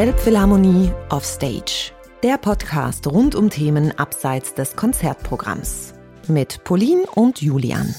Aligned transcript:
Elbphilharmonie 0.00 0.90
Offstage. 1.10 1.92
Der 2.22 2.38
Podcast 2.38 3.06
rund 3.06 3.34
um 3.34 3.50
Themen 3.50 3.92
abseits 3.98 4.54
des 4.54 4.74
Konzertprogramms. 4.74 5.92
Mit 6.26 6.64
Pauline 6.64 7.02
und 7.16 7.42
Julian. 7.42 7.94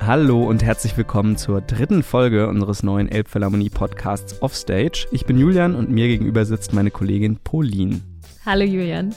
Hallo 0.00 0.44
und 0.44 0.64
herzlich 0.64 0.96
willkommen 0.96 1.36
zur 1.36 1.60
dritten 1.60 2.02
Folge 2.02 2.48
unseres 2.48 2.82
neuen 2.82 3.10
Elbphilharmonie 3.10 3.68
Podcasts 3.68 4.40
Offstage. 4.40 5.06
Ich 5.12 5.26
bin 5.26 5.36
Julian 5.36 5.74
und 5.74 5.90
mir 5.90 6.08
gegenüber 6.08 6.46
sitzt 6.46 6.72
meine 6.72 6.90
Kollegin 6.90 7.36
Pauline. 7.36 8.00
Hallo 8.46 8.64
Julian. 8.64 9.14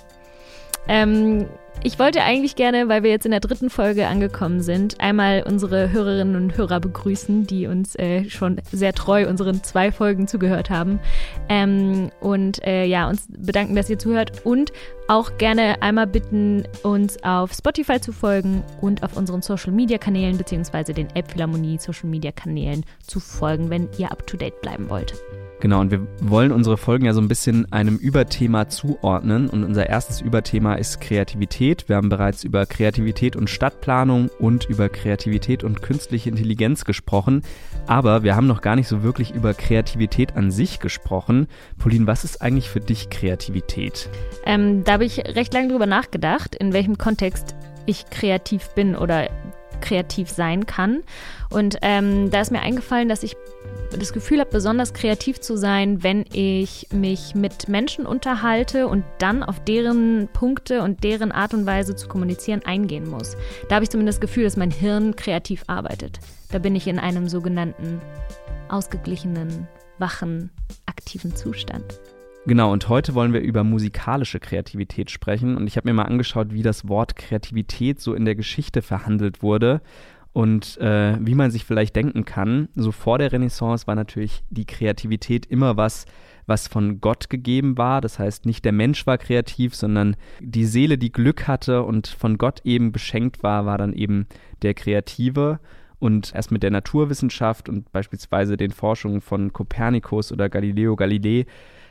Ähm, 0.88 1.48
ich 1.84 1.98
wollte 1.98 2.22
eigentlich 2.22 2.56
gerne, 2.56 2.90
weil 2.90 3.02
wir 3.02 3.10
jetzt 3.10 3.26
in 3.26 3.32
der 3.32 3.40
dritten 3.40 3.72
Folge 3.72 4.08
angekommen 4.08 4.62
sind, 4.62 5.02
einmal 5.02 5.44
unsere 5.48 5.92
Hörerinnen 5.92 6.36
und 6.36 6.56
Hörer 6.56 6.80
begrüßen, 6.80 7.48
die 7.48 7.66
uns 7.66 7.96
äh, 7.96 8.30
schon 8.30 8.62
sehr 8.72 8.94
treu 8.94 9.28
unseren 9.28 9.64
zwei 9.64 9.92
Folgen 9.92 10.28
zugehört 10.28 10.70
haben. 10.70 11.00
Ähm, 11.50 12.12
und 12.20 12.64
äh, 12.64 12.86
ja, 12.86 13.10
uns 13.10 13.26
bedanken, 13.30 13.76
dass 13.76 13.90
ihr 13.90 13.98
zuhört 13.98 14.46
und 14.46 14.72
auch 15.08 15.38
gerne 15.40 15.82
einmal 15.82 16.06
bitten, 16.06 16.66
uns 16.84 17.22
auf 17.24 17.52
Spotify 17.52 18.00
zu 18.00 18.12
folgen 18.12 18.64
und 18.80 19.02
auf 19.02 19.18
unseren 19.18 19.42
Social 19.42 19.72
Media 19.72 19.98
Kanälen 19.98 20.38
beziehungsweise 20.38 20.94
den 20.94 21.10
Elbphilharmonie 21.16 21.80
Social 21.80 22.10
Media 22.10 22.32
Kanälen 22.32 22.86
zu 23.06 23.20
folgen, 23.20 23.72
wenn 23.72 23.90
ihr 23.98 24.12
up 24.12 24.28
to 24.28 24.38
date 24.38 24.62
bleiben 24.62 24.88
wollt. 24.90 25.16
Genau, 25.62 25.80
und 25.80 25.92
wir 25.92 26.08
wollen 26.22 26.52
unsere 26.52 26.76
Folgen 26.76 27.06
ja 27.06 27.14
so 27.14 27.22
ein 27.22 27.28
bisschen 27.28 27.72
einem 27.72 27.98
Überthema 27.98 28.68
zuordnen. 28.68 29.48
Und 29.48 29.64
unser 29.64 29.88
erstes 29.88 30.20
Überthema 30.20 30.74
ist 30.74 31.00
Kreativität. 31.02 31.88
Wir 31.88 31.98
haben 31.98 32.10
bereits 32.10 32.44
über 32.44 32.66
Kreativität 32.66 33.36
und 33.36 33.48
Stadtplanung 33.48 34.30
und 34.40 34.66
über 34.66 34.90
Kreativität 34.90 35.64
und 35.64 35.84
künstliche 35.84 36.30
Intelligenz 36.30 36.84
gesprochen. 36.84 37.44
Aber 37.86 38.24
wir 38.24 38.36
haben 38.36 38.48
noch 38.48 38.62
gar 38.62 38.76
nicht 38.76 38.88
so 38.88 39.04
wirklich 39.04 39.36
über 39.36 39.54
Kreativität 39.54 40.36
an 40.36 40.50
sich 40.50 40.80
gesprochen. 40.80 41.48
Pauline, 41.78 42.08
was 42.08 42.24
ist 42.24 42.42
eigentlich 42.42 42.68
für 42.68 42.80
dich 42.80 43.12
Kreativität? 43.12 44.10
Ähm, 44.48 44.84
da 44.84 44.94
habe 44.94 45.06
ich 45.06 45.20
recht 45.20 45.54
lange 45.54 45.68
drüber 45.68 45.86
nachgedacht, 45.86 46.56
in 46.56 46.74
welchem 46.74 46.98
Kontext 46.98 47.56
ich 47.86 48.10
kreativ 48.10 48.70
bin 48.70 48.96
oder 48.96 49.30
kreativ 49.82 50.30
sein 50.30 50.66
kann. 50.66 51.04
Und 51.50 51.78
ähm, 51.82 52.32
da 52.32 52.42
ist 52.42 52.52
mir 52.52 52.62
eingefallen, 52.62 53.10
dass 53.10 53.24
ich 53.24 53.36
das 53.98 54.14
Gefühl 54.14 54.40
habe, 54.40 54.50
besonders 54.52 54.94
kreativ 54.94 55.40
zu 55.40 55.58
sein, 55.58 56.04
wenn 56.04 56.26
ich 56.32 56.88
mich 56.92 57.36
mit 57.36 57.68
Menschen 57.68 58.06
unterhalte 58.06 58.88
und 58.88 59.04
dann 59.20 59.44
auf 59.44 59.64
deren 59.64 60.30
Punkte 60.34 60.82
und 60.82 61.04
deren 61.04 61.32
Art 61.32 61.54
und 61.54 61.66
Weise 61.66 61.96
zu 61.96 62.08
kommunizieren 62.08 62.62
eingehen 62.66 63.10
muss. 63.10 63.36
Da 63.70 63.76
habe 63.76 63.84
ich 63.84 63.90
zumindest 63.90 64.18
das 64.18 64.30
Gefühl, 64.30 64.44
dass 64.44 64.58
mein 64.58 64.72
Hirn 64.72 65.16
kreativ 65.16 65.64
arbeitet. 65.68 66.20
Da 66.52 66.60
bin 66.60 66.76
ich 66.76 66.88
in 66.88 67.00
einem 67.00 67.28
sogenannten 67.28 68.02
ausgeglichenen, 68.70 69.68
wachen, 70.00 70.50
aktiven 70.86 71.36
Zustand. 71.36 72.00
Genau, 72.48 72.72
und 72.72 72.90
heute 72.90 73.14
wollen 73.14 73.34
wir 73.34 73.42
über 73.42 73.64
musikalische 73.64 74.40
Kreativität 74.40 75.12
sprechen. 75.12 75.56
Und 75.56 75.68
ich 75.68 75.78
habe 75.78 75.88
mir 75.88 75.94
mal 75.94 76.06
angeschaut, 76.06 76.52
wie 76.52 76.64
das 76.64 76.88
Wort 76.88 77.16
Kreativität 77.16 78.02
so 78.02 78.16
in 78.16 78.26
der 78.26 78.34
Geschichte 78.34 78.82
verhandelt 78.82 79.44
wurde. 79.44 79.82
Und 80.34 80.78
äh, 80.78 81.18
wie 81.20 81.36
man 81.36 81.52
sich 81.52 81.66
vielleicht 81.66 81.96
denken 81.96 82.24
kann, 82.24 82.70
so 82.76 82.92
vor 82.92 83.18
der 83.18 83.32
Renaissance 83.32 83.86
war 83.86 83.96
natürlich 83.96 84.44
die 84.50 84.66
Kreativität 84.66 85.46
immer 85.46 85.76
was, 85.76 86.06
was 86.46 86.68
von 86.68 87.02
Gott 87.02 87.30
gegeben 87.30 87.78
war. 87.78 88.00
Das 88.00 88.18
heißt, 88.18 88.46
nicht 88.46 88.64
der 88.64 88.72
Mensch 88.72 89.06
war 89.06 89.18
kreativ, 89.18 89.76
sondern 89.76 90.16
die 90.40 90.66
Seele, 90.66 90.98
die 90.98 91.12
Glück 91.12 91.48
hatte 91.48 91.84
und 91.84 92.08
von 92.08 92.38
Gott 92.38 92.62
eben 92.64 92.92
beschenkt 92.92 93.44
war, 93.44 93.66
war 93.66 93.78
dann 93.78 93.94
eben 93.94 94.28
der 94.62 94.74
Kreative. 94.74 95.60
Und 96.00 96.34
erst 96.34 96.52
mit 96.52 96.64
der 96.64 96.72
Naturwissenschaft 96.72 97.70
und 97.70 97.92
beispielsweise 97.92 98.58
den 98.58 98.72
Forschungen 98.72 99.22
von 99.22 99.54
Kopernikus 99.54 100.32
oder 100.32 100.50
Galileo 100.50 100.96
Galilei 100.96 101.46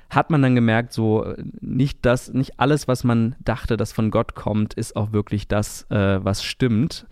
hat 0.09 0.31
man 0.31 0.43
dann 0.43 0.57
gemerkt, 0.57 0.93
so 0.93 1.25
äh, 1.25 1.43
nicht 1.61 2.01
das, 2.03 2.33
nicht 2.33 2.59
alles, 2.59 2.89
was 2.89 3.05
man 3.05 3.37
dachte, 3.39 3.77
das 3.77 3.93
von 3.93 4.11
Gott 4.11 4.35
kommt, 4.35 4.75
ist 4.75 4.97
auch 4.97 5.13
wirklich 5.13 5.47
das, 5.47 5.89
äh, 5.91 6.25
was 6.25 6.43
stimmt. 6.43 7.07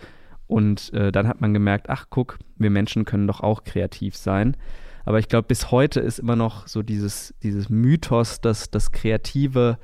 Und 0.48 0.92
äh, 0.94 1.12
dann 1.12 1.28
hat 1.28 1.40
man 1.40 1.54
gemerkt, 1.54 1.88
ach 1.88 2.06
guck, 2.10 2.38
wir 2.56 2.70
Menschen 2.70 3.04
können 3.04 3.26
doch 3.26 3.40
auch 3.40 3.64
kreativ 3.64 4.16
sein. 4.16 4.56
Aber 5.04 5.18
ich 5.18 5.28
glaube, 5.28 5.46
bis 5.46 5.70
heute 5.70 6.00
ist 6.00 6.18
immer 6.18 6.36
noch 6.36 6.66
so 6.66 6.82
dieses, 6.82 7.34
dieses 7.42 7.70
Mythos, 7.70 8.40
dass 8.40 8.70
das 8.70 8.92
Kreative 8.92 9.78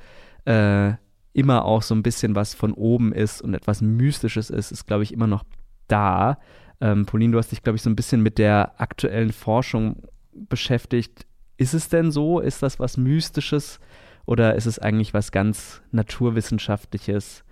äh, 0.45 0.93
immer 1.33 1.65
auch 1.65 1.81
so 1.81 1.95
ein 1.95 2.03
bisschen 2.03 2.35
was 2.35 2.53
von 2.53 2.73
oben 2.73 3.11
ist 3.11 3.41
und 3.41 3.53
etwas 3.53 3.81
Mystisches 3.81 4.49
ist, 4.49 4.71
ist, 4.71 4.85
glaube 4.85 5.03
ich, 5.03 5.13
immer 5.13 5.27
noch 5.27 5.43
da. 5.87 6.39
Ähm, 6.79 7.05
Pauline, 7.05 7.33
du 7.33 7.37
hast 7.37 7.51
dich, 7.51 7.63
glaube 7.63 7.75
ich, 7.75 7.81
so 7.81 7.89
ein 7.89 7.95
bisschen 7.95 8.21
mit 8.21 8.37
der 8.37 8.79
aktuellen 8.79 9.31
Forschung 9.31 10.03
beschäftigt. 10.31 11.25
Ist 11.57 11.73
es 11.73 11.89
denn 11.89 12.11
so? 12.11 12.39
Ist 12.39 12.63
das 12.63 12.79
was 12.79 12.97
Mystisches? 12.97 13.79
Oder 14.25 14.55
ist 14.55 14.65
es 14.65 14.79
eigentlich 14.79 15.13
was 15.13 15.31
ganz 15.31 15.81
Naturwissenschaftliches, 15.91 17.43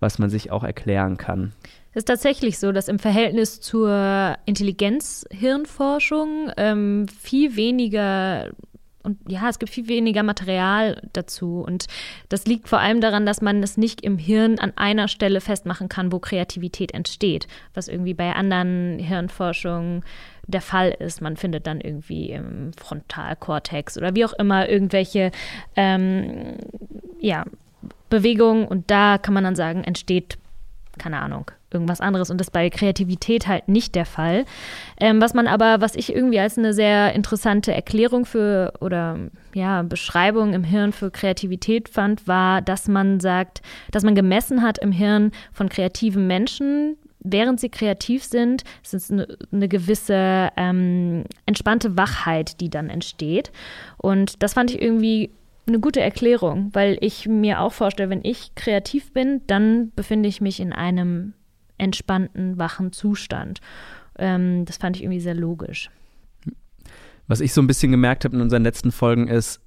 was 0.00 0.18
man 0.18 0.30
sich 0.30 0.50
auch 0.50 0.64
erklären 0.64 1.16
kann? 1.16 1.52
Es 1.92 2.02
ist 2.02 2.08
tatsächlich 2.08 2.58
so, 2.58 2.72
dass 2.72 2.88
im 2.88 2.98
Verhältnis 2.98 3.60
zur 3.60 4.36
Intelligenz-Hirnforschung 4.46 6.50
ähm, 6.56 7.06
viel 7.08 7.56
weniger 7.56 8.50
und 9.02 9.18
ja, 9.28 9.48
es 9.48 9.58
gibt 9.58 9.72
viel 9.72 9.88
weniger 9.88 10.22
Material 10.22 11.00
dazu. 11.14 11.64
Und 11.66 11.86
das 12.28 12.46
liegt 12.46 12.68
vor 12.68 12.80
allem 12.80 13.00
daran, 13.00 13.24
dass 13.24 13.40
man 13.40 13.62
es 13.62 13.78
nicht 13.78 14.02
im 14.02 14.18
Hirn 14.18 14.58
an 14.58 14.74
einer 14.76 15.08
Stelle 15.08 15.40
festmachen 15.40 15.88
kann, 15.88 16.12
wo 16.12 16.18
Kreativität 16.18 16.92
entsteht, 16.92 17.48
was 17.72 17.88
irgendwie 17.88 18.12
bei 18.12 18.34
anderen 18.34 18.98
Hirnforschungen 18.98 20.04
der 20.46 20.60
Fall 20.60 20.90
ist. 20.90 21.22
Man 21.22 21.38
findet 21.38 21.66
dann 21.66 21.80
irgendwie 21.80 22.30
im 22.30 22.74
Frontalkortex 22.74 23.96
oder 23.96 24.14
wie 24.14 24.26
auch 24.26 24.34
immer 24.34 24.68
irgendwelche 24.68 25.30
ähm, 25.76 26.58
ja, 27.20 27.46
Bewegungen 28.10 28.66
und 28.66 28.90
da 28.90 29.16
kann 29.16 29.32
man 29.32 29.44
dann 29.44 29.56
sagen, 29.56 29.82
entsteht 29.82 30.36
keine 30.98 31.20
Ahnung, 31.20 31.50
irgendwas 31.72 32.00
anderes. 32.00 32.30
Und 32.30 32.38
das 32.38 32.48
ist 32.48 32.52
bei 32.52 32.70
Kreativität 32.70 33.46
halt 33.46 33.68
nicht 33.68 33.94
der 33.94 34.06
Fall. 34.06 34.44
Ähm, 34.98 35.20
was 35.20 35.34
man 35.34 35.46
aber, 35.46 35.80
was 35.80 35.94
ich 35.94 36.14
irgendwie 36.14 36.40
als 36.40 36.58
eine 36.58 36.72
sehr 36.72 37.14
interessante 37.14 37.72
Erklärung 37.72 38.24
für 38.24 38.72
oder 38.80 39.18
ja, 39.54 39.82
Beschreibung 39.82 40.52
im 40.52 40.64
Hirn 40.64 40.92
für 40.92 41.10
Kreativität 41.10 41.88
fand, 41.88 42.26
war, 42.26 42.62
dass 42.62 42.88
man 42.88 43.20
sagt, 43.20 43.62
dass 43.90 44.04
man 44.04 44.14
gemessen 44.14 44.62
hat 44.62 44.78
im 44.78 44.92
Hirn 44.92 45.32
von 45.52 45.68
kreativen 45.68 46.26
Menschen, 46.26 46.96
während 47.20 47.60
sie 47.60 47.68
kreativ 47.68 48.24
sind, 48.24 48.64
ist 48.82 48.94
es 48.94 49.10
eine, 49.10 49.26
eine 49.52 49.68
gewisse 49.68 50.50
ähm, 50.56 51.24
entspannte 51.46 51.96
Wachheit, 51.96 52.60
die 52.60 52.70
dann 52.70 52.88
entsteht. 52.88 53.52
Und 53.98 54.42
das 54.42 54.54
fand 54.54 54.70
ich 54.70 54.80
irgendwie 54.80 55.30
eine 55.66 55.80
gute 55.80 56.00
Erklärung, 56.00 56.70
weil 56.72 56.98
ich 57.00 57.28
mir 57.28 57.60
auch 57.60 57.72
vorstelle, 57.72 58.10
wenn 58.10 58.24
ich 58.24 58.54
kreativ 58.54 59.12
bin, 59.12 59.42
dann 59.46 59.92
befinde 59.94 60.28
ich 60.28 60.40
mich 60.40 60.60
in 60.60 60.72
einem 60.72 61.34
entspannten, 61.80 62.58
wachen 62.58 62.92
Zustand. 62.92 63.60
Ähm, 64.18 64.64
das 64.64 64.76
fand 64.76 64.96
ich 64.96 65.02
irgendwie 65.02 65.20
sehr 65.20 65.34
logisch. 65.34 65.90
Was 67.26 67.40
ich 67.40 67.52
so 67.52 67.60
ein 67.60 67.66
bisschen 67.66 67.90
gemerkt 67.90 68.24
habe 68.24 68.36
in 68.36 68.42
unseren 68.42 68.62
letzten 68.62 68.92
Folgen 68.92 69.28
ist, 69.28 69.60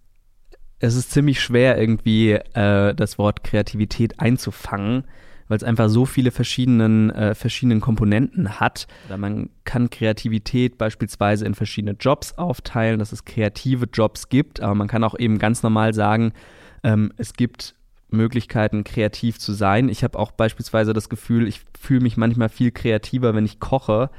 es 0.79 0.95
ist 0.95 1.11
ziemlich 1.11 1.41
schwer, 1.41 1.77
irgendwie 1.77 2.31
äh, 2.31 2.93
das 2.93 3.17
Wort 3.17 3.43
Kreativität 3.43 4.19
einzufangen 4.19 5.05
weil 5.47 5.57
es 5.57 5.63
einfach 5.63 5.89
so 5.89 6.05
viele 6.05 6.31
verschiedenen, 6.31 7.11
äh, 7.11 7.35
verschiedenen 7.35 7.81
Komponenten 7.81 8.59
hat. 8.59 8.87
Man 9.15 9.49
kann 9.65 9.89
Kreativität 9.89 10.77
beispielsweise 10.77 11.45
in 11.45 11.53
verschiedene 11.53 11.95
Jobs 11.99 12.33
aufteilen, 12.37 12.99
dass 12.99 13.11
es 13.11 13.25
kreative 13.25 13.87
Jobs 13.91 14.29
gibt, 14.29 14.61
aber 14.61 14.75
man 14.75 14.87
kann 14.87 15.03
auch 15.03 15.17
eben 15.17 15.39
ganz 15.39 15.63
normal 15.63 15.93
sagen, 15.93 16.33
ähm, 16.83 17.11
es 17.17 17.33
gibt 17.33 17.75
Möglichkeiten, 18.13 18.83
kreativ 18.83 19.39
zu 19.39 19.53
sein. 19.53 19.89
Ich 19.89 20.03
habe 20.03 20.17
auch 20.17 20.31
beispielsweise 20.31 20.93
das 20.93 21.09
Gefühl, 21.09 21.47
ich 21.47 21.61
fühle 21.79 22.01
mich 22.01 22.17
manchmal 22.17 22.49
viel 22.49 22.71
kreativer, 22.71 23.35
wenn 23.35 23.45
ich 23.45 23.59
koche, 23.59 24.09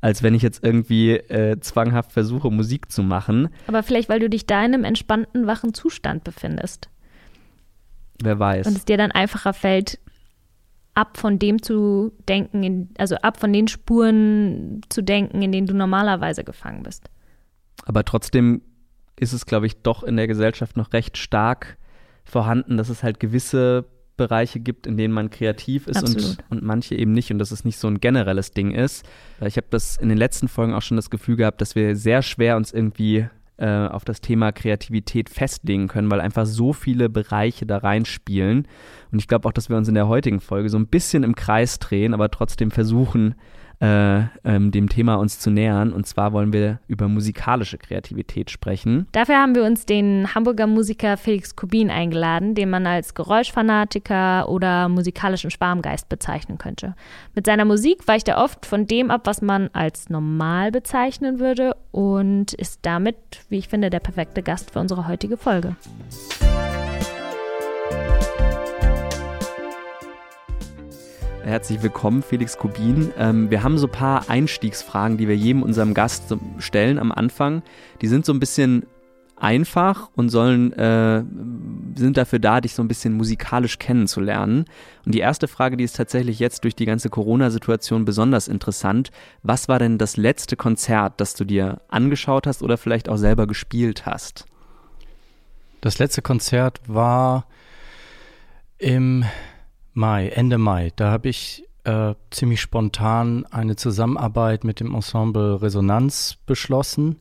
als 0.00 0.22
wenn 0.22 0.34
ich 0.34 0.42
jetzt 0.42 0.64
irgendwie 0.64 1.12
äh, 1.12 1.60
zwanghaft 1.60 2.12
versuche, 2.12 2.50
Musik 2.50 2.90
zu 2.90 3.02
machen. 3.02 3.48
Aber 3.68 3.82
vielleicht, 3.82 4.08
weil 4.08 4.20
du 4.20 4.28
dich 4.28 4.46
da 4.46 4.58
in 4.64 4.74
einem 4.74 4.84
entspannten, 4.84 5.46
wachen 5.46 5.74
Zustand 5.74 6.24
befindest. 6.24 6.88
Wer 8.20 8.38
weiß. 8.38 8.66
Und 8.66 8.76
es 8.76 8.84
dir 8.84 8.96
dann 8.96 9.12
einfacher 9.12 9.52
fällt, 9.52 9.98
ab 10.94 11.16
von 11.16 11.38
dem 11.38 11.62
zu 11.62 12.12
denken, 12.28 12.62
in, 12.62 12.88
also 12.98 13.16
ab 13.16 13.38
von 13.38 13.52
den 13.52 13.68
Spuren 13.68 14.82
zu 14.88 15.02
denken, 15.02 15.40
in 15.42 15.52
denen 15.52 15.66
du 15.66 15.74
normalerweise 15.74 16.44
gefangen 16.44 16.82
bist. 16.82 17.08
Aber 17.84 18.04
trotzdem 18.04 18.62
ist 19.18 19.32
es, 19.32 19.46
glaube 19.46 19.66
ich, 19.66 19.82
doch 19.82 20.02
in 20.02 20.16
der 20.16 20.26
Gesellschaft 20.26 20.76
noch 20.76 20.92
recht 20.92 21.16
stark 21.16 21.78
vorhanden, 22.24 22.76
dass 22.76 22.88
es 22.88 23.02
halt 23.02 23.20
gewisse 23.20 23.84
Bereiche 24.16 24.60
gibt, 24.60 24.86
in 24.86 24.96
denen 24.96 25.14
man 25.14 25.30
kreativ 25.30 25.86
ist 25.86 26.02
und, 26.02 26.38
und 26.50 26.62
manche 26.62 26.94
eben 26.94 27.12
nicht 27.12 27.30
und 27.32 27.38
dass 27.38 27.50
es 27.50 27.64
nicht 27.64 27.78
so 27.78 27.88
ein 27.88 27.98
generelles 27.98 28.52
Ding 28.52 28.72
ist. 28.72 29.04
Ich 29.44 29.56
habe 29.56 29.66
das 29.70 29.96
in 29.96 30.08
den 30.08 30.18
letzten 30.18 30.48
Folgen 30.48 30.74
auch 30.74 30.82
schon 30.82 30.96
das 30.96 31.10
Gefühl 31.10 31.36
gehabt, 31.36 31.60
dass 31.60 31.74
wir 31.74 31.96
sehr 31.96 32.22
schwer 32.22 32.56
uns 32.56 32.72
irgendwie 32.72 33.26
äh, 33.56 33.86
auf 33.86 34.04
das 34.04 34.20
Thema 34.20 34.52
Kreativität 34.52 35.30
festlegen 35.30 35.88
können, 35.88 36.10
weil 36.10 36.20
einfach 36.20 36.46
so 36.46 36.72
viele 36.72 37.08
Bereiche 37.08 37.66
da 37.66 37.78
reinspielen. 37.78 38.66
Und 39.10 39.18
ich 39.18 39.28
glaube 39.28 39.48
auch, 39.48 39.52
dass 39.52 39.68
wir 39.68 39.76
uns 39.76 39.88
in 39.88 39.94
der 39.94 40.08
heutigen 40.08 40.40
Folge 40.40 40.68
so 40.68 40.78
ein 40.78 40.88
bisschen 40.88 41.22
im 41.22 41.34
Kreis 41.34 41.78
drehen, 41.78 42.14
aber 42.14 42.30
trotzdem 42.30 42.70
versuchen, 42.70 43.34
äh, 43.82 44.22
ähm, 44.44 44.70
dem 44.70 44.88
Thema 44.88 45.16
uns 45.16 45.40
zu 45.40 45.50
nähern. 45.50 45.92
Und 45.92 46.06
zwar 46.06 46.32
wollen 46.32 46.52
wir 46.52 46.78
über 46.86 47.08
musikalische 47.08 47.78
Kreativität 47.78 48.50
sprechen. 48.50 49.08
Dafür 49.10 49.36
haben 49.36 49.56
wir 49.56 49.64
uns 49.64 49.86
den 49.86 50.32
Hamburger 50.34 50.68
Musiker 50.68 51.16
Felix 51.16 51.56
Kubin 51.56 51.90
eingeladen, 51.90 52.54
den 52.54 52.70
man 52.70 52.86
als 52.86 53.14
Geräuschfanatiker 53.14 54.48
oder 54.48 54.88
musikalischen 54.88 55.50
Schwarmgeist 55.50 56.08
bezeichnen 56.08 56.58
könnte. 56.58 56.94
Mit 57.34 57.46
seiner 57.46 57.64
Musik 57.64 58.06
weicht 58.06 58.28
er 58.28 58.38
oft 58.38 58.66
von 58.66 58.86
dem 58.86 59.10
ab, 59.10 59.22
was 59.24 59.42
man 59.42 59.68
als 59.72 60.08
normal 60.08 60.70
bezeichnen 60.70 61.40
würde 61.40 61.74
und 61.90 62.52
ist 62.54 62.80
damit, 62.82 63.16
wie 63.48 63.58
ich 63.58 63.68
finde, 63.68 63.90
der 63.90 64.00
perfekte 64.00 64.44
Gast 64.44 64.70
für 64.70 64.78
unsere 64.78 65.08
heutige 65.08 65.36
Folge. 65.36 65.74
Herzlich 71.44 71.82
willkommen, 71.82 72.22
Felix 72.22 72.56
Kubin. 72.56 73.10
Ähm, 73.18 73.50
wir 73.50 73.64
haben 73.64 73.76
so 73.76 73.88
ein 73.88 73.92
paar 73.92 74.30
Einstiegsfragen, 74.30 75.16
die 75.16 75.26
wir 75.26 75.36
jedem 75.36 75.64
unserem 75.64 75.92
Gast 75.92 76.34
stellen 76.58 77.00
am 77.00 77.10
Anfang. 77.10 77.62
Die 78.00 78.06
sind 78.06 78.24
so 78.24 78.32
ein 78.32 78.38
bisschen 78.38 78.86
einfach 79.34 80.08
und 80.14 80.28
sollen 80.28 80.72
äh, 80.74 81.24
sind 81.96 82.16
dafür 82.16 82.38
da, 82.38 82.60
dich 82.60 82.74
so 82.74 82.82
ein 82.82 82.86
bisschen 82.86 83.14
musikalisch 83.14 83.80
kennenzulernen. 83.80 84.66
Und 85.04 85.16
die 85.16 85.18
erste 85.18 85.48
Frage, 85.48 85.76
die 85.76 85.82
ist 85.82 85.96
tatsächlich 85.96 86.38
jetzt 86.38 86.62
durch 86.62 86.76
die 86.76 86.86
ganze 86.86 87.08
Corona-Situation 87.08 88.04
besonders 88.04 88.46
interessant. 88.46 89.10
Was 89.42 89.68
war 89.68 89.80
denn 89.80 89.98
das 89.98 90.16
letzte 90.16 90.56
Konzert, 90.56 91.14
das 91.20 91.34
du 91.34 91.44
dir 91.44 91.80
angeschaut 91.88 92.46
hast 92.46 92.62
oder 92.62 92.78
vielleicht 92.78 93.08
auch 93.08 93.16
selber 93.16 93.48
gespielt 93.48 94.06
hast? 94.06 94.46
Das 95.80 95.98
letzte 95.98 96.22
Konzert 96.22 96.80
war 96.86 97.46
im 98.78 99.24
Mai, 99.94 100.28
Ende 100.28 100.58
Mai. 100.58 100.90
Da 100.96 101.10
habe 101.10 101.28
ich 101.28 101.64
äh, 101.84 102.14
ziemlich 102.30 102.60
spontan 102.60 103.44
eine 103.50 103.76
Zusammenarbeit 103.76 104.64
mit 104.64 104.80
dem 104.80 104.94
Ensemble 104.94 105.60
Resonanz 105.60 106.38
beschlossen. 106.46 107.20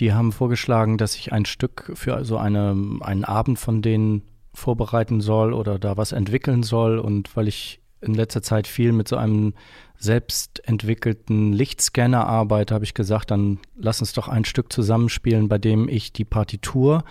Die 0.00 0.12
haben 0.12 0.32
vorgeschlagen, 0.32 0.98
dass 0.98 1.14
ich 1.16 1.32
ein 1.32 1.44
Stück 1.44 1.92
für 1.94 2.24
so 2.24 2.38
eine, 2.38 2.76
einen 3.00 3.24
Abend 3.24 3.58
von 3.58 3.82
denen 3.82 4.22
vorbereiten 4.54 5.20
soll 5.20 5.52
oder 5.52 5.78
da 5.78 5.96
was 5.96 6.12
entwickeln 6.12 6.62
soll. 6.62 6.98
Und 6.98 7.36
weil 7.36 7.48
ich 7.48 7.80
in 8.00 8.14
letzter 8.14 8.42
Zeit 8.42 8.66
viel 8.66 8.92
mit 8.92 9.08
so 9.08 9.16
einem 9.16 9.54
selbst 9.98 10.66
entwickelten 10.66 11.52
Lichtscanner 11.52 12.26
arbeite, 12.26 12.74
habe 12.74 12.84
ich 12.84 12.94
gesagt, 12.94 13.30
dann 13.30 13.58
lass 13.76 14.00
uns 14.00 14.14
doch 14.14 14.28
ein 14.28 14.46
Stück 14.46 14.72
zusammenspielen, 14.72 15.48
bei 15.48 15.58
dem 15.58 15.88
ich 15.88 16.12
die 16.12 16.24
Partitur 16.24 17.04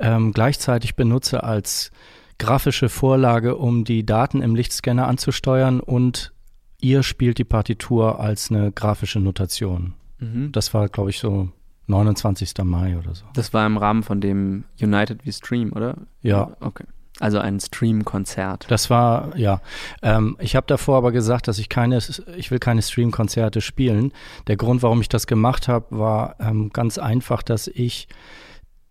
ähm, 0.00 0.32
gleichzeitig 0.32 0.96
benutze 0.96 1.44
als 1.44 1.92
grafische 2.38 2.88
Vorlage, 2.88 3.56
um 3.56 3.84
die 3.84 4.04
Daten 4.04 4.42
im 4.42 4.54
Lichtscanner 4.54 5.08
anzusteuern 5.08 5.80
und 5.80 6.32
ihr 6.80 7.02
spielt 7.02 7.38
die 7.38 7.44
Partitur 7.44 8.20
als 8.20 8.50
eine 8.50 8.72
grafische 8.72 9.20
Notation. 9.20 9.94
Mhm. 10.18 10.52
Das 10.52 10.74
war, 10.74 10.88
glaube 10.88 11.10
ich, 11.10 11.18
so 11.18 11.50
29. 11.86 12.52
Mai 12.64 12.98
oder 12.98 13.14
so. 13.14 13.24
Das 13.34 13.52
war 13.54 13.66
im 13.66 13.76
Rahmen 13.76 14.02
von 14.02 14.20
dem 14.20 14.64
United 14.80 15.24
We 15.26 15.32
Stream, 15.32 15.72
oder? 15.72 15.96
Ja. 16.22 16.56
Okay. 16.60 16.84
Also 17.18 17.38
ein 17.38 17.60
Stream-Konzert. 17.60 18.66
Das 18.68 18.90
war, 18.90 19.34
ja. 19.38 19.62
Ähm, 20.02 20.36
ich 20.38 20.54
habe 20.54 20.66
davor 20.66 20.98
aber 20.98 21.12
gesagt, 21.12 21.48
dass 21.48 21.58
ich 21.58 21.70
keine, 21.70 21.98
ich 22.36 22.50
will 22.50 22.58
keine 22.58 22.82
Stream-Konzerte 22.82 23.62
spielen. 23.62 24.12
Der 24.48 24.56
Grund, 24.56 24.82
warum 24.82 25.00
ich 25.00 25.08
das 25.08 25.26
gemacht 25.26 25.66
habe, 25.66 25.86
war 25.96 26.36
ähm, 26.40 26.70
ganz 26.74 26.98
einfach, 26.98 27.42
dass 27.42 27.68
ich 27.68 28.08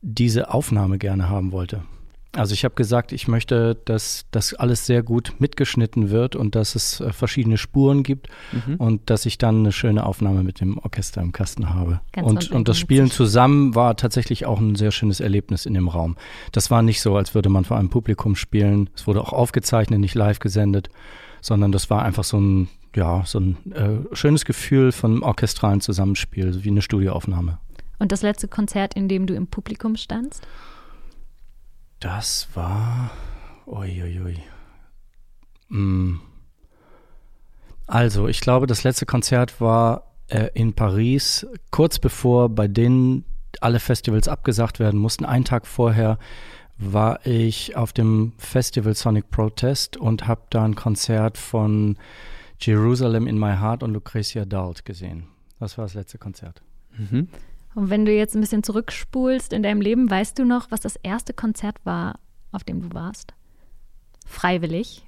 diese 0.01 0.51
Aufnahme 0.51 0.97
gerne 0.97 1.29
haben 1.29 1.51
wollte. 1.51 1.83
Also 2.35 2.53
ich 2.53 2.65
habe 2.65 2.75
gesagt, 2.75 3.13
ich 3.13 3.27
möchte, 3.27 3.75
dass 3.85 4.25
das 4.31 4.53
alles 4.53 4.85
sehr 4.85 5.03
gut 5.03 5.33
mitgeschnitten 5.39 6.09
wird 6.09 6.35
und 6.35 6.55
dass 6.55 6.75
es 6.75 6.99
äh, 6.99 7.13
verschiedene 7.13 7.57
Spuren 7.57 8.03
gibt 8.03 8.27
mhm. 8.51 8.75
und 8.75 9.09
dass 9.09 9.25
ich 9.25 9.37
dann 9.37 9.59
eine 9.59 9.71
schöne 9.71 10.05
Aufnahme 10.05 10.43
mit 10.43 10.59
dem 10.59 10.77
Orchester 10.77 11.21
im 11.21 11.31
Kasten 11.31 11.73
habe. 11.73 12.01
Ganz 12.11 12.27
und, 12.27 12.51
und 12.51 12.67
das 12.67 12.77
Spielen 12.77 13.09
zusammen 13.09 13.73
war 13.73 13.95
tatsächlich 13.95 14.45
auch 14.45 14.59
ein 14.59 14.75
sehr 14.75 14.91
schönes 14.91 15.21
Erlebnis 15.21 15.65
in 15.65 15.73
dem 15.73 15.87
Raum. 15.87 16.17
Das 16.51 16.69
war 16.69 16.81
nicht 16.81 17.01
so, 17.01 17.15
als 17.15 17.33
würde 17.35 17.49
man 17.49 17.63
vor 17.63 17.77
einem 17.77 17.89
Publikum 17.89 18.35
spielen. 18.35 18.89
Es 18.95 19.07
wurde 19.07 19.21
auch 19.21 19.33
aufgezeichnet, 19.33 19.99
nicht 19.99 20.15
live 20.15 20.39
gesendet, 20.39 20.89
sondern 21.41 21.71
das 21.71 21.89
war 21.89 22.03
einfach 22.03 22.25
so 22.25 22.37
ein, 22.37 22.67
ja, 22.95 23.23
so 23.25 23.39
ein 23.39 23.57
äh, 23.71 24.15
schönes 24.15 24.43
Gefühl 24.43 24.91
von 24.91 25.23
orchestralen 25.23 25.79
Zusammenspiel, 25.79 26.63
wie 26.63 26.69
eine 26.69 26.81
Studioaufnahme. 26.81 27.59
Und 27.97 28.11
das 28.11 28.21
letzte 28.23 28.49
Konzert, 28.49 28.93
in 28.93 29.07
dem 29.07 29.25
du 29.25 29.33
im 29.35 29.47
Publikum 29.47 29.95
standst? 29.95 30.45
Das 32.05 32.47
war. 32.53 33.09
Uiuiui. 33.65 34.37
Mm. 35.69 36.17
Also, 37.87 38.27
ich 38.27 38.41
glaube, 38.41 38.67
das 38.67 38.83
letzte 38.83 39.07
Konzert 39.07 39.59
war 39.59 40.13
äh, 40.27 40.49
in 40.53 40.73
Paris, 40.73 41.47
kurz 41.71 41.97
bevor 41.97 42.49
bei 42.49 42.67
denen 42.67 43.25
alle 43.59 43.79
Festivals 43.79 44.27
abgesagt 44.27 44.77
werden 44.79 44.99
mussten. 44.99 45.25
Einen 45.25 45.45
Tag 45.45 45.65
vorher 45.65 46.19
war 46.77 47.25
ich 47.25 47.75
auf 47.75 47.91
dem 47.91 48.33
Festival 48.37 48.93
Sonic 48.93 49.31
Protest 49.31 49.97
und 49.97 50.27
habe 50.27 50.41
da 50.51 50.63
ein 50.63 50.75
Konzert 50.75 51.39
von 51.39 51.97
Jerusalem 52.59 53.25
in 53.25 53.39
My 53.39 53.57
Heart 53.57 53.81
und 53.81 53.93
Lucretia 53.93 54.45
Dalt 54.45 54.85
gesehen. 54.85 55.25
Das 55.59 55.79
war 55.79 55.85
das 55.85 55.95
letzte 55.95 56.19
Konzert. 56.19 56.61
Mhm. 56.95 57.29
Und 57.75 57.89
wenn 57.89 58.05
du 58.05 58.11
jetzt 58.11 58.35
ein 58.35 58.41
bisschen 58.41 58.63
zurückspulst 58.63 59.51
in 59.51 59.61
deinem 59.61 59.81
Leben, 59.81 60.09
weißt 60.09 60.39
du 60.39 60.45
noch, 60.45 60.71
was 60.71 60.79
das 60.79 60.95
erste 60.95 61.33
Konzert 61.33 61.77
war, 61.83 62.19
auf 62.51 62.63
dem 62.63 62.81
du 62.81 62.93
warst? 62.93 63.33
Freiwillig 64.25 65.05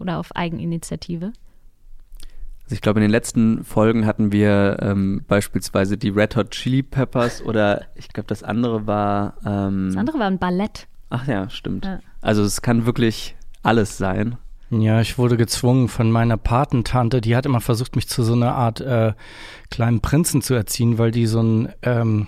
oder 0.00 0.18
auf 0.18 0.34
Eigeninitiative? 0.34 1.32
Also 2.64 2.74
ich 2.74 2.82
glaube, 2.82 2.98
in 2.98 3.02
den 3.02 3.10
letzten 3.10 3.64
Folgen 3.64 4.04
hatten 4.04 4.32
wir 4.32 4.78
ähm, 4.82 5.24
beispielsweise 5.26 5.96
die 5.96 6.10
Red 6.10 6.36
Hot 6.36 6.50
Chili 6.50 6.82
Peppers 6.82 7.40
oder 7.40 7.86
ich 7.94 8.08
glaube, 8.08 8.26
das 8.26 8.42
andere 8.42 8.86
war. 8.86 9.36
Ähm, 9.46 9.86
das 9.86 9.96
andere 9.96 10.18
war 10.18 10.26
ein 10.26 10.38
Ballett. 10.38 10.88
Ach 11.08 11.26
ja, 11.26 11.48
stimmt. 11.48 11.86
Ja. 11.86 12.00
Also 12.20 12.42
es 12.42 12.60
kann 12.60 12.84
wirklich 12.84 13.36
alles 13.62 13.96
sein. 13.96 14.36
Ja, 14.70 15.00
ich 15.00 15.16
wurde 15.16 15.38
gezwungen 15.38 15.88
von 15.88 16.10
meiner 16.10 16.36
Patentante, 16.36 17.22
die 17.22 17.34
hat 17.34 17.46
immer 17.46 17.60
versucht, 17.60 17.96
mich 17.96 18.06
zu 18.06 18.22
so 18.22 18.34
einer 18.34 18.54
Art 18.54 18.82
äh, 18.82 19.14
kleinen 19.70 20.00
Prinzen 20.00 20.42
zu 20.42 20.52
erziehen, 20.52 20.98
weil 20.98 21.10
die 21.10 21.24
so 21.24 21.40
ein, 21.40 21.72
ähm, 21.82 22.26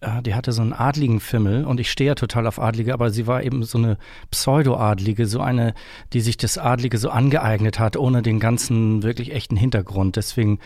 äh, 0.00 0.20
die 0.22 0.34
hatte 0.34 0.50
so 0.50 0.62
einen 0.62 0.72
adligen 0.72 1.20
Fimmel 1.20 1.64
und 1.64 1.78
ich 1.78 1.88
stehe 1.88 2.08
ja 2.08 2.14
total 2.16 2.48
auf 2.48 2.60
Adlige, 2.60 2.92
aber 2.92 3.10
sie 3.10 3.28
war 3.28 3.44
eben 3.44 3.62
so 3.62 3.78
eine 3.78 3.98
Pseudo-Adlige, 4.32 5.26
so 5.26 5.40
eine, 5.40 5.74
die 6.12 6.20
sich 6.22 6.36
das 6.36 6.58
Adlige 6.58 6.98
so 6.98 7.08
angeeignet 7.08 7.78
hat, 7.78 7.96
ohne 7.96 8.20
den 8.20 8.40
ganzen 8.40 9.04
wirklich 9.04 9.32
echten 9.32 9.56
Hintergrund. 9.56 10.16
Deswegen 10.16 10.58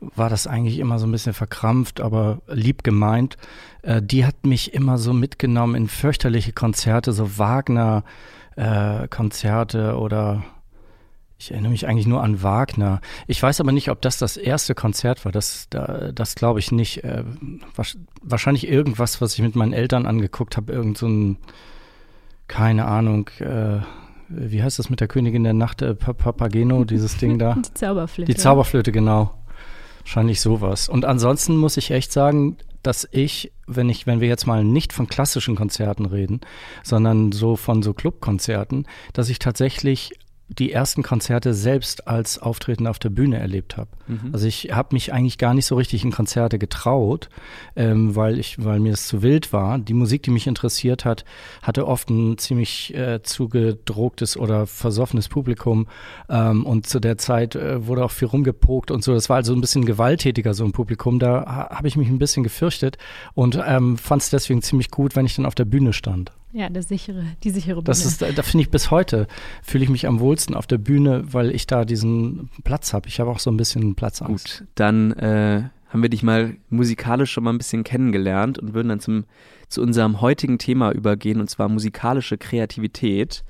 war 0.00 0.28
das 0.28 0.46
eigentlich 0.46 0.78
immer 0.78 0.98
so 0.98 1.06
ein 1.06 1.12
bisschen 1.12 1.32
verkrampft, 1.32 2.02
aber 2.02 2.42
lieb 2.48 2.84
gemeint. 2.84 3.38
Äh, 3.80 4.02
die 4.02 4.26
hat 4.26 4.44
mich 4.44 4.74
immer 4.74 4.98
so 4.98 5.14
mitgenommen 5.14 5.74
in 5.74 5.88
fürchterliche 5.88 6.52
Konzerte, 6.52 7.14
so 7.14 7.38
Wagner. 7.38 8.04
Äh, 8.58 9.08
Konzerte 9.08 9.98
oder 9.98 10.42
ich 11.38 11.50
erinnere 11.50 11.70
mich 11.70 11.86
eigentlich 11.86 12.06
nur 12.06 12.22
an 12.22 12.42
Wagner. 12.42 13.00
Ich 13.26 13.42
weiß 13.42 13.60
aber 13.60 13.72
nicht, 13.72 13.90
ob 13.90 14.00
das 14.00 14.18
das 14.18 14.36
erste 14.36 14.74
Konzert 14.74 15.24
war. 15.24 15.32
Das, 15.32 15.66
da, 15.68 16.10
das 16.12 16.34
glaube 16.34 16.60
ich 16.60 16.72
nicht. 16.72 17.04
Äh, 17.04 17.24
wahrscheinlich 18.22 18.68
irgendwas, 18.68 19.20
was 19.20 19.34
ich 19.34 19.42
mit 19.42 19.54
meinen 19.54 19.74
Eltern 19.74 20.06
angeguckt 20.06 20.56
habe. 20.56 20.72
Irgend 20.72 20.96
so 20.96 21.06
ein, 21.06 21.36
keine 22.48 22.86
Ahnung, 22.86 23.28
äh, 23.40 23.80
wie 24.28 24.62
heißt 24.62 24.78
das 24.78 24.90
mit 24.90 25.00
der 25.00 25.08
Königin 25.08 25.44
der 25.44 25.52
Nacht? 25.52 25.82
Äh, 25.82 25.94
Papageno, 25.94 26.84
dieses 26.84 27.18
Ding 27.18 27.38
da. 27.38 27.54
Die 27.66 27.74
Zauberflöte. 27.74 28.32
Die 28.32 28.38
Zauberflöte, 28.38 28.92
genau. 28.92 29.34
Wahrscheinlich 30.00 30.40
sowas. 30.40 30.88
Und 30.88 31.04
ansonsten 31.04 31.56
muss 31.56 31.76
ich 31.76 31.90
echt 31.90 32.12
sagen, 32.12 32.56
dass 32.82 33.06
ich, 33.10 33.52
wenn 33.66 33.88
ich, 33.88 34.06
wenn 34.06 34.20
wir 34.20 34.28
jetzt 34.28 34.46
mal 34.46 34.64
nicht 34.64 34.92
von 34.92 35.08
klassischen 35.08 35.56
Konzerten 35.56 36.06
reden, 36.06 36.40
sondern 36.82 37.32
so 37.32 37.56
von 37.56 37.82
so 37.82 37.92
Clubkonzerten, 37.92 38.86
dass 39.12 39.28
ich 39.28 39.38
tatsächlich 39.38 40.12
die 40.48 40.70
ersten 40.70 41.02
Konzerte 41.02 41.54
selbst 41.54 42.06
als 42.06 42.38
Auftreten 42.38 42.86
auf 42.86 42.98
der 42.98 43.10
Bühne 43.10 43.38
erlebt 43.38 43.76
habe. 43.76 43.90
Mhm. 44.06 44.30
Also 44.32 44.46
ich 44.46 44.70
habe 44.72 44.94
mich 44.94 45.12
eigentlich 45.12 45.38
gar 45.38 45.54
nicht 45.54 45.66
so 45.66 45.74
richtig 45.74 46.04
in 46.04 46.12
Konzerte 46.12 46.58
getraut, 46.58 47.28
ähm, 47.74 48.14
weil 48.14 48.38
ich, 48.38 48.64
weil 48.64 48.78
mir 48.78 48.92
es 48.92 49.08
zu 49.08 49.22
wild 49.22 49.52
war. 49.52 49.78
Die 49.78 49.94
Musik, 49.94 50.22
die 50.22 50.30
mich 50.30 50.46
interessiert 50.46 51.04
hat, 51.04 51.24
hatte 51.62 51.86
oft 51.86 52.10
ein 52.10 52.38
ziemlich 52.38 52.94
äh, 52.94 53.22
zugedrucktes 53.22 54.36
oder 54.36 54.66
versoffenes 54.66 55.28
Publikum 55.28 55.88
ähm, 56.28 56.64
und 56.64 56.86
zu 56.86 57.00
der 57.00 57.18
Zeit 57.18 57.56
äh, 57.56 57.86
wurde 57.86 58.04
auch 58.04 58.12
viel 58.12 58.28
rumgepokt 58.28 58.92
und 58.92 59.02
so. 59.02 59.14
Das 59.14 59.28
war 59.28 59.36
also 59.36 59.52
ein 59.52 59.60
bisschen 59.60 59.84
gewalttätiger 59.84 60.54
so 60.54 60.64
ein 60.64 60.72
Publikum. 60.72 61.18
Da 61.18 61.44
ha 61.46 61.76
habe 61.76 61.88
ich 61.88 61.96
mich 61.96 62.08
ein 62.08 62.18
bisschen 62.18 62.44
gefürchtet 62.44 62.98
und 63.34 63.60
ähm, 63.66 63.98
fand 63.98 64.22
es 64.22 64.30
deswegen 64.30 64.62
ziemlich 64.62 64.90
gut, 64.90 65.16
wenn 65.16 65.26
ich 65.26 65.34
dann 65.34 65.46
auf 65.46 65.56
der 65.56 65.64
Bühne 65.64 65.92
stand. 65.92 66.32
Ja, 66.56 66.70
der 66.70 66.82
sichere, 66.82 67.22
die 67.44 67.50
sichere 67.50 67.82
Bühne. 67.82 67.84
Das 67.84 68.06
ist, 68.06 68.22
da 68.22 68.42
finde 68.42 68.62
ich 68.62 68.70
bis 68.70 68.90
heute, 68.90 69.26
fühle 69.62 69.84
ich 69.84 69.90
mich 69.90 70.06
am 70.06 70.20
wohlsten 70.20 70.54
auf 70.54 70.66
der 70.66 70.78
Bühne, 70.78 71.22
weil 71.30 71.54
ich 71.54 71.66
da 71.66 71.84
diesen 71.84 72.48
Platz 72.64 72.94
habe. 72.94 73.08
Ich 73.08 73.20
habe 73.20 73.30
auch 73.30 73.40
so 73.40 73.50
ein 73.50 73.58
bisschen 73.58 73.94
Platzangst. 73.94 74.60
Gut, 74.60 74.68
dann 74.74 75.12
äh, 75.12 75.64
haben 75.90 76.02
wir 76.02 76.08
dich 76.08 76.22
mal 76.22 76.56
musikalisch 76.70 77.30
schon 77.30 77.44
mal 77.44 77.52
ein 77.52 77.58
bisschen 77.58 77.84
kennengelernt 77.84 78.58
und 78.58 78.72
würden 78.72 78.88
dann 78.88 79.00
zum, 79.00 79.24
zu 79.68 79.82
unserem 79.82 80.22
heutigen 80.22 80.56
Thema 80.56 80.92
übergehen, 80.92 81.40
und 81.40 81.50
zwar 81.50 81.68
musikalische 81.68 82.38
Kreativität. 82.38 83.44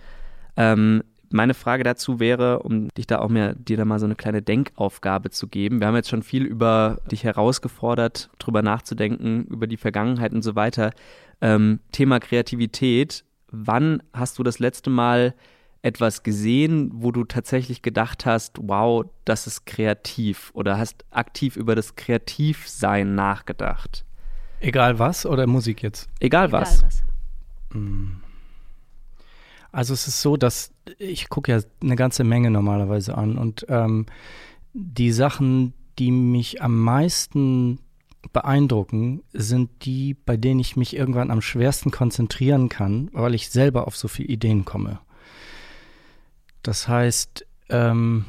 Ähm, 0.56 1.04
meine 1.30 1.54
Frage 1.54 1.84
dazu 1.84 2.18
wäre, 2.18 2.60
um 2.60 2.88
dich 2.94 3.06
da 3.06 3.20
auch 3.20 3.28
mehr, 3.28 3.54
dir 3.54 3.76
da 3.76 3.84
mal 3.84 4.00
so 4.00 4.06
eine 4.06 4.16
kleine 4.16 4.42
Denkaufgabe 4.42 5.30
zu 5.30 5.46
geben. 5.46 5.78
Wir 5.78 5.86
haben 5.86 5.94
jetzt 5.94 6.08
schon 6.08 6.22
viel 6.25 6.44
über 6.44 6.98
dich 7.10 7.22
herausgefordert, 7.22 8.30
drüber 8.40 8.62
nachzudenken, 8.62 9.44
über 9.44 9.68
die 9.68 9.76
Vergangenheit 9.76 10.32
und 10.32 10.42
so 10.42 10.56
weiter. 10.56 10.92
Ähm, 11.40 11.81
Thema 11.93 12.21
Kreativität. 12.21 13.25
Wann 13.50 14.02
hast 14.12 14.38
du 14.38 14.43
das 14.43 14.59
letzte 14.59 14.90
Mal 14.90 15.35
etwas 15.83 16.23
gesehen, 16.23 16.90
wo 16.95 17.12
du 17.12 17.25
tatsächlich 17.25 17.81
gedacht 17.81 18.26
hast, 18.26 18.59
wow, 18.61 19.05
das 19.25 19.47
ist 19.47 19.66
kreativ 19.66 20.50
oder 20.55 20.78
hast 20.78 21.05
aktiv 21.11 21.57
über 21.57 21.76
das 21.76 21.95
Kreativsein 21.95 23.14
nachgedacht? 23.14 24.05
Egal 24.61 24.99
was 24.99 25.26
oder 25.26 25.47
Musik 25.47 25.83
jetzt? 25.83 26.09
Egal 26.19 26.50
was. 26.50 26.78
Egal 26.78 26.88
was. 26.88 27.02
Hm. 27.73 28.16
Also 29.71 29.95
es 29.95 30.09
ist 30.09 30.23
so, 30.23 30.37
dass 30.37 30.73
ich 30.99 31.28
gucke 31.28 31.52
ja 31.52 31.61
eine 31.83 31.97
ganze 31.97 32.25
Menge 32.25 32.50
normalerweise 32.50 33.16
an 33.16 33.37
und 33.37 33.66
ähm, 33.69 34.07
die 34.73 35.12
Sachen, 35.12 35.75
die 35.99 36.11
mich 36.11 36.62
am 36.62 36.83
meisten 36.83 37.78
beeindrucken, 38.33 39.23
sind 39.33 39.71
die, 39.85 40.14
bei 40.14 40.37
denen 40.37 40.61
ich 40.61 40.76
mich 40.76 40.97
irgendwann 40.97 41.30
am 41.30 41.40
schwersten 41.40 41.90
konzentrieren 41.90 42.68
kann, 42.68 43.11
weil 43.12 43.35
ich 43.35 43.50
selber 43.50 43.87
auf 43.87 43.97
so 43.97 44.09
viele 44.09 44.28
Ideen 44.28 44.64
komme. 44.64 45.00
Das 46.62 46.88
heißt, 46.88 47.47
ähm, 47.68 48.25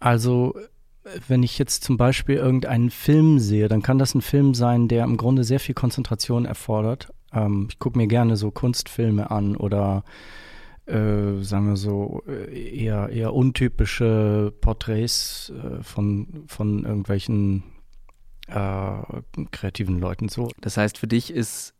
also 0.00 0.54
wenn 1.28 1.42
ich 1.42 1.58
jetzt 1.58 1.84
zum 1.84 1.96
Beispiel 1.96 2.36
irgendeinen 2.36 2.90
Film 2.90 3.38
sehe, 3.38 3.68
dann 3.68 3.82
kann 3.82 3.98
das 3.98 4.14
ein 4.14 4.22
Film 4.22 4.54
sein, 4.54 4.88
der 4.88 5.04
im 5.04 5.16
Grunde 5.16 5.44
sehr 5.44 5.60
viel 5.60 5.74
Konzentration 5.74 6.44
erfordert. 6.44 7.12
Ähm, 7.32 7.68
ich 7.70 7.78
gucke 7.78 7.98
mir 7.98 8.06
gerne 8.06 8.36
so 8.36 8.50
Kunstfilme 8.50 9.30
an 9.30 9.56
oder 9.56 10.04
äh, 10.86 11.42
sagen 11.42 11.68
wir 11.68 11.76
so 11.76 12.22
äh, 12.26 12.84
eher, 12.84 13.08
eher 13.08 13.34
untypische 13.34 14.52
Porträts 14.60 15.50
äh, 15.50 15.82
von, 15.82 16.44
von 16.46 16.84
irgendwelchen 16.84 17.64
äh, 18.48 19.02
kreativen 19.50 19.98
Leuten 19.98 20.28
so. 20.28 20.50
Das 20.60 20.76
heißt, 20.76 20.98
für 20.98 21.08
dich 21.08 21.32
ist 21.32 21.74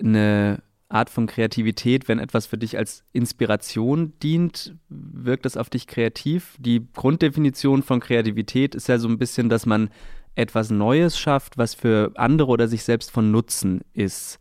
eine 0.00 0.62
Art 0.88 1.10
von 1.10 1.26
Kreativität, 1.26 2.06
wenn 2.06 2.18
etwas 2.18 2.46
für 2.46 2.58
dich 2.58 2.76
als 2.76 3.02
Inspiration 3.12 4.12
dient, 4.22 4.76
wirkt 4.88 5.46
das 5.46 5.56
auf 5.56 5.70
dich 5.70 5.86
kreativ? 5.86 6.56
Die 6.58 6.86
Grunddefinition 6.92 7.82
von 7.82 7.98
Kreativität 8.00 8.74
ist 8.74 8.88
ja 8.88 8.98
so 8.98 9.08
ein 9.08 9.18
bisschen, 9.18 9.48
dass 9.48 9.64
man 9.64 9.88
etwas 10.34 10.70
Neues 10.70 11.18
schafft, 11.18 11.58
was 11.58 11.74
für 11.74 12.12
andere 12.16 12.50
oder 12.50 12.68
sich 12.68 12.84
selbst 12.84 13.10
von 13.10 13.30
Nutzen 13.30 13.80
ist. 13.94 14.38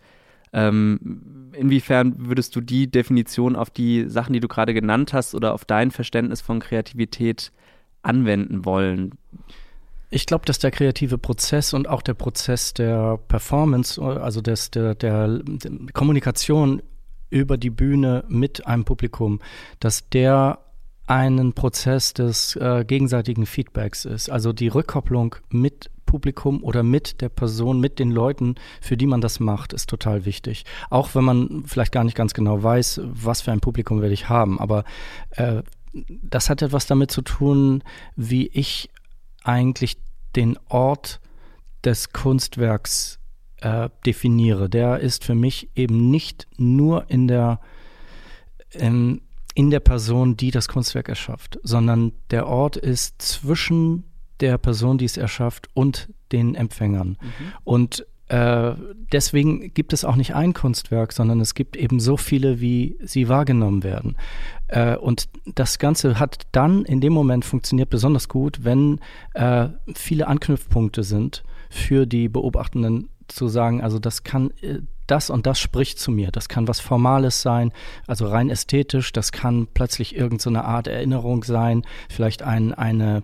Ähm, 0.53 1.51
inwiefern 1.53 2.15
würdest 2.17 2.55
du 2.55 2.61
die 2.61 2.89
Definition 2.89 3.55
auf 3.55 3.69
die 3.69 4.09
Sachen, 4.09 4.33
die 4.33 4.39
du 4.39 4.47
gerade 4.47 4.73
genannt 4.73 5.13
hast, 5.13 5.35
oder 5.35 5.53
auf 5.53 5.65
dein 5.65 5.91
Verständnis 5.91 6.41
von 6.41 6.59
Kreativität 6.59 7.51
anwenden 8.01 8.65
wollen? 8.65 9.11
Ich 10.09 10.25
glaube, 10.25 10.45
dass 10.45 10.59
der 10.59 10.71
kreative 10.71 11.17
Prozess 11.17 11.73
und 11.73 11.87
auch 11.87 12.01
der 12.01 12.15
Prozess 12.15 12.73
der 12.73 13.17
Performance, 13.29 14.01
also 14.01 14.41
des, 14.41 14.71
der, 14.71 14.93
der, 14.93 15.41
Kommunikation 15.93 16.81
über 17.29 17.57
die 17.57 17.69
Bühne 17.69 18.25
mit 18.27 18.67
einem 18.67 18.83
Publikum, 18.83 19.39
dass 19.79 20.09
der 20.09 20.59
einen 21.07 21.53
Prozess 21.53 22.13
des 22.13 22.57
äh, 22.57 22.83
gegenseitigen 22.85 23.45
Feedbacks 23.45 24.03
ist. 24.03 24.29
Also 24.29 24.51
die 24.51 24.67
Rückkopplung 24.67 25.35
mit 25.49 25.89
Publikum 26.11 26.61
oder 26.61 26.83
mit 26.83 27.21
der 27.21 27.29
Person, 27.29 27.79
mit 27.79 27.97
den 27.97 28.11
Leuten, 28.11 28.55
für 28.81 28.97
die 28.97 29.05
man 29.05 29.21
das 29.21 29.39
macht, 29.39 29.71
ist 29.71 29.89
total 29.89 30.25
wichtig. 30.25 30.65
Auch 30.89 31.15
wenn 31.15 31.23
man 31.23 31.63
vielleicht 31.65 31.93
gar 31.93 32.03
nicht 32.03 32.17
ganz 32.17 32.33
genau 32.33 32.61
weiß, 32.61 32.99
was 33.05 33.39
für 33.39 33.53
ein 33.53 33.61
Publikum 33.61 34.01
werde 34.01 34.13
ich 34.13 34.27
haben. 34.27 34.59
Aber 34.59 34.83
äh, 35.37 35.63
das 35.93 36.49
hat 36.49 36.61
etwas 36.61 36.85
damit 36.85 37.11
zu 37.11 37.21
tun, 37.21 37.81
wie 38.17 38.47
ich 38.47 38.89
eigentlich 39.45 39.99
den 40.35 40.59
Ort 40.67 41.21
des 41.85 42.11
Kunstwerks 42.11 43.17
äh, 43.61 43.87
definiere. 44.05 44.69
Der 44.69 44.99
ist 44.99 45.23
für 45.23 45.35
mich 45.35 45.69
eben 45.75 46.11
nicht 46.11 46.45
nur 46.57 47.09
in 47.09 47.29
der, 47.29 47.61
in, 48.71 49.21
in 49.55 49.69
der 49.69 49.79
Person, 49.79 50.35
die 50.35 50.51
das 50.51 50.67
Kunstwerk 50.67 51.07
erschafft, 51.07 51.57
sondern 51.63 52.11
der 52.31 52.47
Ort 52.47 52.75
ist 52.75 53.21
zwischen 53.21 54.10
der 54.41 54.57
Person, 54.57 54.97
die 54.97 55.05
es 55.05 55.17
erschafft, 55.17 55.69
und 55.73 56.09
den 56.31 56.55
Empfängern. 56.55 57.17
Mhm. 57.21 57.53
Und 57.63 58.05
äh, 58.31 58.75
deswegen 59.11 59.73
gibt 59.73 59.91
es 59.91 60.05
auch 60.05 60.15
nicht 60.15 60.35
ein 60.35 60.53
Kunstwerk, 60.53 61.11
sondern 61.11 61.41
es 61.41 61.53
gibt 61.53 61.75
eben 61.75 61.99
so 61.99 62.15
viele, 62.15 62.61
wie 62.61 62.97
sie 63.03 63.27
wahrgenommen 63.27 63.83
werden. 63.83 64.15
Äh, 64.67 64.95
und 64.95 65.27
das 65.53 65.79
Ganze 65.79 66.17
hat 66.17 66.43
dann 66.53 66.85
in 66.85 67.01
dem 67.01 67.11
Moment 67.11 67.43
funktioniert 67.43 67.89
besonders 67.89 68.29
gut, 68.29 68.63
wenn 68.63 68.99
äh, 69.33 69.67
viele 69.93 70.27
Anknüpfpunkte 70.27 71.03
sind 71.03 71.43
für 71.69 72.05
die 72.05 72.29
Beobachtenden 72.29 73.09
zu 73.27 73.49
sagen, 73.49 73.81
also 73.81 73.99
das 73.99 74.23
kann 74.23 74.51
äh, 74.61 74.79
das 75.07 75.29
und 75.29 75.45
das 75.45 75.59
spricht 75.59 75.99
zu 75.99 76.09
mir. 76.09 76.31
Das 76.31 76.47
kann 76.47 76.69
was 76.69 76.79
Formales 76.79 77.41
sein, 77.41 77.73
also 78.07 78.27
rein 78.27 78.49
ästhetisch. 78.49 79.11
Das 79.11 79.33
kann 79.33 79.67
plötzlich 79.73 80.15
irgendeine 80.15 80.59
so 80.59 80.63
Art 80.63 80.87
Erinnerung 80.87 81.43
sein, 81.43 81.83
vielleicht 82.09 82.43
ein, 82.43 82.73
eine 82.73 83.23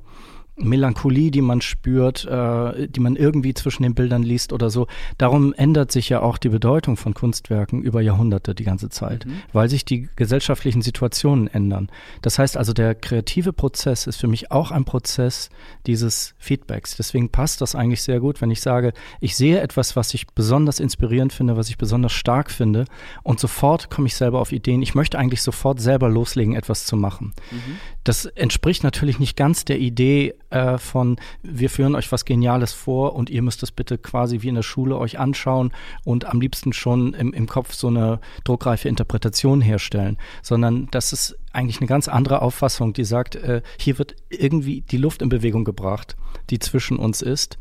Melancholie, 0.57 1.31
die 1.31 1.41
man 1.41 1.61
spürt, 1.61 2.25
äh, 2.25 2.87
die 2.87 2.99
man 2.99 3.15
irgendwie 3.15 3.53
zwischen 3.53 3.83
den 3.83 3.93
Bildern 3.93 4.23
liest 4.23 4.53
oder 4.53 4.69
so. 4.69 4.87
Darum 5.17 5.53
ändert 5.53 5.91
sich 5.91 6.09
ja 6.09 6.21
auch 6.21 6.37
die 6.37 6.49
Bedeutung 6.49 6.97
von 6.97 7.13
Kunstwerken 7.13 7.81
über 7.81 8.01
Jahrhunderte 8.01 8.55
die 8.55 8.63
ganze 8.63 8.89
Zeit, 8.89 9.25
mhm. 9.25 9.41
weil 9.53 9.69
sich 9.69 9.85
die 9.85 10.09
gesellschaftlichen 10.15 10.81
Situationen 10.81 11.47
ändern. 11.47 11.89
Das 12.21 12.39
heißt 12.39 12.57
also, 12.57 12.73
der 12.73 12.95
kreative 12.95 13.53
Prozess 13.53 14.07
ist 14.07 14.17
für 14.17 14.27
mich 14.27 14.51
auch 14.51 14.71
ein 14.71 14.85
Prozess 14.85 15.49
dieses 15.85 16.33
Feedbacks. 16.39 16.95
Deswegen 16.97 17.29
passt 17.29 17.61
das 17.61 17.75
eigentlich 17.75 18.01
sehr 18.01 18.19
gut, 18.19 18.41
wenn 18.41 18.51
ich 18.51 18.61
sage, 18.61 18.93
ich 19.21 19.35
sehe 19.35 19.59
etwas, 19.59 19.95
was 19.95 20.13
ich 20.13 20.27
besonders 20.27 20.79
inspirierend 20.79 21.33
finde, 21.33 21.55
was 21.55 21.69
ich 21.69 21.77
besonders 21.77 22.13
stark 22.13 22.49
finde 22.49 22.85
und 23.23 23.39
sofort 23.39 23.89
komme 23.89 24.07
ich 24.07 24.15
selber 24.15 24.39
auf 24.39 24.51
Ideen. 24.51 24.81
Ich 24.81 24.95
möchte 24.95 25.19
eigentlich 25.19 25.41
sofort 25.41 25.79
selber 25.79 26.09
loslegen, 26.09 26.55
etwas 26.55 26.85
zu 26.85 26.95
machen. 26.95 27.33
Mhm. 27.51 27.77
Das 28.07 28.25
entspricht 28.25 28.85
natürlich 28.85 29.19
nicht 29.19 29.35
ganz 29.35 29.65
der 29.65 29.79
Idee, 29.79 30.33
äh, 30.49 30.77
von 30.77 31.17
wir 31.43 31.69
führen 31.69 31.93
euch 31.93 32.09
was 32.09 32.23
Geniales 32.23 32.71
vor 32.71 33.17
und 33.17 33.29
ihr 33.29 33.41
müsst 33.41 33.63
es 33.63 33.71
bitte 33.73 33.97
quasi 33.97 34.41
wie 34.43 34.47
in 34.47 34.55
der 34.55 34.61
Schule 34.61 34.97
euch 34.97 35.19
anschauen 35.19 35.73
und 36.05 36.23
am 36.23 36.39
liebsten 36.39 36.71
schon 36.71 37.13
im, 37.13 37.33
im 37.33 37.47
Kopf 37.47 37.73
so 37.73 37.89
eine 37.89 38.21
druckreife 38.45 38.87
Interpretation 38.87 39.59
herstellen, 39.59 40.17
sondern 40.41 40.87
das 40.91 41.11
ist 41.11 41.37
eigentlich 41.51 41.81
eine 41.81 41.87
ganz 41.87 42.07
andere 42.07 42.41
Auffassung, 42.43 42.93
die 42.93 43.03
sagt, 43.03 43.35
äh, 43.35 43.61
hier 43.77 43.97
wird 43.97 44.15
irgendwie 44.29 44.79
die 44.79 44.97
Luft 44.97 45.21
in 45.21 45.27
Bewegung 45.27 45.65
gebracht, 45.65 46.15
die 46.49 46.59
zwischen 46.59 46.95
uns 46.95 47.21
ist. 47.21 47.57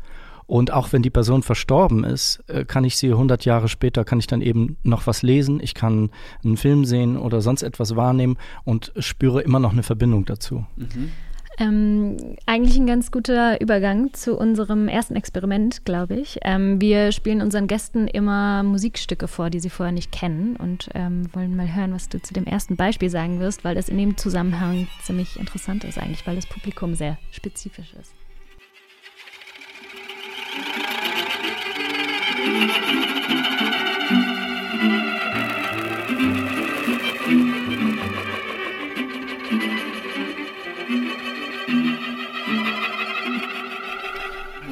Und 0.47 0.71
auch 0.71 0.93
wenn 0.93 1.01
die 1.01 1.09
Person 1.09 1.43
verstorben 1.43 2.05
ist, 2.05 2.43
äh, 2.47 2.63
kann 2.63 2.85
ich 2.85 2.97
sie 2.97 3.09
100 3.09 3.43
Jahre 3.45 3.67
später, 3.67 4.05
kann 4.05 4.19
ich 4.19 4.27
dann 4.27 4.41
eben 4.41 4.77
noch 4.83 5.05
was 5.05 5.21
lesen, 5.21 5.59
ich 5.61 5.73
kann 5.73 6.09
einen 6.43 6.57
Film 6.57 6.85
sehen 6.85 7.17
oder 7.17 7.41
sonst 7.41 7.63
etwas 7.63 7.95
wahrnehmen 7.97 8.37
und 8.63 8.93
spüre 8.97 9.41
immer 9.41 9.59
noch 9.59 9.73
eine 9.73 9.83
Verbindung 9.83 10.25
dazu. 10.25 10.65
Mhm. 10.77 11.11
Ähm, 11.59 12.17
eigentlich 12.45 12.77
ein 12.77 12.85
ganz 12.85 13.09
guter 13.09 13.59
Übergang 13.59 14.13
zu 14.13 14.37
unserem 14.37 14.87
ersten 14.87 15.15
Experiment, 15.15 15.85
glaube 15.85 16.15
ich. 16.15 16.37
Ähm, 16.43 16.79
wir 16.79 17.11
spielen 17.11 17.41
unseren 17.41 17.65
Gästen 17.65 18.07
immer 18.07 18.61
Musikstücke 18.61 19.27
vor, 19.27 19.49
die 19.49 19.59
sie 19.59 19.71
vorher 19.71 19.91
nicht 19.91 20.11
kennen 20.11 20.55
und 20.55 20.89
ähm, 20.93 21.23
wollen 21.33 21.55
mal 21.55 21.75
hören, 21.75 21.93
was 21.93 22.09
du 22.09 22.21
zu 22.21 22.33
dem 22.33 22.45
ersten 22.45 22.75
Beispiel 22.75 23.09
sagen 23.09 23.39
wirst, 23.39 23.63
weil 23.63 23.73
das 23.73 23.89
in 23.89 23.97
dem 23.97 24.17
Zusammenhang 24.17 24.87
ziemlich 25.01 25.39
interessant 25.39 25.83
ist 25.83 25.97
eigentlich, 25.97 26.27
weil 26.27 26.35
das 26.35 26.45
Publikum 26.45 26.93
sehr 26.93 27.17
spezifisch 27.31 27.93
ist. 27.99 28.13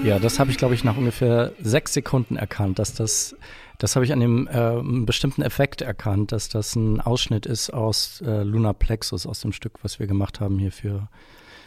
Ja, 0.06 0.20
das 0.20 0.40
habe 0.40 0.52
ich, 0.52 0.58
glaube 0.58 0.76
ich, 0.76 0.84
nach 0.84 0.98
ungefähr 0.98 1.52
sechs 1.60 1.94
Sekunden 1.94 2.36
erkannt, 2.36 2.78
dass 2.78 2.94
das, 2.94 3.36
das 3.80 3.96
habe 3.96 4.06
ich 4.06 4.14
an 4.14 4.20
dem 4.20 4.48
äh, 4.48 5.04
bestimmten 5.04 5.42
Effekt 5.42 5.82
erkannt, 5.82 6.32
dass 6.32 6.48
das 6.48 6.76
ein 6.76 7.02
Ausschnitt 7.02 7.48
ist 7.48 7.72
aus 7.72 8.22
äh, 8.22 8.44
Luna 8.44 8.74
Plexus, 8.74 9.26
aus 9.26 9.40
dem 9.40 9.52
Stück, 9.52 9.80
was 9.82 9.98
wir 9.98 10.06
gemacht 10.06 10.40
haben 10.40 10.60
hier 10.60 10.72
für, 10.72 11.10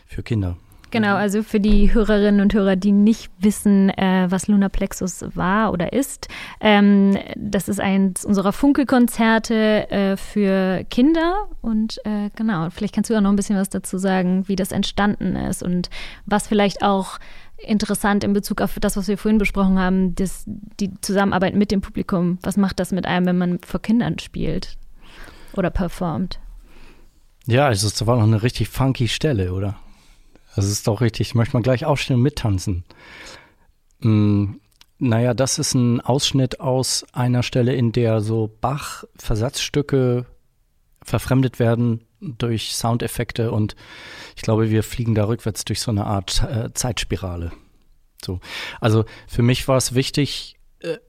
für 0.06 0.22
Kinder. 0.22 0.56
Genau, 0.90 1.16
also 1.16 1.42
für 1.42 1.60
die 1.60 1.92
Hörerinnen 1.92 2.40
und 2.40 2.54
Hörer, 2.54 2.76
die 2.76 2.92
nicht 2.92 3.30
wissen, 3.38 3.90
äh, 3.90 4.26
was 4.30 4.48
Luna 4.48 4.68
Plexus 4.68 5.24
war 5.34 5.72
oder 5.72 5.92
ist, 5.92 6.28
ähm, 6.60 7.18
das 7.36 7.68
ist 7.68 7.80
eins 7.80 8.24
unserer 8.24 8.52
Funkelkonzerte 8.52 9.90
äh, 9.90 10.16
für 10.16 10.84
Kinder 10.90 11.46
und 11.60 11.98
äh, 12.04 12.30
genau, 12.36 12.70
vielleicht 12.70 12.94
kannst 12.94 13.10
du 13.10 13.16
auch 13.16 13.20
noch 13.20 13.30
ein 13.30 13.36
bisschen 13.36 13.56
was 13.56 13.68
dazu 13.68 13.98
sagen, 13.98 14.48
wie 14.48 14.56
das 14.56 14.72
entstanden 14.72 15.36
ist 15.36 15.62
und 15.62 15.90
was 16.24 16.48
vielleicht 16.48 16.82
auch 16.82 17.18
interessant 17.58 18.24
in 18.24 18.32
Bezug 18.32 18.60
auf 18.60 18.78
das, 18.80 18.96
was 18.96 19.08
wir 19.08 19.18
vorhin 19.18 19.38
besprochen 19.38 19.78
haben, 19.78 20.14
das, 20.14 20.44
die 20.46 20.92
Zusammenarbeit 21.00 21.54
mit 21.54 21.70
dem 21.70 21.80
Publikum. 21.80 22.38
Was 22.42 22.56
macht 22.56 22.78
das 22.78 22.92
mit 22.92 23.04
einem, 23.04 23.26
wenn 23.26 23.38
man 23.38 23.58
vor 23.66 23.82
Kindern 23.82 24.18
spielt? 24.20 24.78
oder 25.58 25.70
performt. 25.70 26.38
Ja, 27.46 27.66
also 27.66 27.86
es 27.86 28.06
war 28.06 28.16
noch 28.16 28.24
eine 28.24 28.42
richtig 28.42 28.68
funky 28.68 29.08
Stelle, 29.08 29.52
oder? 29.52 29.76
Das 30.56 30.66
ist 30.66 30.86
doch 30.86 31.00
richtig, 31.00 31.34
möchte 31.34 31.54
man 31.54 31.62
gleich 31.62 31.84
aufstehen 31.84 32.16
und 32.16 32.22
mittanzen. 32.22 32.84
Hm, 34.02 34.60
naja, 34.98 35.34
das 35.34 35.58
ist 35.58 35.74
ein 35.74 36.00
Ausschnitt 36.00 36.60
aus 36.60 37.06
einer 37.12 37.42
Stelle, 37.42 37.74
in 37.74 37.92
der 37.92 38.20
so 38.20 38.50
Bach-Versatzstücke 38.60 40.26
verfremdet 41.02 41.58
werden 41.58 42.04
durch 42.20 42.74
Soundeffekte 42.74 43.52
und 43.52 43.76
ich 44.36 44.42
glaube, 44.42 44.70
wir 44.70 44.82
fliegen 44.82 45.14
da 45.14 45.24
rückwärts 45.24 45.64
durch 45.64 45.80
so 45.80 45.90
eine 45.90 46.06
Art 46.06 46.42
äh, 46.42 46.72
Zeitspirale. 46.74 47.52
So. 48.24 48.40
Also 48.80 49.04
für 49.28 49.42
mich 49.42 49.68
war 49.68 49.76
es 49.76 49.94
wichtig, 49.94 50.57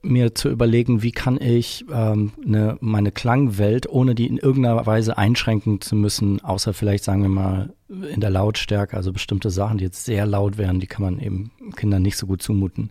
mir 0.02 0.34
zu 0.34 0.48
überlegen, 0.48 1.02
wie 1.02 1.12
kann 1.12 1.40
ich 1.40 1.84
ähm, 1.92 2.32
ne, 2.44 2.76
meine 2.80 3.12
Klangwelt, 3.12 3.88
ohne 3.88 4.14
die 4.14 4.26
in 4.26 4.36
irgendeiner 4.36 4.84
Weise 4.84 5.16
einschränken 5.16 5.80
zu 5.80 5.94
müssen, 5.94 6.42
außer 6.42 6.74
vielleicht, 6.74 7.04
sagen 7.04 7.22
wir 7.22 7.28
mal, 7.28 7.72
in 7.88 8.20
der 8.20 8.30
Lautstärke, 8.30 8.96
also 8.96 9.12
bestimmte 9.12 9.50
Sachen, 9.50 9.78
die 9.78 9.84
jetzt 9.84 10.04
sehr 10.04 10.26
laut 10.26 10.58
wären, 10.58 10.80
die 10.80 10.86
kann 10.86 11.02
man 11.02 11.20
eben 11.20 11.52
Kindern 11.76 12.02
nicht 12.02 12.16
so 12.16 12.26
gut 12.26 12.42
zumuten. 12.42 12.90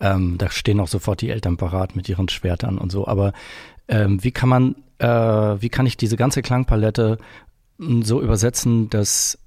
Ähm, 0.00 0.36
da 0.38 0.50
stehen 0.50 0.80
auch 0.80 0.88
sofort 0.88 1.20
die 1.20 1.30
Eltern 1.30 1.56
parat 1.56 1.94
mit 1.94 2.08
ihren 2.08 2.28
Schwertern 2.28 2.78
und 2.78 2.90
so. 2.90 3.06
Aber 3.06 3.32
ähm, 3.88 4.22
wie 4.24 4.32
kann 4.32 4.48
man, 4.48 4.76
äh, 4.98 5.06
wie 5.06 5.68
kann 5.68 5.86
ich 5.86 5.96
diese 5.96 6.16
ganze 6.16 6.40
Klangpalette 6.40 7.18
hm, 7.78 8.02
so 8.02 8.22
übersetzen, 8.22 8.88
dass 8.88 9.34
äh, 9.34 9.43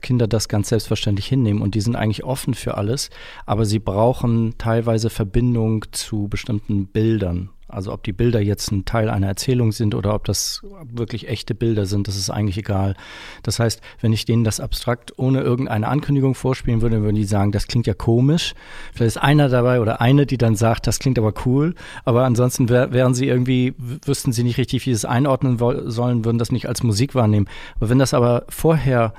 Kinder 0.00 0.26
das 0.26 0.48
ganz 0.48 0.68
selbstverständlich 0.70 1.26
hinnehmen 1.26 1.62
und 1.62 1.74
die 1.74 1.80
sind 1.80 1.96
eigentlich 1.96 2.24
offen 2.24 2.54
für 2.54 2.76
alles, 2.76 3.10
aber 3.46 3.64
sie 3.64 3.78
brauchen 3.78 4.54
teilweise 4.58 5.10
Verbindung 5.10 5.84
zu 5.92 6.28
bestimmten 6.28 6.86
Bildern. 6.86 7.50
Also 7.70 7.92
ob 7.92 8.02
die 8.02 8.14
Bilder 8.14 8.40
jetzt 8.40 8.72
ein 8.72 8.86
Teil 8.86 9.10
einer 9.10 9.26
Erzählung 9.26 9.72
sind 9.72 9.94
oder 9.94 10.14
ob 10.14 10.24
das 10.24 10.62
wirklich 10.90 11.28
echte 11.28 11.54
Bilder 11.54 11.84
sind, 11.84 12.08
das 12.08 12.16
ist 12.16 12.30
eigentlich 12.30 12.56
egal. 12.56 12.94
Das 13.42 13.58
heißt, 13.60 13.82
wenn 14.00 14.14
ich 14.14 14.24
denen 14.24 14.42
das 14.42 14.58
abstrakt 14.58 15.18
ohne 15.18 15.42
irgendeine 15.42 15.86
Ankündigung 15.86 16.34
vorspielen 16.34 16.80
würde, 16.80 17.02
würden 17.02 17.16
die 17.16 17.24
sagen, 17.24 17.52
das 17.52 17.66
klingt 17.66 17.86
ja 17.86 17.92
komisch. 17.92 18.54
Vielleicht 18.94 19.16
ist 19.16 19.22
einer 19.22 19.50
dabei 19.50 19.82
oder 19.82 20.00
eine, 20.00 20.24
die 20.24 20.38
dann 20.38 20.56
sagt, 20.56 20.86
das 20.86 20.98
klingt 20.98 21.18
aber 21.18 21.34
cool. 21.44 21.74
Aber 22.06 22.24
ansonsten 22.24 22.70
wären 22.70 23.12
sie 23.12 23.28
irgendwie, 23.28 23.74
wüssten 23.76 24.32
sie 24.32 24.44
nicht 24.44 24.56
richtig, 24.56 24.86
wie 24.86 24.90
sie 24.90 24.94
es 24.94 25.04
einordnen 25.04 25.58
sollen, 25.58 26.24
würden 26.24 26.38
das 26.38 26.50
nicht 26.50 26.68
als 26.68 26.82
Musik 26.82 27.14
wahrnehmen. 27.14 27.48
Aber 27.76 27.90
wenn 27.90 27.98
das 27.98 28.14
aber 28.14 28.44
vorher 28.48 29.12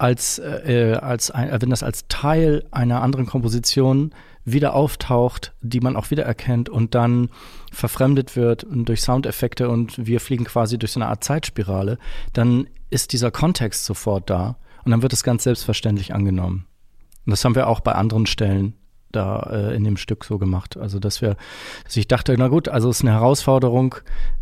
als, 0.00 0.38
äh, 0.38 0.98
als 1.00 1.30
ein, 1.30 1.60
wenn 1.60 1.70
das 1.70 1.82
als 1.82 2.06
Teil 2.08 2.64
einer 2.70 3.02
anderen 3.02 3.26
Komposition 3.26 4.12
wieder 4.44 4.74
auftaucht, 4.74 5.52
die 5.60 5.80
man 5.80 5.94
auch 5.94 6.10
wiedererkennt 6.10 6.70
und 6.70 6.94
dann 6.94 7.28
verfremdet 7.70 8.34
wird 8.34 8.66
durch 8.70 9.02
Soundeffekte 9.02 9.68
und 9.68 10.06
wir 10.06 10.20
fliegen 10.20 10.44
quasi 10.44 10.78
durch 10.78 10.92
so 10.92 11.00
eine 11.00 11.08
Art 11.08 11.22
Zeitspirale, 11.22 11.98
dann 12.32 12.66
ist 12.88 13.12
dieser 13.12 13.30
Kontext 13.30 13.84
sofort 13.84 14.30
da 14.30 14.56
und 14.84 14.90
dann 14.90 15.02
wird 15.02 15.12
es 15.12 15.22
ganz 15.22 15.44
selbstverständlich 15.44 16.14
angenommen. 16.14 16.66
Und 17.26 17.32
das 17.32 17.44
haben 17.44 17.54
wir 17.54 17.66
auch 17.66 17.80
bei 17.80 17.92
anderen 17.92 18.26
Stellen 18.26 18.74
da 19.12 19.40
äh, 19.50 19.74
in 19.74 19.84
dem 19.84 19.96
Stück 19.96 20.24
so 20.24 20.38
gemacht. 20.38 20.76
Also 20.76 20.98
dass 20.98 21.22
wir, 21.22 21.36
dass 21.84 21.96
ich 21.96 22.08
dachte, 22.08 22.34
na 22.38 22.48
gut, 22.48 22.68
also 22.68 22.88
es 22.88 22.98
ist 22.98 23.02
eine 23.02 23.12
Herausforderung 23.12 23.96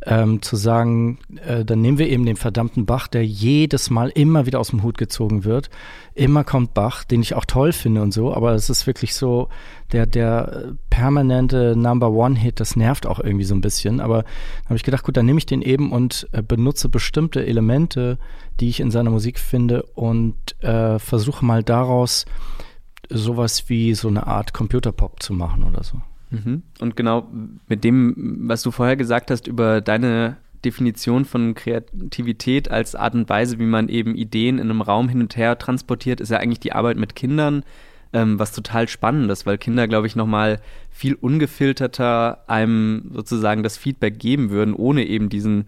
ähm, 0.04 0.42
zu 0.42 0.56
sagen, 0.56 1.18
äh, 1.46 1.64
dann 1.64 1.80
nehmen 1.80 1.98
wir 1.98 2.08
eben 2.08 2.26
den 2.26 2.36
verdammten 2.36 2.86
Bach, 2.86 3.08
der 3.08 3.24
jedes 3.24 3.90
Mal 3.90 4.10
immer 4.10 4.46
wieder 4.46 4.60
aus 4.60 4.70
dem 4.70 4.82
Hut 4.82 4.98
gezogen 4.98 5.44
wird. 5.44 5.70
Immer 6.14 6.44
kommt 6.44 6.74
Bach, 6.74 7.04
den 7.04 7.22
ich 7.22 7.34
auch 7.34 7.44
toll 7.44 7.72
finde 7.72 8.02
und 8.02 8.12
so, 8.12 8.34
aber 8.34 8.52
es 8.52 8.70
ist 8.70 8.86
wirklich 8.86 9.14
so 9.14 9.48
der 9.92 10.06
der 10.06 10.74
permanente 10.90 11.74
Number 11.76 12.10
One 12.10 12.38
Hit. 12.38 12.60
Das 12.60 12.76
nervt 12.76 13.06
auch 13.06 13.20
irgendwie 13.20 13.44
so 13.44 13.54
ein 13.54 13.60
bisschen. 13.60 14.00
Aber 14.00 14.24
habe 14.64 14.76
ich 14.76 14.82
gedacht, 14.82 15.04
gut, 15.04 15.16
dann 15.16 15.26
nehme 15.26 15.38
ich 15.38 15.46
den 15.46 15.62
eben 15.62 15.92
und 15.92 16.28
äh, 16.32 16.42
benutze 16.42 16.88
bestimmte 16.88 17.46
Elemente, 17.46 18.18
die 18.60 18.68
ich 18.68 18.80
in 18.80 18.90
seiner 18.90 19.10
Musik 19.10 19.38
finde 19.38 19.82
und 19.94 20.60
äh, 20.62 20.98
versuche 20.98 21.44
mal 21.44 21.62
daraus 21.62 22.26
sowas 23.08 23.68
wie 23.68 23.94
so 23.94 24.08
eine 24.08 24.26
Art 24.26 24.52
Computerpop 24.52 25.22
zu 25.22 25.32
machen 25.32 25.64
oder 25.64 25.82
so. 25.82 26.00
Mhm. 26.30 26.62
Und 26.80 26.96
genau 26.96 27.28
mit 27.68 27.84
dem, 27.84 28.48
was 28.48 28.62
du 28.62 28.70
vorher 28.70 28.96
gesagt 28.96 29.30
hast 29.30 29.46
über 29.46 29.80
deine 29.80 30.36
Definition 30.64 31.24
von 31.24 31.54
Kreativität 31.54 32.70
als 32.70 32.94
Art 32.94 33.14
und 33.14 33.28
Weise, 33.28 33.58
wie 33.58 33.66
man 33.66 33.88
eben 33.88 34.14
Ideen 34.14 34.58
in 34.58 34.70
einem 34.70 34.80
Raum 34.80 35.08
hin 35.08 35.20
und 35.20 35.36
her 35.36 35.58
transportiert, 35.58 36.20
ist 36.20 36.30
ja 36.30 36.38
eigentlich 36.38 36.60
die 36.60 36.72
Arbeit 36.72 36.96
mit 36.96 37.14
Kindern, 37.14 37.62
ähm, 38.12 38.38
was 38.38 38.52
total 38.52 38.88
spannend 38.88 39.30
ist, 39.30 39.46
weil 39.46 39.58
Kinder, 39.58 39.86
glaube 39.86 40.06
ich, 40.06 40.16
nochmal 40.16 40.60
viel 40.90 41.14
ungefilterter 41.14 42.44
einem 42.48 43.10
sozusagen 43.14 43.62
das 43.62 43.76
Feedback 43.76 44.18
geben 44.18 44.50
würden, 44.50 44.74
ohne 44.74 45.04
eben 45.04 45.28
diesen 45.28 45.66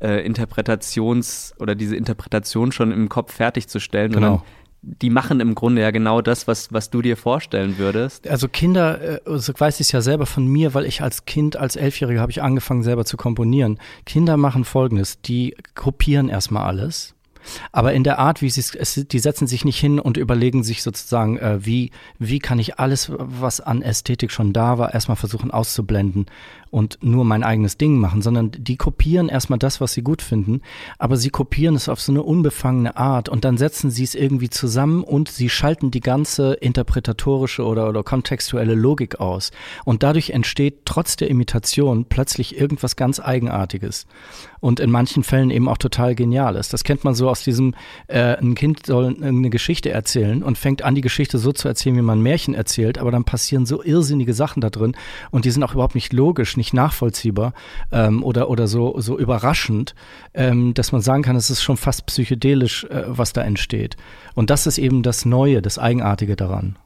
äh, 0.00 0.24
Interpretations- 0.26 1.54
oder 1.58 1.74
diese 1.74 1.96
Interpretation 1.96 2.72
schon 2.72 2.92
im 2.92 3.08
Kopf 3.08 3.34
fertigzustellen, 3.34 4.12
genau. 4.12 4.44
Die 4.82 5.10
machen 5.10 5.40
im 5.40 5.54
Grunde 5.54 5.82
ja 5.82 5.90
genau 5.90 6.20
das, 6.20 6.46
was, 6.46 6.72
was 6.72 6.90
du 6.90 7.02
dir 7.02 7.16
vorstellen 7.16 7.78
würdest. 7.78 8.28
Also 8.28 8.48
Kinder, 8.48 9.20
äh, 9.26 9.38
so 9.38 9.52
weiß 9.56 9.80
ich 9.80 9.88
es 9.88 9.92
ja 9.92 10.00
selber 10.00 10.26
von 10.26 10.46
mir, 10.46 10.74
weil 10.74 10.86
ich 10.86 11.02
als 11.02 11.24
Kind, 11.24 11.56
als 11.56 11.76
Elfjähriger 11.76 12.20
habe 12.20 12.30
ich 12.30 12.42
angefangen 12.42 12.82
selber 12.82 13.04
zu 13.04 13.16
komponieren. 13.16 13.78
Kinder 14.06 14.36
machen 14.36 14.64
Folgendes, 14.64 15.20
die 15.20 15.56
kopieren 15.74 16.28
erstmal 16.28 16.64
alles 16.64 17.14
aber 17.72 17.92
in 17.92 18.04
der 18.04 18.18
Art, 18.18 18.42
wie 18.42 18.50
sie 18.50 18.60
es, 18.60 19.06
die 19.08 19.18
setzen 19.18 19.46
sich 19.46 19.64
nicht 19.64 19.78
hin 19.78 19.98
und 19.98 20.16
überlegen 20.16 20.62
sich 20.62 20.82
sozusagen, 20.82 21.38
äh, 21.38 21.64
wie, 21.64 21.90
wie 22.18 22.38
kann 22.38 22.58
ich 22.58 22.78
alles, 22.78 23.10
was 23.16 23.60
an 23.60 23.82
Ästhetik 23.82 24.30
schon 24.30 24.52
da 24.52 24.78
war, 24.78 24.94
erstmal 24.94 25.16
versuchen 25.16 25.50
auszublenden 25.50 26.26
und 26.70 26.98
nur 27.02 27.24
mein 27.24 27.42
eigenes 27.42 27.76
Ding 27.76 27.98
machen, 27.98 28.22
sondern 28.22 28.50
die 28.52 28.76
kopieren 28.76 29.28
erstmal 29.28 29.58
das, 29.58 29.80
was 29.80 29.92
sie 29.92 30.02
gut 30.02 30.22
finden, 30.22 30.62
aber 30.98 31.16
sie 31.16 31.30
kopieren 31.30 31.74
es 31.74 31.88
auf 31.88 32.00
so 32.00 32.12
eine 32.12 32.22
unbefangene 32.22 32.96
Art 32.96 33.28
und 33.28 33.44
dann 33.44 33.58
setzen 33.58 33.90
sie 33.90 34.04
es 34.04 34.14
irgendwie 34.14 34.50
zusammen 34.50 35.02
und 35.02 35.28
sie 35.28 35.48
schalten 35.48 35.90
die 35.90 36.00
ganze 36.00 36.54
interpretatorische 36.54 37.64
oder, 37.64 37.88
oder 37.88 38.02
kontextuelle 38.02 38.74
Logik 38.74 39.20
aus. 39.20 39.50
Und 39.84 40.02
dadurch 40.02 40.30
entsteht 40.30 40.84
trotz 40.84 41.16
der 41.16 41.28
Imitation 41.28 42.06
plötzlich 42.06 42.58
irgendwas 42.58 42.96
ganz 42.96 43.20
Eigenartiges 43.20 44.06
und 44.60 44.80
in 44.80 44.90
manchen 44.90 45.22
Fällen 45.22 45.50
eben 45.50 45.68
auch 45.68 45.78
total 45.78 46.14
Geniales. 46.14 46.68
Das 46.68 46.84
kennt 46.84 47.04
man 47.04 47.14
so 47.14 47.28
aus 47.28 47.42
diesem, 47.42 47.74
äh, 48.08 48.36
ein 48.36 48.54
Kind 48.54 48.86
soll 48.86 49.16
eine 49.20 49.50
Geschichte 49.50 49.90
erzählen 49.90 50.42
und 50.42 50.58
fängt 50.58 50.82
an, 50.82 50.94
die 50.94 51.00
Geschichte 51.00 51.38
so 51.38 51.52
zu 51.52 51.68
erzählen, 51.68 51.96
wie 51.96 52.02
man 52.02 52.22
Märchen 52.22 52.54
erzählt, 52.54 52.98
aber 52.98 53.10
dann 53.10 53.24
passieren 53.24 53.66
so 53.66 53.82
irrsinnige 53.82 54.34
Sachen 54.34 54.60
da 54.60 54.70
drin 54.70 54.96
und 55.30 55.44
die 55.44 55.50
sind 55.50 55.62
auch 55.62 55.74
überhaupt 55.74 55.94
nicht 55.94 56.12
logisch, 56.12 56.56
nicht 56.58 56.74
nachvollziehbar 56.74 57.54
ähm, 57.90 58.22
oder, 58.22 58.50
oder 58.50 58.68
so, 58.68 59.00
so 59.00 59.18
überraschend, 59.18 59.94
ähm, 60.34 60.74
dass 60.74 60.92
man 60.92 61.00
sagen 61.00 61.22
kann, 61.22 61.36
es 61.36 61.48
ist 61.48 61.62
schon 61.62 61.78
fast 61.78 62.04
psychedelisch, 62.04 62.84
äh, 62.84 63.04
was 63.06 63.32
da 63.32 63.42
entsteht. 63.42 63.96
Und 64.34 64.50
das 64.50 64.66
ist 64.66 64.76
eben 64.76 65.02
das 65.02 65.24
Neue, 65.24 65.62
das 65.62 65.78
Eigenartige 65.78 66.36
daran. 66.36 66.76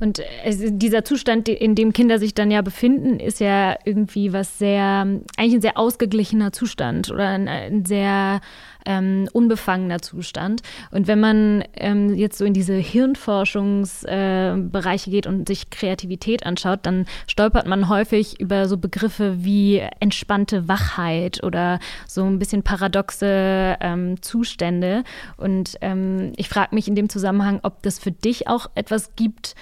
Und 0.00 0.22
dieser 0.44 1.04
Zustand, 1.04 1.48
in 1.48 1.74
dem 1.74 1.92
Kinder 1.92 2.20
sich 2.20 2.32
dann 2.32 2.52
ja 2.52 2.62
befinden, 2.62 3.18
ist 3.18 3.40
ja 3.40 3.76
irgendwie 3.84 4.32
was 4.32 4.58
sehr, 4.58 5.06
eigentlich 5.36 5.54
ein 5.54 5.60
sehr 5.60 5.76
ausgeglichener 5.76 6.52
Zustand 6.52 7.10
oder 7.10 7.26
ein, 7.26 7.48
ein 7.48 7.84
sehr 7.84 8.40
ähm, 8.88 9.28
unbefangener 9.32 10.00
Zustand. 10.00 10.62
Und 10.90 11.06
wenn 11.06 11.20
man 11.20 11.62
ähm, 11.74 12.14
jetzt 12.14 12.38
so 12.38 12.46
in 12.46 12.54
diese 12.54 12.74
Hirnforschungsbereiche 12.74 15.10
äh, 15.10 15.12
geht 15.12 15.26
und 15.26 15.46
sich 15.46 15.68
Kreativität 15.70 16.46
anschaut, 16.46 16.80
dann 16.84 17.04
stolpert 17.26 17.66
man 17.66 17.90
häufig 17.90 18.40
über 18.40 18.66
so 18.66 18.78
Begriffe 18.78 19.44
wie 19.44 19.82
entspannte 20.00 20.68
Wachheit 20.68 21.44
oder 21.44 21.80
so 22.06 22.24
ein 22.24 22.38
bisschen 22.38 22.62
paradoxe 22.62 23.76
ähm, 23.80 24.22
Zustände. 24.22 25.04
Und 25.36 25.76
ähm, 25.82 26.32
ich 26.36 26.48
frage 26.48 26.74
mich 26.74 26.88
in 26.88 26.94
dem 26.94 27.10
Zusammenhang, 27.10 27.60
ob 27.62 27.82
das 27.82 27.98
für 27.98 28.12
dich 28.12 28.48
auch 28.48 28.70
etwas 28.74 29.14
gibt, 29.14 29.54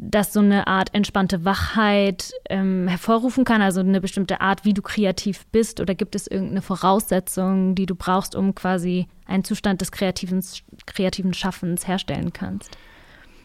das 0.00 0.32
so 0.32 0.40
eine 0.40 0.66
Art 0.66 0.94
entspannte 0.94 1.44
Wachheit 1.44 2.32
ähm, 2.48 2.88
hervorrufen 2.88 3.44
kann, 3.44 3.62
also 3.62 3.80
eine 3.80 4.00
bestimmte 4.00 4.40
Art, 4.40 4.64
wie 4.64 4.74
du 4.74 4.82
kreativ 4.82 5.46
bist? 5.46 5.80
Oder 5.80 5.94
gibt 5.94 6.14
es 6.14 6.26
irgendeine 6.26 6.62
Voraussetzung, 6.62 7.74
die 7.74 7.86
du 7.86 7.94
brauchst, 7.94 8.34
um 8.34 8.54
quasi 8.54 9.06
einen 9.26 9.44
Zustand 9.44 9.80
des 9.80 9.92
kreativen, 9.92 10.44
kreativen 10.86 11.34
Schaffens 11.34 11.86
herstellen 11.86 12.32
kannst? 12.32 12.76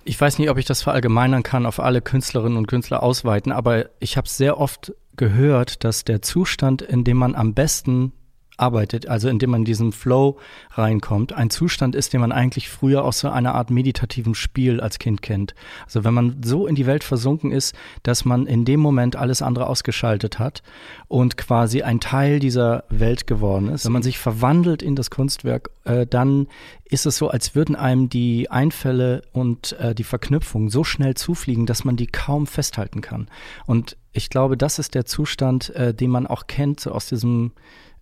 Ich 0.04 0.20
weiß 0.20 0.40
nicht, 0.40 0.50
ob 0.50 0.58
ich 0.58 0.66
das 0.66 0.82
verallgemeinern 0.82 1.44
kann, 1.44 1.66
auf 1.66 1.80
alle 1.80 2.02
Künstlerinnen 2.02 2.58
und 2.58 2.68
Künstler 2.68 3.04
ausweiten, 3.04 3.52
aber 3.52 3.90
ich 4.00 4.18
habe 4.18 4.28
sehr 4.28 4.58
oft 4.58 4.94
gehört, 5.16 5.84
dass 5.84 6.06
der 6.06 6.22
Zustand, 6.22 6.82
in 6.82 7.04
dem 7.04 7.18
man 7.18 7.36
am 7.36 7.54
besten 7.54 8.14
arbeitet, 8.58 9.08
also 9.08 9.30
indem 9.30 9.52
man 9.52 9.62
in 9.62 9.66
diesen 9.66 9.92
Flow 9.92 10.38
reinkommt, 10.72 11.34
ein 11.34 11.50
Zustand 11.50 11.96
ist, 11.96 12.14
den 12.14 12.22
man 12.22 12.32
eigentlich 12.32 12.70
früher 12.70 13.04
aus 13.04 13.20
so 13.20 13.30
einer 13.30 13.56
Art 13.56 13.72
meditativen 13.72 14.36
Spiel 14.36 14.80
als 14.80 15.00
Kind 15.00 15.22
kennt. 15.22 15.56
Also 15.86 16.04
wenn 16.04 16.14
man 16.14 16.42
so 16.44 16.68
in 16.68 16.76
die 16.76 16.86
Welt 16.86 17.04
versunken 17.04 17.52
ist, 17.52 17.76
dass 18.04 18.26
man 18.26 18.46
in 18.46 18.66
dem 18.66 18.80
Moment 18.80 19.16
alles 19.16 19.42
andere 19.42 19.68
ausgeschaltet 19.68 20.40
hat 20.40 20.62
und 21.08 21.38
quasi 21.38 21.82
ein 21.82 22.00
Teil 22.00 22.40
dieser 22.40 22.84
Welt 22.90 23.28
geworden 23.28 23.70
ist. 23.70 23.86
Wenn 23.86 23.94
man 23.94 24.04
sich 24.04 24.20
verwandelt 24.20 24.82
in 24.82 24.96
das 24.96 25.10
Kunstwerk, 25.10 25.70
äh, 25.86 26.06
dann 26.06 26.48
ist 26.86 27.06
es 27.06 27.18
so, 27.18 27.30
als 27.30 27.56
würden 27.56 27.76
einem 27.76 28.10
die 28.10 28.52
Einfälle 28.52 29.24
und 29.32 29.74
äh, 29.80 29.96
die 29.96 30.04
Verknüpfungen 30.04 30.70
so 30.70 30.84
schnell 30.84 31.16
zufliegen, 31.16 31.66
dass 31.66 31.86
man 31.86 31.96
die 31.96 32.08
kaum 32.08 32.48
festhalten 32.48 33.02
kann. 33.02 33.28
Und 33.66 33.98
ich 34.12 34.30
glaube, 34.30 34.58
das 34.58 34.78
ist 34.78 34.94
der 34.94 35.06
Zustand, 35.06 35.70
äh, 35.76 35.94
den 35.94 36.12
man 36.12 36.28
auch 36.28 36.48
kennt, 36.48 36.82
so 36.82 36.92
aus 36.92 37.08
diesem 37.08 37.54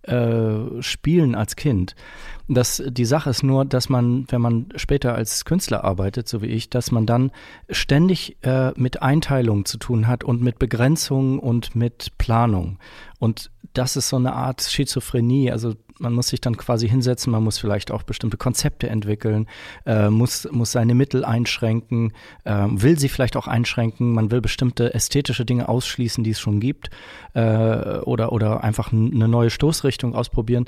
äh, 0.02 0.82
spielen 0.82 1.34
als 1.34 1.56
Kind. 1.56 1.94
Das, 2.48 2.82
die 2.86 3.04
Sache 3.04 3.30
ist 3.30 3.42
nur, 3.42 3.64
dass 3.64 3.88
man, 3.88 4.26
wenn 4.28 4.40
man 4.40 4.66
später 4.76 5.14
als 5.14 5.44
Künstler 5.44 5.84
arbeitet, 5.84 6.28
so 6.28 6.42
wie 6.42 6.46
ich, 6.46 6.68
dass 6.68 6.90
man 6.90 7.06
dann 7.06 7.30
ständig 7.68 8.36
äh, 8.42 8.72
mit 8.76 9.02
Einteilungen 9.02 9.64
zu 9.64 9.78
tun 9.78 10.08
hat 10.08 10.24
und 10.24 10.42
mit 10.42 10.58
Begrenzungen 10.58 11.38
und 11.38 11.76
mit 11.76 12.12
Planung. 12.18 12.78
Und 13.18 13.50
das 13.72 13.96
ist 13.96 14.08
so 14.08 14.16
eine 14.16 14.32
Art 14.32 14.62
Schizophrenie. 14.62 15.52
Also 15.52 15.74
man 16.00 16.14
muss 16.14 16.28
sich 16.28 16.40
dann 16.40 16.56
quasi 16.56 16.88
hinsetzen, 16.88 17.30
man 17.30 17.44
muss 17.44 17.58
vielleicht 17.58 17.90
auch 17.90 18.02
bestimmte 18.02 18.36
Konzepte 18.36 18.88
entwickeln, 18.88 19.46
äh, 19.86 20.08
muss, 20.08 20.48
muss 20.50 20.72
seine 20.72 20.94
Mittel 20.94 21.24
einschränken, 21.24 22.12
äh, 22.44 22.66
will 22.68 22.98
sie 22.98 23.08
vielleicht 23.08 23.36
auch 23.36 23.46
einschränken, 23.46 24.12
man 24.12 24.30
will 24.30 24.40
bestimmte 24.40 24.94
ästhetische 24.94 25.44
Dinge 25.44 25.68
ausschließen, 25.68 26.24
die 26.24 26.30
es 26.30 26.40
schon 26.40 26.60
gibt, 26.60 26.90
äh, 27.34 27.98
oder, 28.00 28.32
oder 28.32 28.64
einfach 28.64 28.92
eine 28.92 29.28
neue 29.28 29.50
Stoßrichtung 29.50 30.14
ausprobieren. 30.14 30.66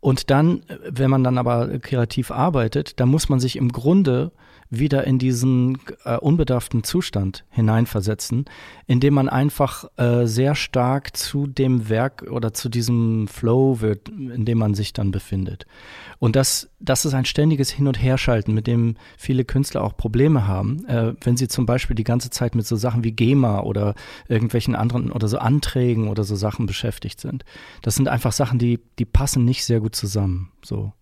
Und 0.00 0.30
dann, 0.30 0.62
wenn 0.88 1.10
man 1.10 1.24
dann 1.24 1.38
aber 1.38 1.78
kreativ 1.80 2.30
arbeitet, 2.30 3.00
dann 3.00 3.08
muss 3.08 3.28
man 3.28 3.40
sich 3.40 3.56
im 3.56 3.72
Grunde 3.72 4.30
wieder 4.70 5.04
in 5.04 5.18
diesen 5.18 5.78
äh, 6.04 6.16
unbedarften 6.16 6.84
Zustand 6.84 7.44
hineinversetzen, 7.50 8.44
indem 8.86 9.14
man 9.14 9.28
einfach 9.28 9.84
äh, 9.96 10.26
sehr 10.26 10.54
stark 10.54 11.16
zu 11.16 11.46
dem 11.46 11.88
Werk 11.88 12.26
oder 12.30 12.52
zu 12.52 12.68
diesem 12.68 13.28
Flow 13.28 13.80
wird, 13.80 14.08
in 14.08 14.44
dem 14.44 14.58
man 14.58 14.74
sich 14.74 14.92
dann 14.92 15.10
befindet. 15.10 15.66
Und 16.18 16.36
das, 16.36 16.68
das 16.80 17.04
ist 17.04 17.14
ein 17.14 17.24
ständiges 17.24 17.70
Hin- 17.70 17.86
und 17.86 18.02
Herschalten, 18.02 18.52
mit 18.52 18.66
dem 18.66 18.96
viele 19.16 19.44
Künstler 19.44 19.82
auch 19.82 19.96
Probleme 19.96 20.46
haben, 20.46 20.84
äh, 20.86 21.14
wenn 21.22 21.36
sie 21.36 21.48
zum 21.48 21.64
Beispiel 21.64 21.96
die 21.96 22.04
ganze 22.04 22.30
Zeit 22.30 22.54
mit 22.54 22.66
so 22.66 22.76
Sachen 22.76 23.04
wie 23.04 23.12
GEMA 23.12 23.60
oder 23.60 23.94
irgendwelchen 24.28 24.74
anderen 24.74 25.12
oder 25.12 25.28
so 25.28 25.38
Anträgen 25.38 26.08
oder 26.08 26.24
so 26.24 26.36
Sachen 26.36 26.66
beschäftigt 26.66 27.20
sind. 27.20 27.44
Das 27.82 27.94
sind 27.94 28.08
einfach 28.08 28.32
Sachen, 28.32 28.58
die, 28.58 28.80
die 28.98 29.04
passen 29.04 29.44
nicht 29.44 29.64
sehr 29.64 29.80
gut 29.80 29.94
zusammen. 29.94 30.50
So. 30.62 30.92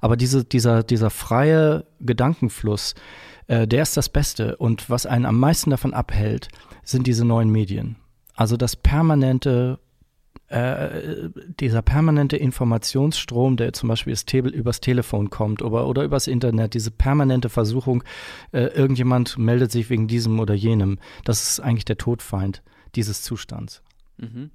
Aber 0.00 0.16
diese, 0.16 0.44
dieser, 0.44 0.82
dieser 0.82 1.10
freie 1.10 1.86
Gedankenfluss, 2.00 2.94
äh, 3.46 3.66
der 3.66 3.82
ist 3.82 3.96
das 3.96 4.08
Beste. 4.08 4.56
Und 4.56 4.90
was 4.90 5.06
einen 5.06 5.26
am 5.26 5.38
meisten 5.38 5.70
davon 5.70 5.94
abhält, 5.94 6.48
sind 6.82 7.06
diese 7.06 7.24
neuen 7.24 7.50
Medien. 7.50 7.96
Also 8.34 8.56
das 8.56 8.76
permanente 8.76 9.78
äh, 10.52 11.30
dieser 11.60 11.80
permanente 11.80 12.36
Informationsstrom, 12.36 13.56
der 13.56 13.72
zum 13.72 13.88
Beispiel 13.88 14.14
Te 14.14 14.38
übers 14.38 14.80
Telefon 14.80 15.30
kommt 15.30 15.62
oder, 15.62 15.86
oder 15.86 16.04
übers 16.04 16.26
Internet, 16.26 16.74
diese 16.74 16.90
permanente 16.90 17.48
Versuchung, 17.48 18.04
äh, 18.52 18.64
irgendjemand 18.64 19.38
meldet 19.38 19.72
sich 19.72 19.88
wegen 19.88 20.08
diesem 20.08 20.38
oder 20.40 20.52
jenem, 20.52 20.98
das 21.24 21.42
ist 21.42 21.60
eigentlich 21.60 21.86
der 21.86 21.96
Todfeind 21.96 22.62
dieses 22.94 23.22
Zustands. 23.22 23.82
Mhm. 24.18 24.50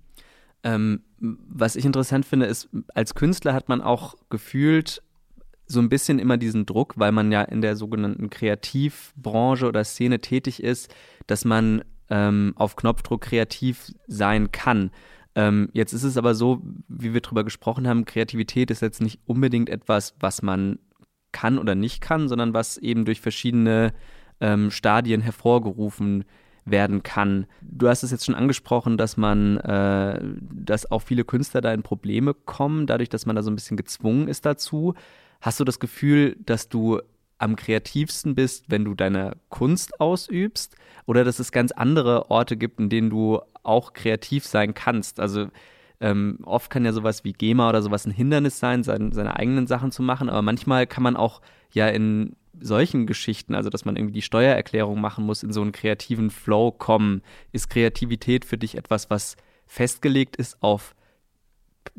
Ähm, 0.64 1.02
was 1.18 1.76
ich 1.76 1.86
interessant 1.86 2.26
finde, 2.26 2.46
ist, 2.46 2.70
als 2.94 3.16
Künstler 3.16 3.56
hat 3.56 3.68
man 3.68 3.82
auch 3.82 4.16
gefühlt 4.30 5.02
so 5.68 5.80
ein 5.80 5.90
bisschen 5.90 6.20
immer 6.20 6.38
diesen 6.38 6.66
Druck, 6.66 6.94
weil 6.98 7.12
man 7.12 7.32
ja 7.32 7.42
in 7.42 7.62
der 7.62 7.76
sogenannten 7.76 8.30
Kreativbranche 8.30 9.68
oder 9.68 9.84
Szene 9.84 10.20
tätig 10.20 10.64
ist, 10.64 10.94
dass 11.28 11.46
man 11.46 11.84
ähm, 12.10 12.54
auf 12.56 12.76
Knopfdruck 12.76 13.22
kreativ 13.22 13.94
sein 14.08 14.52
kann. 14.52 14.92
Ähm, 15.36 15.70
jetzt 15.74 15.94
ist 15.94 16.04
es 16.04 16.18
aber 16.18 16.34
so, 16.34 16.62
wie 16.88 17.14
wir 17.14 17.22
drüber 17.22 17.44
gesprochen 17.44 17.88
haben, 17.88 18.06
Kreativität 18.06 18.72
ist 18.72 18.82
jetzt 18.82 19.02
nicht 19.02 19.20
unbedingt 19.26 19.70
etwas, 19.70 20.16
was 20.20 20.42
man 20.42 20.80
kann 21.32 21.60
oder 21.60 21.76
nicht 21.76 22.02
kann, 22.02 22.28
sondern 22.28 22.54
was 22.54 22.78
eben 22.78 23.06
durch 23.06 23.22
verschiedene 23.22 23.94
ähm, 24.40 24.72
Stadien 24.72 25.22
hervorgerufen 25.22 26.24
werden 26.66 27.04
kann. 27.04 27.46
Du 27.62 27.88
hast 27.88 28.04
es 28.04 28.12
jetzt 28.12 28.26
schon 28.26 28.36
angesprochen, 28.36 28.98
dass 28.98 29.18
man, 29.18 29.58
äh, 29.58 30.20
dass 30.42 30.92
auch 30.92 31.02
viele 31.02 31.24
Künstler 31.24 31.62
da 31.62 31.74
in 31.74 31.84
Probleme 31.84 32.34
kommen, 32.34 32.88
dadurch, 32.88 33.10
dass 33.10 33.26
man 33.26 33.36
da 33.36 33.44
so 33.44 33.52
ein 33.52 33.56
bisschen 33.56 33.78
gezwungen 33.78 34.28
ist 34.28 34.46
dazu. 34.46 34.94
Hast 35.42 35.60
du 35.60 35.64
das 35.64 35.80
Gefühl, 35.80 36.36
dass 36.40 36.70
du 36.70 37.02
am 37.38 37.56
kreativsten 37.56 38.36
bist, 38.36 38.66
wenn 38.70 38.86
du 38.86 38.96
deine 38.96 39.38
Kunst 39.50 40.00
ausübst 40.00 40.76
oder 41.06 41.24
dass 41.24 41.40
es 41.40 41.52
ganz 41.52 41.72
andere 41.72 42.32
Orte 42.32 42.58
gibt, 42.58 42.80
in 42.80 42.90
denen 42.90 43.10
du 43.10 43.40
auch 43.64 43.94
kreativ 43.94 44.46
sein 44.46 44.74
kannst? 44.74 45.20
Also 45.20 45.48
ähm, 46.00 46.40
oft 46.44 46.70
kann 46.70 46.86
ja 46.86 46.94
sowas 46.94 47.24
wie 47.24 47.34
GEMA 47.34 47.70
oder 47.70 47.82
sowas 47.82 48.06
ein 48.06 48.12
Hindernis 48.12 48.60
sein, 48.60 48.84
sein, 48.84 49.12
seine 49.12 49.36
eigenen 49.36 49.68
Sachen 49.68 49.92
zu 49.92 50.02
machen, 50.02 50.30
aber 50.30 50.42
manchmal 50.42 50.88
kann 50.88 51.04
man 51.04 51.16
auch 51.16 51.42
ja 51.72 51.88
in 51.88 52.36
solchen 52.60 53.06
Geschichten, 53.06 53.56
also 53.56 53.70
dass 53.70 53.86
man 53.86 53.96
irgendwie 53.96 54.14
die 54.14 54.22
Steuererklärung 54.22 55.00
machen 55.00 55.26
muss, 55.26 55.44
in 55.44 55.54
so 55.54 55.62
einen 55.62 55.72
kreativen 55.72 56.32
Flow 56.32 56.72
kommen. 56.72 57.22
Ist 57.52 57.70
Kreativität 57.70 58.46
für 58.46 58.58
dich 58.58 58.76
etwas, 58.76 59.10
was 59.10 59.38
festgelegt 59.68 60.36
ist 60.36 60.62
auf 60.62 60.96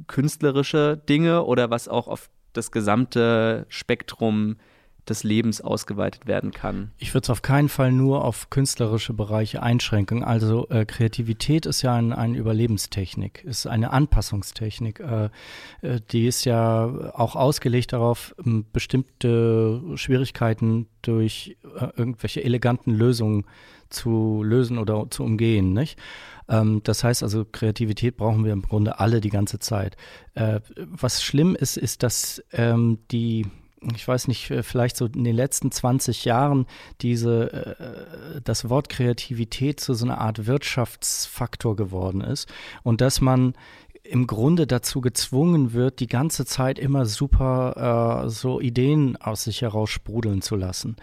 künstlerische 0.07 0.97
Dinge 0.97 1.45
oder 1.45 1.71
was 1.71 1.89
auch 1.89 2.09
auf 2.09 2.29
das 2.59 2.71
gesamte 2.71 3.67
Spektrum 3.69 4.57
des 5.09 5.25
Lebens 5.25 5.61
ausgeweitet 5.61 6.27
werden 6.27 6.51
kann. 6.51 6.91
Ich 6.99 7.15
würde 7.15 7.25
es 7.25 7.31
auf 7.31 7.43
keinen 7.43 7.69
Fall 7.69 7.93
nur 7.93 8.25
auf 8.25 8.51
künstlerische 8.51 9.15
Bereiche 9.15 9.63
einschränken. 9.63 10.23
Also 10.23 10.69
äh, 10.69 10.85
Kreativität 10.85 11.67
ist 11.67 11.83
ja 11.83 11.95
ein, 11.95 12.13
eine 12.13 12.37
Überlebenstechnik, 12.37 13.45
ist 13.45 13.67
eine 13.67 13.91
Anpassungstechnik. 13.93 15.01
Äh, 15.01 15.31
äh, 15.83 16.01
die 16.11 16.27
ist 16.27 16.45
ja 16.45 17.13
auch 17.15 17.37
ausgelegt 17.37 17.93
darauf, 17.93 18.35
bestimmte 18.73 19.81
Schwierigkeiten 19.95 20.89
durch 21.03 21.57
äh, 21.79 21.89
irgendwelche 21.97 22.45
eleganten 22.45 22.93
Lösungen 22.93 23.47
zu 23.91 24.43
lösen 24.43 24.79
oder 24.79 25.07
zu 25.11 25.25
umgehen. 25.25 25.73
Nicht? 25.73 25.99
Ähm, 26.49 26.81
das 26.85 27.05
heißt 27.05 27.23
also, 27.23 27.45
Kreativität 27.45 28.17
brauchen 28.17 28.45
wir 28.45 28.53
im 28.53 28.63
Grunde 28.63 28.99
alle 29.01 29.21
die 29.21 29.31
ganze 29.31 29.59
Zeit. 29.59 29.97
Äh, 30.35 30.61
was 30.77 31.23
schlimm 31.23 31.55
ist, 31.55 31.77
ist, 31.77 32.03
dass 32.03 32.43
ähm, 32.53 32.99
die 33.11 33.47
ich 33.95 34.09
weiß 34.09 34.27
nicht, 34.29 34.51
äh, 34.51 34.63
vielleicht 34.63 34.97
so 34.97 35.07
in 35.07 35.25
den 35.25 35.37
letzten 35.37 35.71
20 35.71 36.25
Jahren 36.25 36.67
diese, 37.01 37.53
äh, 37.53 38.41
das 38.43 38.69
Wort 38.69 38.89
Kreativität 38.89 39.81
zu 39.81 39.95
so 39.95 40.05
einer 40.05 40.21
Art 40.21 40.47
Wirtschaftsfaktor 40.47 41.77
geworden 41.77 42.21
ist 42.21 42.49
und 42.83 43.01
dass 43.01 43.21
man 43.21 43.55
im 44.03 44.27
Grunde 44.27 44.67
dazu 44.67 45.01
gezwungen 45.01 45.75
wird, 45.75 46.01
die 46.01 46.07
ganze 46.07 46.47
Zeit 46.47 46.79
immer 46.79 47.05
super 47.05 48.25
äh, 48.25 48.29
so 48.31 48.61
Ideen 48.61 49.17
aus 49.17 49.45
sich 49.45 49.63
heraus 49.63 49.91
sprudeln 49.91 50.41
zu 50.41 50.57
lassen. 50.57 50.97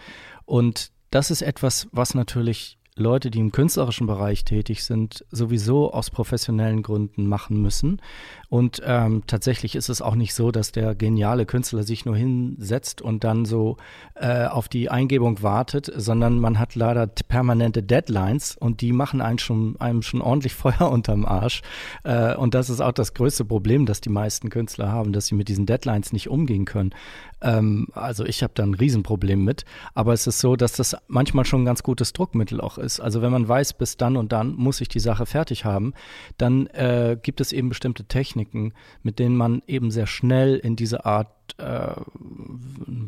Und 0.44 0.90
das 1.16 1.30
ist 1.30 1.40
etwas, 1.40 1.88
was 1.92 2.14
natürlich 2.14 2.76
Leute, 2.94 3.30
die 3.30 3.40
im 3.40 3.52
künstlerischen 3.52 4.06
Bereich 4.06 4.44
tätig 4.44 4.84
sind, 4.84 5.24
sowieso 5.30 5.92
aus 5.92 6.10
professionellen 6.10 6.82
Gründen 6.82 7.26
machen 7.26 7.60
müssen. 7.60 8.02
Und 8.48 8.82
ähm, 8.84 9.22
tatsächlich 9.26 9.76
ist 9.76 9.88
es 9.88 10.00
auch 10.00 10.14
nicht 10.14 10.34
so, 10.34 10.50
dass 10.50 10.72
der 10.72 10.94
geniale 10.94 11.46
Künstler 11.46 11.82
sich 11.84 12.04
nur 12.04 12.16
hinsetzt 12.16 13.00
und 13.00 13.24
dann 13.24 13.46
so 13.46 13.76
äh, 14.14 14.46
auf 14.46 14.68
die 14.68 14.90
Eingebung 14.90 15.42
wartet, 15.42 15.90
sondern 15.94 16.38
man 16.38 16.58
hat 16.58 16.74
leider 16.74 17.06
permanente 17.06 17.82
Deadlines 17.82 18.56
und 18.58 18.82
die 18.82 18.92
machen 18.92 19.20
einen 19.22 19.38
schon, 19.38 19.76
einem 19.78 20.02
schon 20.02 20.20
ordentlich 20.22 20.54
Feuer 20.54 20.90
unterm 20.90 21.24
Arsch. 21.24 21.62
Äh, 22.04 22.34
und 22.34 22.54
das 22.54 22.70
ist 22.70 22.80
auch 22.80 22.92
das 22.92 23.14
größte 23.14 23.44
Problem, 23.44 23.84
das 23.84 24.02
die 24.02 24.10
meisten 24.10 24.48
Künstler 24.48 24.92
haben, 24.92 25.12
dass 25.12 25.26
sie 25.26 25.34
mit 25.34 25.48
diesen 25.48 25.64
Deadlines 25.64 26.12
nicht 26.12 26.28
umgehen 26.28 26.66
können. 26.66 26.94
Ähm, 27.40 27.88
also 27.92 28.24
ich 28.24 28.42
habe 28.42 28.52
da 28.54 28.62
ein 28.62 28.74
Riesenproblem 28.74 29.44
mit. 29.44 29.64
Aber 29.94 30.12
es 30.12 30.26
ist 30.26 30.40
so, 30.40 30.56
dass 30.56 30.72
das 30.72 30.96
manchmal 31.08 31.44
schon 31.44 31.62
ein 31.62 31.66
ganz 31.66 31.82
gutes 31.82 32.12
Druckmittel 32.12 32.60
auch 32.60 32.78
ist. 32.78 33.00
Also 33.00 33.22
wenn 33.22 33.32
man 33.32 33.48
weiß, 33.48 33.74
bis 33.74 33.96
dann 33.96 34.16
und 34.16 34.32
dann 34.32 34.54
muss 34.54 34.80
ich 34.80 34.88
die 34.88 35.00
Sache 35.00 35.26
fertig 35.26 35.64
haben, 35.64 35.94
dann 36.38 36.66
äh, 36.68 37.18
gibt 37.20 37.40
es 37.40 37.52
eben 37.52 37.68
bestimmte 37.68 38.04
Techniken, 38.04 38.72
mit 39.02 39.18
denen 39.18 39.36
man 39.36 39.62
eben 39.66 39.90
sehr 39.90 40.06
schnell 40.06 40.56
in 40.56 40.76
diese 40.76 41.04
Art 41.04 41.28
äh, 41.58 41.94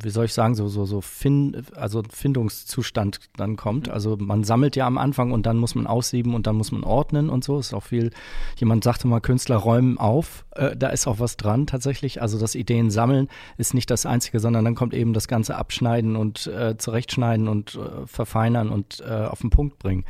wie 0.00 0.10
soll 0.10 0.26
ich 0.26 0.34
sagen, 0.34 0.54
so, 0.54 0.68
so, 0.68 0.84
so 0.84 1.00
fin 1.00 1.64
also 1.74 2.02
Findungszustand 2.10 3.20
dann 3.36 3.56
kommt. 3.56 3.88
Mhm. 3.88 3.92
Also 3.92 4.16
man 4.18 4.44
sammelt 4.44 4.76
ja 4.76 4.86
am 4.86 4.98
Anfang 4.98 5.32
und 5.32 5.46
dann 5.46 5.56
muss 5.56 5.74
man 5.74 5.86
aussieben 5.86 6.34
und 6.34 6.46
dann 6.46 6.56
muss 6.56 6.72
man 6.72 6.84
ordnen 6.84 7.30
und 7.30 7.44
so. 7.44 7.58
Ist 7.58 7.74
auch 7.74 7.84
viel, 7.84 8.10
jemand 8.56 8.84
sagte 8.84 9.08
mal, 9.08 9.20
Künstler 9.20 9.56
räumen 9.56 9.98
auf. 9.98 10.44
Äh, 10.52 10.76
da 10.76 10.88
ist 10.88 11.06
auch 11.06 11.20
was 11.20 11.36
dran 11.36 11.66
tatsächlich. 11.66 12.22
Also 12.22 12.38
das 12.38 12.54
Ideen 12.54 12.90
sammeln 12.90 13.28
ist 13.56 13.74
nicht 13.74 13.90
das 13.90 14.06
Einzige, 14.06 14.40
sondern 14.40 14.64
dann 14.64 14.74
kommt 14.74 14.94
eben 14.94 15.12
das 15.12 15.28
Ganze 15.28 15.56
abschneiden 15.56 16.16
und 16.16 16.46
äh, 16.46 16.76
zurechtschneiden 16.76 17.48
und 17.48 17.74
äh, 17.74 18.06
verfeinern 18.06 18.70
und 18.70 19.02
äh, 19.06 19.26
auf 19.26 19.40
den 19.40 19.50
Punkt 19.50 19.78
bringen. 19.78 20.04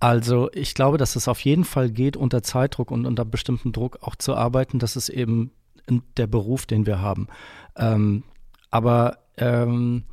Also 0.00 0.50
ich 0.52 0.74
glaube, 0.74 0.96
dass 0.96 1.14
es 1.14 1.28
auf 1.28 1.40
jeden 1.40 1.64
Fall 1.64 1.90
geht, 1.90 2.16
unter 2.16 2.42
Zeitdruck 2.42 2.90
und 2.90 3.04
unter 3.04 3.26
bestimmtem 3.26 3.72
Druck 3.72 3.98
auch 4.00 4.16
zu 4.16 4.34
arbeiten. 4.34 4.78
Das 4.78 4.96
ist 4.96 5.10
eben 5.10 5.52
der 6.16 6.26
Beruf, 6.26 6.66
den 6.66 6.86
wir 6.86 7.00
haben. 7.00 7.28
Ähm, 7.76 8.24
aber 8.70 9.18
ähm, 9.36 10.04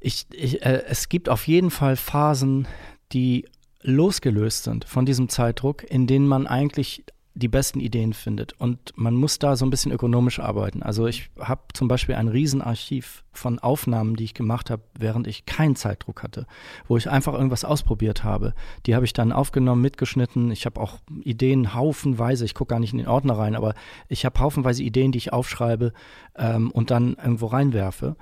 ich, 0.00 0.26
ich, 0.32 0.62
äh, 0.64 0.82
es 0.86 1.08
gibt 1.08 1.28
auf 1.28 1.46
jeden 1.46 1.70
Fall 1.70 1.96
Phasen, 1.96 2.66
die 3.12 3.46
losgelöst 3.82 4.64
sind 4.64 4.84
von 4.84 5.06
diesem 5.06 5.28
Zeitdruck, 5.28 5.88
in 5.88 6.06
denen 6.06 6.26
man 6.26 6.46
eigentlich 6.46 7.04
die 7.36 7.48
besten 7.48 7.80
Ideen 7.80 8.14
findet. 8.14 8.54
Und 8.54 8.94
man 8.96 9.14
muss 9.14 9.38
da 9.38 9.56
so 9.56 9.66
ein 9.66 9.70
bisschen 9.70 9.92
ökonomisch 9.92 10.40
arbeiten. 10.40 10.82
Also 10.82 11.06
ich 11.06 11.28
habe 11.38 11.60
zum 11.74 11.86
Beispiel 11.86 12.14
ein 12.14 12.28
Riesenarchiv 12.28 13.24
von 13.32 13.58
Aufnahmen, 13.58 14.16
die 14.16 14.24
ich 14.24 14.32
gemacht 14.32 14.70
habe, 14.70 14.82
während 14.98 15.26
ich 15.26 15.44
keinen 15.44 15.76
Zeitdruck 15.76 16.22
hatte, 16.22 16.46
wo 16.88 16.96
ich 16.96 17.10
einfach 17.10 17.34
irgendwas 17.34 17.66
ausprobiert 17.66 18.24
habe. 18.24 18.54
Die 18.86 18.94
habe 18.94 19.04
ich 19.04 19.12
dann 19.12 19.32
aufgenommen, 19.32 19.82
mitgeschnitten. 19.82 20.50
Ich 20.50 20.64
habe 20.64 20.80
auch 20.80 20.98
Ideen 21.22 21.74
haufenweise. 21.74 22.46
Ich 22.46 22.54
gucke 22.54 22.70
gar 22.70 22.80
nicht 22.80 22.92
in 22.92 22.98
den 22.98 23.08
Ordner 23.08 23.36
rein, 23.36 23.54
aber 23.54 23.74
ich 24.08 24.24
habe 24.24 24.40
haufenweise 24.40 24.82
Ideen, 24.82 25.12
die 25.12 25.18
ich 25.18 25.34
aufschreibe 25.34 25.92
ähm, 26.36 26.70
und 26.70 26.90
dann 26.90 27.16
irgendwo 27.22 27.46
reinwerfe. 27.46 28.16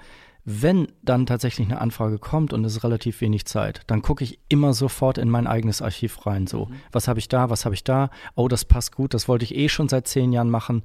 Wenn 0.46 0.88
dann 1.02 1.24
tatsächlich 1.24 1.66
eine 1.66 1.80
Anfrage 1.80 2.18
kommt 2.18 2.52
und 2.52 2.64
es 2.64 2.76
ist 2.76 2.84
relativ 2.84 3.20
wenig 3.22 3.46
Zeit, 3.46 3.80
dann 3.86 4.02
gucke 4.02 4.24
ich 4.24 4.38
immer 4.48 4.74
sofort 4.74 5.16
in 5.16 5.30
mein 5.30 5.46
eigenes 5.46 5.80
Archiv 5.80 6.26
rein. 6.26 6.46
So, 6.46 6.66
mhm. 6.66 6.74
was 6.92 7.08
habe 7.08 7.18
ich 7.18 7.28
da, 7.28 7.48
was 7.48 7.64
habe 7.64 7.74
ich 7.74 7.82
da? 7.82 8.10
Oh, 8.34 8.48
das 8.48 8.64
passt 8.64 8.94
gut, 8.94 9.14
das 9.14 9.26
wollte 9.26 9.44
ich 9.44 9.54
eh 9.54 9.68
schon 9.68 9.88
seit 9.88 10.06
zehn 10.06 10.32
Jahren 10.32 10.50
machen. 10.50 10.82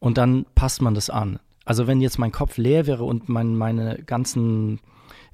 Und 0.00 0.16
dann 0.18 0.46
passt 0.54 0.80
man 0.80 0.94
das 0.94 1.10
an. 1.10 1.38
Also 1.64 1.86
wenn 1.86 2.00
jetzt 2.00 2.18
mein 2.18 2.32
Kopf 2.32 2.56
leer 2.56 2.86
wäre 2.86 3.04
und 3.04 3.28
mein, 3.28 3.54
meine 3.56 4.02
ganzen 4.04 4.80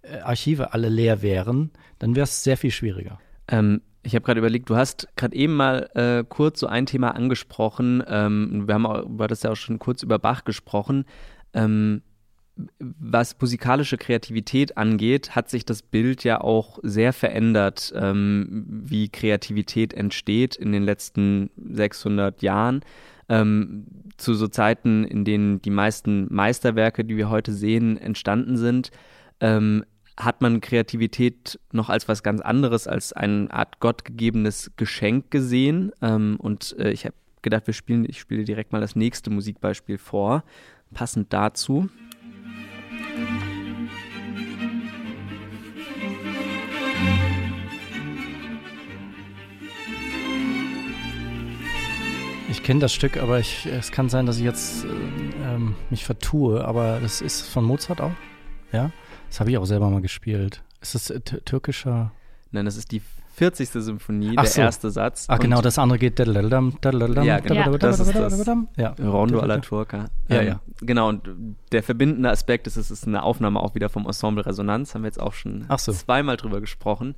äh, 0.02 0.18
Archive 0.18 0.72
alle 0.72 0.88
leer 0.88 1.22
wären, 1.22 1.70
dann 2.00 2.16
wäre 2.16 2.24
es 2.24 2.42
sehr 2.42 2.56
viel 2.56 2.70
schwieriger. 2.70 3.18
Ähm, 3.46 3.80
ich 4.02 4.14
habe 4.14 4.24
gerade 4.24 4.40
überlegt, 4.40 4.68
du 4.68 4.76
hast 4.76 5.08
gerade 5.16 5.34
eben 5.36 5.54
mal 5.54 5.88
äh, 5.94 6.24
kurz 6.28 6.60
so 6.60 6.66
ein 6.66 6.86
Thema 6.86 7.14
angesprochen. 7.14 8.02
Ähm, 8.06 8.64
wir 8.66 8.74
haben 8.74 8.86
auch, 8.86 9.04
du 9.04 9.22
hattest 9.22 9.44
ja 9.44 9.52
auch 9.52 9.56
schon 9.56 9.78
kurz 9.78 10.02
über 10.02 10.18
Bach 10.18 10.44
gesprochen. 10.44 11.04
Ähm, 11.54 12.02
was 12.78 13.36
musikalische 13.40 13.96
Kreativität 13.96 14.76
angeht, 14.76 15.36
hat 15.36 15.48
sich 15.48 15.64
das 15.64 15.82
Bild 15.82 16.24
ja 16.24 16.40
auch 16.40 16.78
sehr 16.82 17.12
verändert, 17.12 17.92
ähm, 17.94 18.64
wie 18.68 19.08
Kreativität 19.08 19.94
entsteht 19.94 20.56
in 20.56 20.72
den 20.72 20.82
letzten 20.82 21.50
600 21.56 22.42
Jahren. 22.42 22.80
Ähm, 23.28 23.86
zu 24.16 24.34
so 24.34 24.48
Zeiten, 24.48 25.04
in 25.04 25.24
denen 25.24 25.62
die 25.62 25.70
meisten 25.70 26.26
Meisterwerke, 26.34 27.04
die 27.04 27.16
wir 27.16 27.30
heute 27.30 27.52
sehen, 27.52 27.96
entstanden 27.98 28.56
sind, 28.56 28.90
ähm, 29.40 29.84
hat 30.16 30.40
man 30.40 30.60
Kreativität 30.60 31.60
noch 31.70 31.90
als 31.90 32.08
was 32.08 32.22
ganz 32.22 32.40
anderes, 32.40 32.88
als 32.88 33.12
eine 33.12 33.52
Art 33.52 33.78
gottgegebenes 33.78 34.72
Geschenk 34.76 35.30
gesehen. 35.30 35.92
Ähm, 36.02 36.36
und 36.40 36.74
äh, 36.78 36.90
ich 36.90 37.04
habe 37.04 37.14
gedacht, 37.42 37.66
wir 37.66 37.74
spielen, 37.74 38.04
ich 38.08 38.18
spiele 38.18 38.44
direkt 38.44 38.72
mal 38.72 38.80
das 38.80 38.96
nächste 38.96 39.30
Musikbeispiel 39.30 39.98
vor, 39.98 40.42
passend 40.92 41.32
dazu. 41.32 41.88
Kenne 52.68 52.80
das 52.80 52.92
Stück, 52.92 53.16
aber 53.16 53.38
ich, 53.38 53.64
es 53.64 53.90
kann 53.92 54.10
sein, 54.10 54.26
dass 54.26 54.36
ich 54.36 54.44
jetzt 54.44 54.84
äh, 54.84 54.88
ähm, 55.54 55.74
mich 55.88 56.04
vertue. 56.04 56.66
Aber 56.66 56.98
das 57.00 57.22
ist 57.22 57.40
von 57.40 57.64
Mozart 57.64 58.02
auch? 58.02 58.12
Ja? 58.72 58.90
Das 59.30 59.40
habe 59.40 59.50
ich 59.50 59.56
auch 59.56 59.64
selber 59.64 59.88
mal 59.88 60.02
gespielt. 60.02 60.62
Ist 60.82 60.94
das 60.94 61.08
äh, 61.08 61.18
türkischer? 61.18 62.12
Nein, 62.50 62.66
das 62.66 62.76
ist 62.76 62.92
die 62.92 63.00
40. 63.36 63.70
Symphonie, 63.70 64.34
Ach 64.36 64.42
der 64.42 64.50
so. 64.50 64.60
erste 64.60 64.90
Satz. 64.90 65.24
Ach 65.30 65.38
genau, 65.38 65.62
das 65.62 65.78
andere 65.78 65.98
geht. 65.98 66.18
Ja, 66.18 67.40
genau. 67.40 67.78
Das 67.78 68.00
ist 68.00 68.14
das 68.14 68.46
ja. 68.76 68.94
Rondo 69.00 69.40
alla 69.40 69.60
Turca. 69.60 70.10
Ja, 70.28 70.42
ja. 70.42 70.60
Genau, 70.82 71.08
und 71.08 71.22
der 71.72 71.82
verbindende 71.82 72.28
Aspekt 72.28 72.66
ist, 72.66 72.76
es 72.76 72.90
ist 72.90 73.06
eine 73.06 73.22
Aufnahme 73.22 73.60
auch 73.60 73.76
wieder 73.76 73.88
vom 73.88 74.04
Ensemble 74.04 74.44
Resonanz. 74.44 74.94
Haben 74.94 75.04
wir 75.04 75.08
jetzt 75.08 75.22
auch 75.22 75.32
schon 75.32 75.64
zweimal 75.70 76.36
drüber 76.36 76.60
gesprochen. 76.60 77.14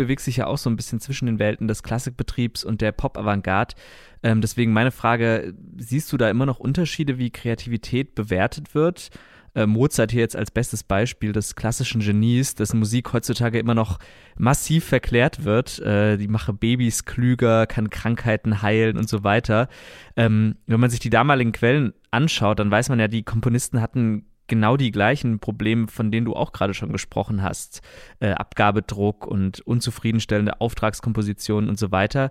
Bewegst 0.00 0.26
dich 0.26 0.38
ja 0.38 0.46
auch 0.46 0.56
so 0.56 0.70
ein 0.70 0.76
bisschen 0.76 0.98
zwischen 0.98 1.26
den 1.26 1.38
Welten 1.38 1.68
des 1.68 1.82
Klassikbetriebs 1.82 2.64
und 2.64 2.80
der 2.80 2.92
Pop-Avantgarde. 2.92 3.74
Ähm, 4.22 4.40
deswegen 4.40 4.72
meine 4.72 4.90
Frage: 4.90 5.54
Siehst 5.76 6.10
du 6.12 6.16
da 6.16 6.30
immer 6.30 6.46
noch 6.46 6.58
Unterschiede, 6.58 7.18
wie 7.18 7.30
Kreativität 7.30 8.14
bewertet 8.14 8.74
wird? 8.74 9.10
äh, 9.54 9.66
Mozart 9.66 10.12
hier 10.12 10.20
jetzt 10.20 10.36
als 10.36 10.50
bestes 10.50 10.82
Beispiel 10.82 11.32
des 11.32 11.56
klassischen 11.56 12.00
Genies, 12.00 12.54
dessen 12.54 12.78
Musik 12.78 13.12
heutzutage 13.12 13.58
immer 13.58 13.74
noch 13.74 13.98
massiv 14.36 14.84
verklärt 14.84 15.44
wird. 15.44 15.78
Äh, 15.80 16.16
die 16.16 16.28
mache 16.28 16.52
Babys 16.52 17.04
klüger, 17.04 17.66
kann 17.66 17.90
Krankheiten 17.90 18.62
heilen 18.62 18.96
und 18.96 19.08
so 19.08 19.24
weiter. 19.24 19.68
Ähm, 20.16 20.56
wenn 20.66 20.80
man 20.80 20.90
sich 20.90 21.00
die 21.00 21.10
damaligen 21.10 21.52
Quellen 21.52 21.92
anschaut, 22.10 22.58
dann 22.58 22.70
weiß 22.70 22.88
man 22.88 23.00
ja, 23.00 23.08
die 23.08 23.22
Komponisten 23.22 23.80
hatten 23.80 24.26
genau 24.50 24.76
die 24.76 24.90
gleichen 24.90 25.38
Probleme, 25.38 25.88
von 25.88 26.10
denen 26.10 26.26
du 26.26 26.34
auch 26.34 26.52
gerade 26.52 26.74
schon 26.74 26.92
gesprochen 26.92 27.42
hast. 27.42 27.80
Äh, 28.18 28.32
Abgabedruck 28.32 29.26
und 29.26 29.60
unzufriedenstellende 29.60 30.60
Auftragskompositionen 30.60 31.70
und 31.70 31.78
so 31.78 31.90
weiter. 31.90 32.30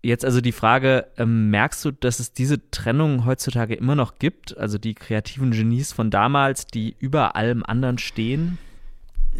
Jetzt 0.00 0.24
also 0.24 0.40
die 0.40 0.52
Frage, 0.52 1.08
ähm, 1.16 1.50
merkst 1.50 1.84
du, 1.84 1.90
dass 1.90 2.20
es 2.20 2.32
diese 2.32 2.70
Trennung 2.70 3.24
heutzutage 3.24 3.74
immer 3.74 3.96
noch 3.96 4.20
gibt? 4.20 4.56
Also 4.56 4.78
die 4.78 4.94
kreativen 4.94 5.50
Genies 5.50 5.92
von 5.92 6.10
damals, 6.10 6.66
die 6.66 6.94
über 7.00 7.34
allem 7.34 7.64
anderen 7.64 7.98
stehen? 7.98 8.58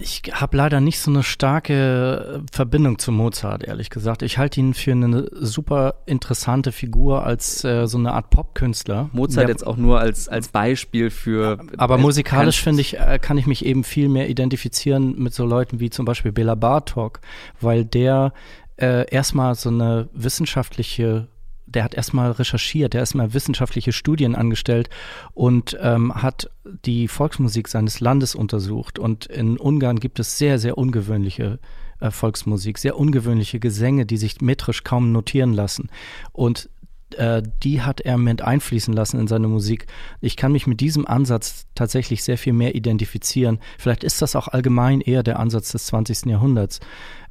Ich 0.01 0.23
habe 0.33 0.57
leider 0.57 0.81
nicht 0.81 1.01
so 1.01 1.11
eine 1.11 1.23
starke 1.23 2.43
Verbindung 2.53 2.99
zu 2.99 3.11
Mozart, 3.11 3.65
ehrlich 3.65 3.91
gesagt. 3.91 4.23
Ich 4.23 4.39
halte 4.39 4.61
ihn 4.61 4.75
für 4.75 4.93
eine 4.93 5.29
super 5.33 5.97
interessante 6.07 6.71
Figur 6.73 7.25
als 7.25 7.65
äh, 7.65 7.87
so 7.87 7.99
eine 7.99 8.13
Art 8.13 8.31
Popkünstler. 8.31 9.11
Mozart 9.13 9.49
der, 9.49 9.55
jetzt 9.55 9.67
auch 9.67 9.77
nur 9.77 9.99
als, 9.99 10.29
als 10.29 10.49
Beispiel 10.49 11.11
für. 11.11 11.59
Aber 11.79 11.99
musikalisch 11.99 12.63
finde 12.63 12.81
ich, 12.81 12.99
äh, 12.99 13.19
kann 13.21 13.39
ich 13.39 13.47
mich 13.47 13.65
eben 13.65 13.83
viel 13.83 14.09
mehr 14.09 14.29
identifizieren 14.29 15.19
mit 15.19 15.35
so 15.35 15.45
Leuten 15.45 15.81
wie 15.81 15.91
zum 15.91 16.05
Beispiel 16.05 16.31
Bela 16.31 16.55
Bartok, 16.55 17.21
weil 17.61 17.85
der 17.85 18.33
äh, 18.77 19.11
erstmal 19.11 19.55
so 19.57 19.71
eine 19.71 20.09
wissenschaftliche 20.13 21.27
der 21.75 21.85
hat 21.85 21.95
erstmal 21.95 22.31
recherchiert, 22.33 22.95
der 22.95 23.01
hat 23.01 23.09
erstmal 23.09 23.35
wissenschaftliche 23.35 23.93
Studien 23.93 24.35
angestellt 24.35 24.89
und 25.35 25.77
ähm, 25.81 26.15
hat 26.15 26.51
die 26.85 27.09
Volksmusik 27.09 27.69
seines 27.69 28.01
Landes 28.01 28.35
untersucht. 28.35 28.99
Und 28.99 29.27
in 29.27 29.59
Ungarn 29.59 30.01
gibt 30.01 30.19
es 30.19 30.39
sehr, 30.39 30.59
sehr 30.59 30.79
ungewöhnliche 30.79 31.59
äh, 32.01 32.11
Volksmusik, 32.11 32.79
sehr 32.79 32.99
ungewöhnliche 32.99 33.61
Gesänge, 33.61 34.07
die 34.07 34.17
sich 34.17 34.41
metrisch 34.41 34.85
kaum 34.85 35.13
notieren 35.13 35.53
lassen. 35.53 35.91
Und 36.33 36.71
äh, 37.15 37.43
die 37.63 37.83
hat 37.83 38.01
er 38.01 38.19
mit 38.19 38.43
einfließen 38.43 38.93
lassen 38.95 39.21
in 39.21 39.29
seine 39.29 39.49
Musik. 39.49 39.87
Ich 40.21 40.37
kann 40.37 40.53
mich 40.53 40.67
mit 40.67 40.81
diesem 40.81 41.07
Ansatz 41.07 41.67
tatsächlich 41.75 42.23
sehr 42.23 42.39
viel 42.39 42.53
mehr 42.53 42.75
identifizieren. 42.75 43.59
Vielleicht 43.79 44.05
ist 44.05 44.21
das 44.23 44.37
auch 44.37 44.49
allgemein 44.49 45.01
eher 45.01 45.23
der 45.23 45.39
Ansatz 45.39 45.73
des 45.73 45.87
20. 45.87 46.27
Jahrhunderts 46.27 46.81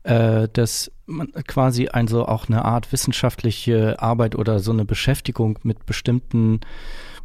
äh, 0.08 0.48
dass 0.54 0.92
man 1.06 1.32
quasi 1.48 1.90
also 1.90 2.26
auch 2.28 2.48
eine 2.48 2.63
Art 2.63 2.92
wissenschaftliche 2.92 4.02
Arbeit 4.02 4.36
oder 4.36 4.60
so 4.60 4.72
eine 4.72 4.86
Beschäftigung 4.86 5.60
mit 5.63 5.86
bestimmten, 5.86 6.62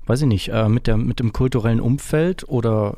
weiß 0.07 0.23
ich 0.23 0.27
nicht, 0.27 0.49
äh, 0.49 0.69
mit, 0.69 0.89
der, 0.89 0.97
mit 0.97 1.21
dem 1.21 1.33
kulturellen 1.33 1.81
Umfeld 1.81 2.49
oder 2.49 2.97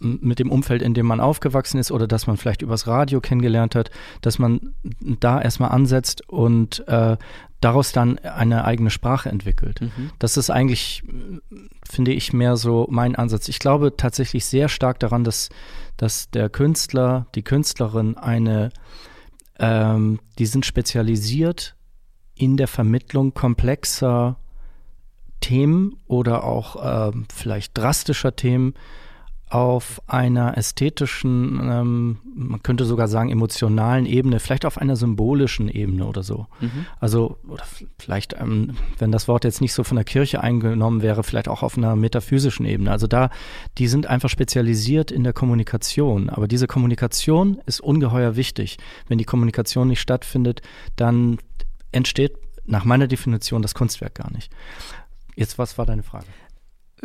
mit 0.00 0.38
dem 0.38 0.50
Umfeld, 0.50 0.82
in 0.82 0.94
dem 0.94 1.06
man 1.06 1.20
aufgewachsen 1.20 1.78
ist 1.78 1.90
oder 1.90 2.06
dass 2.06 2.26
man 2.26 2.36
vielleicht 2.36 2.62
übers 2.62 2.86
Radio 2.86 3.20
kennengelernt 3.20 3.74
hat, 3.74 3.90
dass 4.20 4.38
man 4.38 4.74
da 5.00 5.40
erstmal 5.40 5.70
ansetzt 5.70 6.28
und 6.28 6.86
äh, 6.86 7.16
daraus 7.60 7.90
dann 7.92 8.18
eine 8.20 8.64
eigene 8.64 8.90
Sprache 8.90 9.28
entwickelt. 9.28 9.80
Mhm. 9.80 10.10
Das 10.20 10.36
ist 10.36 10.50
eigentlich, 10.50 11.02
finde 11.88 12.12
ich, 12.12 12.32
mehr 12.32 12.56
so 12.56 12.86
mein 12.90 13.16
Ansatz. 13.16 13.48
Ich 13.48 13.58
glaube 13.58 13.96
tatsächlich 13.96 14.44
sehr 14.44 14.68
stark 14.68 15.00
daran, 15.00 15.24
dass, 15.24 15.48
dass 15.96 16.30
der 16.30 16.48
Künstler, 16.48 17.26
die 17.34 17.42
Künstlerin 17.42 18.16
eine 18.16 18.70
ähm, 19.58 20.20
die 20.38 20.46
sind 20.46 20.64
spezialisiert 20.66 21.74
in 22.34 22.56
der 22.56 22.68
Vermittlung 22.68 23.34
komplexer 23.34 24.36
Themen 25.40 25.96
oder 26.06 26.44
auch 26.44 27.10
äh, 27.10 27.12
vielleicht 27.32 27.76
drastischer 27.76 28.36
Themen 28.36 28.74
auf 29.50 30.02
einer 30.06 30.56
ästhetischen, 30.56 31.60
ähm, 31.62 32.18
man 32.34 32.62
könnte 32.62 32.84
sogar 32.84 33.08
sagen 33.08 33.30
emotionalen 33.30 34.06
Ebene, 34.06 34.40
vielleicht 34.40 34.64
auf 34.64 34.78
einer 34.78 34.96
symbolischen 34.96 35.68
Ebene 35.68 36.06
oder 36.06 36.22
so. 36.22 36.46
Mhm. 36.60 36.86
Also 37.00 37.38
oder 37.48 37.64
vielleicht, 37.98 38.34
ähm, 38.38 38.76
wenn 38.98 39.12
das 39.12 39.28
Wort 39.28 39.44
jetzt 39.44 39.60
nicht 39.60 39.72
so 39.72 39.84
von 39.84 39.96
der 39.96 40.04
Kirche 40.04 40.42
eingenommen 40.42 41.02
wäre, 41.02 41.22
vielleicht 41.22 41.48
auch 41.48 41.62
auf 41.62 41.78
einer 41.78 41.96
metaphysischen 41.96 42.66
Ebene. 42.66 42.90
Also 42.90 43.06
da, 43.06 43.30
die 43.78 43.88
sind 43.88 44.06
einfach 44.06 44.28
spezialisiert 44.28 45.10
in 45.10 45.24
der 45.24 45.32
Kommunikation. 45.32 46.30
Aber 46.30 46.48
diese 46.48 46.66
Kommunikation 46.66 47.58
ist 47.66 47.80
ungeheuer 47.80 48.36
wichtig. 48.36 48.78
Wenn 49.08 49.18
die 49.18 49.24
Kommunikation 49.24 49.88
nicht 49.88 50.00
stattfindet, 50.00 50.62
dann 50.96 51.38
entsteht 51.92 52.36
nach 52.66 52.84
meiner 52.84 53.06
Definition 53.06 53.62
das 53.62 53.74
Kunstwerk 53.74 54.14
gar 54.14 54.30
nicht. 54.32 54.52
Jetzt, 55.34 55.58
was 55.58 55.78
war 55.78 55.86
deine 55.86 56.02
Frage? 56.02 56.26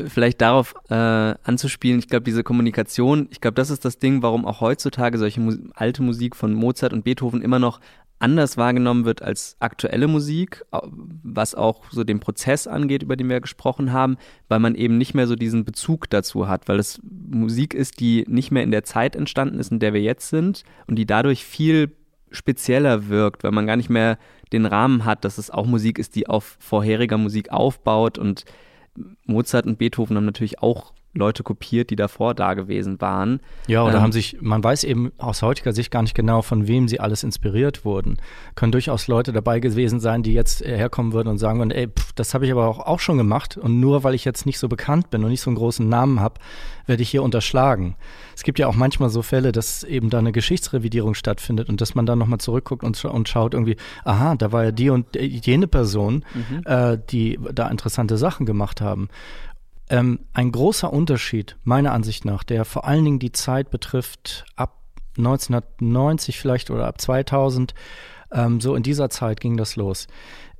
Vielleicht 0.07 0.41
darauf 0.41 0.73
äh, 0.89 0.95
anzuspielen, 0.95 1.99
ich 1.99 2.07
glaube, 2.07 2.23
diese 2.23 2.43
Kommunikation, 2.43 3.27
ich 3.31 3.41
glaube, 3.41 3.55
das 3.55 3.69
ist 3.69 3.85
das 3.85 3.99
Ding, 3.99 4.21
warum 4.21 4.45
auch 4.45 4.61
heutzutage 4.61 5.17
solche 5.17 5.39
Mu 5.39 5.53
alte 5.73 6.03
Musik 6.03 6.35
von 6.35 6.53
Mozart 6.53 6.93
und 6.93 7.03
Beethoven 7.03 7.41
immer 7.41 7.59
noch 7.59 7.79
anders 8.19 8.55
wahrgenommen 8.55 9.03
wird 9.03 9.21
als 9.21 9.57
aktuelle 9.59 10.07
Musik, 10.07 10.63
was 10.71 11.55
auch 11.55 11.83
so 11.91 12.05
den 12.05 12.21
Prozess 12.21 12.67
angeht, 12.67 13.03
über 13.03 13.17
den 13.17 13.27
wir 13.27 13.41
gesprochen 13.41 13.91
haben, 13.91 14.17
weil 14.47 14.59
man 14.59 14.75
eben 14.75 14.97
nicht 14.97 15.13
mehr 15.13 15.27
so 15.27 15.35
diesen 15.35 15.65
Bezug 15.65 16.09
dazu 16.09 16.47
hat, 16.47 16.69
weil 16.69 16.79
es 16.79 17.01
Musik 17.03 17.73
ist, 17.73 17.99
die 17.99 18.23
nicht 18.27 18.49
mehr 18.49 18.63
in 18.63 18.71
der 18.71 18.85
Zeit 18.85 19.17
entstanden 19.17 19.59
ist, 19.59 19.71
in 19.71 19.79
der 19.79 19.93
wir 19.93 20.01
jetzt 20.01 20.29
sind 20.29 20.63
und 20.87 20.95
die 20.95 21.05
dadurch 21.05 21.43
viel 21.43 21.91
spezieller 22.31 23.09
wirkt, 23.09 23.43
weil 23.43 23.51
man 23.51 23.67
gar 23.67 23.75
nicht 23.75 23.89
mehr 23.89 24.17
den 24.53 24.65
Rahmen 24.65 25.03
hat, 25.03 25.25
dass 25.25 25.37
es 25.37 25.51
auch 25.51 25.65
Musik 25.65 25.99
ist, 25.99 26.15
die 26.15 26.27
auf 26.27 26.55
vorheriger 26.59 27.17
Musik 27.17 27.51
aufbaut 27.51 28.17
und 28.17 28.45
Mozart 29.25 29.65
und 29.65 29.77
Beethoven 29.77 30.17
haben 30.17 30.25
natürlich 30.25 30.59
auch 30.59 30.93
Leute 31.13 31.43
kopiert, 31.43 31.91
die 31.91 31.95
davor 31.95 32.33
da 32.33 32.55
gewesen 32.55 32.99
waren. 32.99 33.39
Ja, 33.67 33.83
oder 33.83 33.95
ähm, 33.95 34.01
haben 34.01 34.11
sich, 34.11 34.37
man 34.41 34.63
weiß 34.63 34.83
eben 34.83 35.11
aus 35.17 35.41
heutiger 35.43 35.71
Sicht 35.71 35.91
gar 35.91 36.01
nicht 36.01 36.15
genau, 36.15 36.41
von 36.41 36.67
wem 36.67 36.87
sie 36.87 36.99
alles 36.99 37.23
inspiriert 37.23 37.85
wurden. 37.85 38.17
Können 38.55 38.71
durchaus 38.71 39.07
Leute 39.07 39.31
dabei 39.31 39.59
gewesen 39.59 39.99
sein, 39.99 40.23
die 40.23 40.33
jetzt 40.33 40.61
herkommen 40.65 41.13
würden 41.13 41.29
und 41.29 41.37
sagen 41.37 41.59
würden, 41.59 41.71
ey, 41.71 41.87
pff, 41.87 42.13
das 42.13 42.33
habe 42.33 42.45
ich 42.45 42.51
aber 42.51 42.67
auch, 42.67 42.79
auch 42.79 42.99
schon 42.99 43.17
gemacht 43.17 43.57
und 43.57 43.79
nur 43.79 44.03
weil 44.03 44.15
ich 44.15 44.25
jetzt 44.25 44.45
nicht 44.45 44.57
so 44.57 44.67
bekannt 44.67 45.11
bin 45.11 45.23
und 45.23 45.29
nicht 45.29 45.41
so 45.41 45.49
einen 45.49 45.57
großen 45.57 45.87
Namen 45.87 46.19
habe, 46.19 46.39
werde 46.87 47.03
ich 47.03 47.09
hier 47.09 47.23
unterschlagen. 47.23 47.95
Es 48.35 48.43
gibt 48.43 48.57
ja 48.59 48.67
auch 48.67 48.75
manchmal 48.75 49.09
so 49.09 49.21
Fälle, 49.21 49.51
dass 49.51 49.83
eben 49.83 50.09
da 50.09 50.19
eine 50.19 50.31
Geschichtsrevidierung 50.31 51.13
stattfindet 51.13 51.69
und 51.69 51.79
dass 51.79 51.95
man 51.95 52.05
dann 52.05 52.19
nochmal 52.19 52.39
zurückguckt 52.39 52.83
und, 52.83 53.03
und 53.05 53.29
schaut 53.29 53.53
irgendwie, 53.53 53.77
aha, 54.03 54.35
da 54.35 54.51
war 54.51 54.63
ja 54.63 54.71
die 54.71 54.89
und 54.89 55.15
jene 55.15 55.67
Person, 55.67 56.25
mhm. 56.33 56.61
äh, 56.65 56.97
die 57.09 57.39
da 57.53 57.69
interessante 57.69 58.17
Sachen 58.17 58.45
gemacht 58.45 58.81
haben. 58.81 59.09
Ähm, 59.89 60.19
ein 60.33 60.51
großer 60.51 60.91
Unterschied, 60.91 61.57
meiner 61.63 61.91
Ansicht 61.91 62.25
nach, 62.25 62.43
der 62.43 62.65
vor 62.65 62.85
allen 62.85 63.03
Dingen 63.03 63.19
die 63.19 63.31
Zeit 63.31 63.69
betrifft, 63.69 64.45
ab 64.55 64.77
1990 65.17 66.39
vielleicht 66.39 66.71
oder 66.71 66.87
ab 66.87 66.99
2000, 66.99 67.73
ähm, 68.31 68.61
so 68.61 68.75
in 68.75 68.83
dieser 68.83 69.09
Zeit 69.09 69.39
ging 69.39 69.57
das 69.57 69.75
los, 69.75 70.07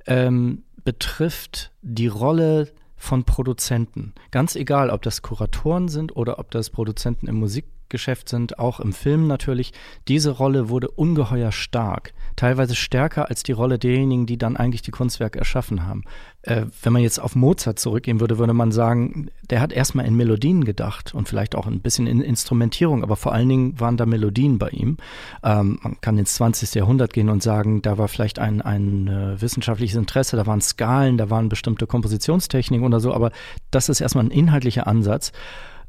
ähm, 0.06 0.62
betrifft 0.84 1.72
die 1.82 2.06
Rolle 2.06 2.72
von 2.96 3.24
Produzenten. 3.24 4.14
Ganz 4.30 4.56
egal, 4.56 4.90
ob 4.90 5.02
das 5.02 5.22
Kuratoren 5.22 5.88
sind 5.88 6.16
oder 6.16 6.38
ob 6.38 6.50
das 6.50 6.70
Produzenten 6.70 7.26
im 7.26 7.36
Musik 7.36 7.66
Geschäft 7.94 8.28
sind, 8.28 8.58
auch 8.58 8.80
im 8.80 8.92
Film 8.92 9.28
natürlich, 9.28 9.72
diese 10.08 10.32
Rolle 10.32 10.68
wurde 10.68 10.90
ungeheuer 10.90 11.52
stark, 11.52 12.12
teilweise 12.34 12.74
stärker 12.74 13.28
als 13.28 13.44
die 13.44 13.52
Rolle 13.52 13.78
derjenigen, 13.78 14.26
die 14.26 14.36
dann 14.36 14.56
eigentlich 14.56 14.82
die 14.82 14.90
Kunstwerke 14.90 15.38
erschaffen 15.38 15.86
haben. 15.86 16.02
Äh, 16.42 16.66
wenn 16.82 16.92
man 16.92 17.02
jetzt 17.02 17.20
auf 17.20 17.36
Mozart 17.36 17.78
zurückgehen 17.78 18.18
würde, 18.18 18.38
würde 18.38 18.52
man 18.52 18.72
sagen, 18.72 19.28
der 19.48 19.60
hat 19.60 19.72
erstmal 19.72 20.06
in 20.06 20.16
Melodien 20.16 20.64
gedacht 20.64 21.14
und 21.14 21.28
vielleicht 21.28 21.54
auch 21.54 21.68
ein 21.68 21.80
bisschen 21.80 22.08
in 22.08 22.20
Instrumentierung, 22.20 23.04
aber 23.04 23.14
vor 23.14 23.32
allen 23.32 23.48
Dingen 23.48 23.78
waren 23.78 23.96
da 23.96 24.06
Melodien 24.06 24.58
bei 24.58 24.70
ihm. 24.70 24.96
Ähm, 25.44 25.78
man 25.82 26.00
kann 26.00 26.18
ins 26.18 26.34
20. 26.34 26.74
Jahrhundert 26.74 27.12
gehen 27.12 27.28
und 27.28 27.44
sagen, 27.44 27.80
da 27.80 27.96
war 27.96 28.08
vielleicht 28.08 28.40
ein, 28.40 28.60
ein 28.60 29.06
äh, 29.06 29.40
wissenschaftliches 29.40 29.96
Interesse, 29.96 30.36
da 30.36 30.46
waren 30.46 30.60
Skalen, 30.60 31.16
da 31.16 31.30
waren 31.30 31.48
bestimmte 31.48 31.86
Kompositionstechniken 31.86 32.84
oder 32.84 32.98
so, 32.98 33.14
aber 33.14 33.30
das 33.70 33.88
ist 33.88 34.00
erstmal 34.00 34.24
ein 34.24 34.32
inhaltlicher 34.32 34.88
Ansatz. 34.88 35.30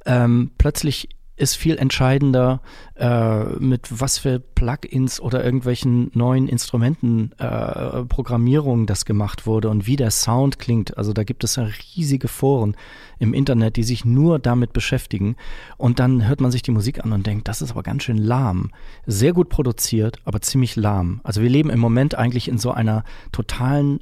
Ähm, 0.05 0.51
plötzlich 0.57 1.09
ist 1.37 1.55
viel 1.55 1.77
entscheidender, 1.77 2.61
äh, 2.95 3.43
mit 3.59 3.87
was 3.89 4.17
für 4.17 4.39
Plugins 4.39 5.19
oder 5.19 5.43
irgendwelchen 5.43 6.09
neuen 6.13 6.47
Instrumenten, 6.47 7.33
äh, 7.37 8.05
Programmierungen 8.05 8.85
das 8.85 9.03
gemacht 9.05 9.45
wurde 9.45 9.69
und 9.69 9.85
wie 9.85 9.97
der 9.97 10.11
Sound 10.11 10.59
klingt. 10.59 10.97
Also 10.97 11.11
da 11.11 11.23
gibt 11.23 11.43
es 11.43 11.57
ja 11.57 11.67
riesige 11.95 12.29
Foren 12.29 12.77
im 13.19 13.33
Internet, 13.33 13.75
die 13.75 13.83
sich 13.83 14.05
nur 14.05 14.39
damit 14.39 14.71
beschäftigen. 14.71 15.35
Und 15.77 15.99
dann 15.99 16.25
hört 16.27 16.39
man 16.39 16.51
sich 16.51 16.61
die 16.61 16.71
Musik 16.71 17.03
an 17.03 17.11
und 17.11 17.27
denkt, 17.27 17.49
das 17.49 17.61
ist 17.61 17.71
aber 17.71 17.83
ganz 17.83 18.03
schön 18.03 18.17
lahm. 18.17 18.71
Sehr 19.05 19.33
gut 19.33 19.49
produziert, 19.49 20.19
aber 20.23 20.41
ziemlich 20.41 20.77
lahm. 20.77 21.19
Also 21.23 21.41
wir 21.41 21.49
leben 21.49 21.69
im 21.69 21.79
Moment 21.79 22.15
eigentlich 22.15 22.47
in 22.47 22.57
so 22.57 22.71
einer 22.71 23.03
totalen 23.33 23.99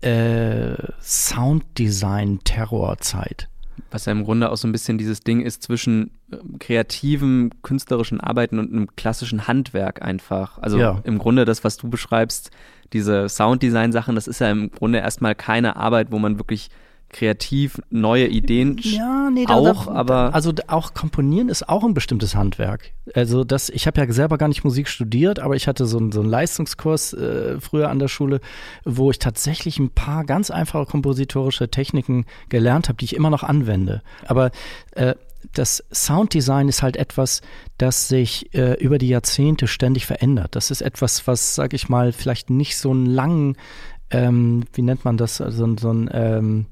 äh, 0.00 0.76
Sounddesign-Terrorzeit 1.02 3.49
was 3.90 4.06
ja 4.06 4.12
im 4.12 4.24
Grunde 4.24 4.50
auch 4.50 4.56
so 4.56 4.68
ein 4.68 4.72
bisschen 4.72 4.98
dieses 4.98 5.20
Ding 5.20 5.40
ist 5.40 5.62
zwischen 5.62 6.10
ähm, 6.32 6.58
kreativem, 6.58 7.50
künstlerischen 7.62 8.20
Arbeiten 8.20 8.58
und 8.58 8.72
einem 8.72 8.94
klassischen 8.96 9.46
Handwerk 9.46 10.02
einfach. 10.02 10.58
Also 10.58 10.78
ja. 10.78 11.00
im 11.04 11.18
Grunde 11.18 11.44
das, 11.44 11.64
was 11.64 11.76
du 11.76 11.88
beschreibst, 11.88 12.50
diese 12.92 13.28
Sounddesign-Sachen, 13.28 14.14
das 14.14 14.26
ist 14.26 14.40
ja 14.40 14.50
im 14.50 14.70
Grunde 14.70 14.98
erstmal 14.98 15.34
keine 15.34 15.76
Arbeit, 15.76 16.10
wo 16.10 16.18
man 16.18 16.38
wirklich 16.38 16.70
kreativ 17.10 17.80
neue 17.90 18.26
Ideen 18.26 18.78
ja, 18.80 19.30
nee, 19.30 19.46
auch, 19.46 19.86
da, 19.86 19.92
aber 19.92 20.34
also 20.34 20.52
auch 20.68 20.94
komponieren 20.94 21.48
ist 21.48 21.68
auch 21.68 21.84
ein 21.84 21.94
bestimmtes 21.94 22.34
Handwerk. 22.34 22.92
Also 23.14 23.44
das, 23.44 23.68
ich 23.68 23.86
habe 23.86 24.00
ja 24.00 24.12
selber 24.12 24.38
gar 24.38 24.48
nicht 24.48 24.64
Musik 24.64 24.88
studiert, 24.88 25.40
aber 25.40 25.56
ich 25.56 25.66
hatte 25.66 25.86
so, 25.86 25.98
einen, 25.98 26.12
so 26.12 26.20
einen 26.20 26.30
Leistungskurs 26.30 27.12
äh, 27.12 27.60
früher 27.60 27.90
an 27.90 27.98
der 27.98 28.08
Schule, 28.08 28.40
wo 28.84 29.10
ich 29.10 29.18
tatsächlich 29.18 29.78
ein 29.78 29.90
paar 29.90 30.24
ganz 30.24 30.50
einfache 30.50 30.86
kompositorische 30.86 31.68
Techniken 31.68 32.26
gelernt 32.48 32.88
habe, 32.88 32.96
die 32.98 33.06
ich 33.06 33.16
immer 33.16 33.30
noch 33.30 33.42
anwende. 33.42 34.02
Aber 34.26 34.50
äh, 34.92 35.14
das 35.52 35.82
Sounddesign 35.92 36.68
ist 36.68 36.82
halt 36.82 36.96
etwas, 36.96 37.40
das 37.78 38.08
sich 38.08 38.54
äh, 38.54 38.74
über 38.74 38.98
die 38.98 39.08
Jahrzehnte 39.08 39.66
ständig 39.66 40.06
verändert. 40.06 40.54
Das 40.54 40.70
ist 40.70 40.82
etwas, 40.82 41.26
was, 41.26 41.54
sag 41.54 41.72
ich 41.72 41.88
mal, 41.88 42.12
vielleicht 42.12 42.50
nicht 42.50 42.76
so 42.78 42.90
einen 42.90 43.06
langen, 43.06 43.56
ähm, 44.10 44.64
wie 44.74 44.82
nennt 44.82 45.04
man 45.04 45.16
das, 45.16 45.38
so, 45.38 45.76
so 45.76 45.92
ein 45.92 46.10
ähm, 46.12 46.66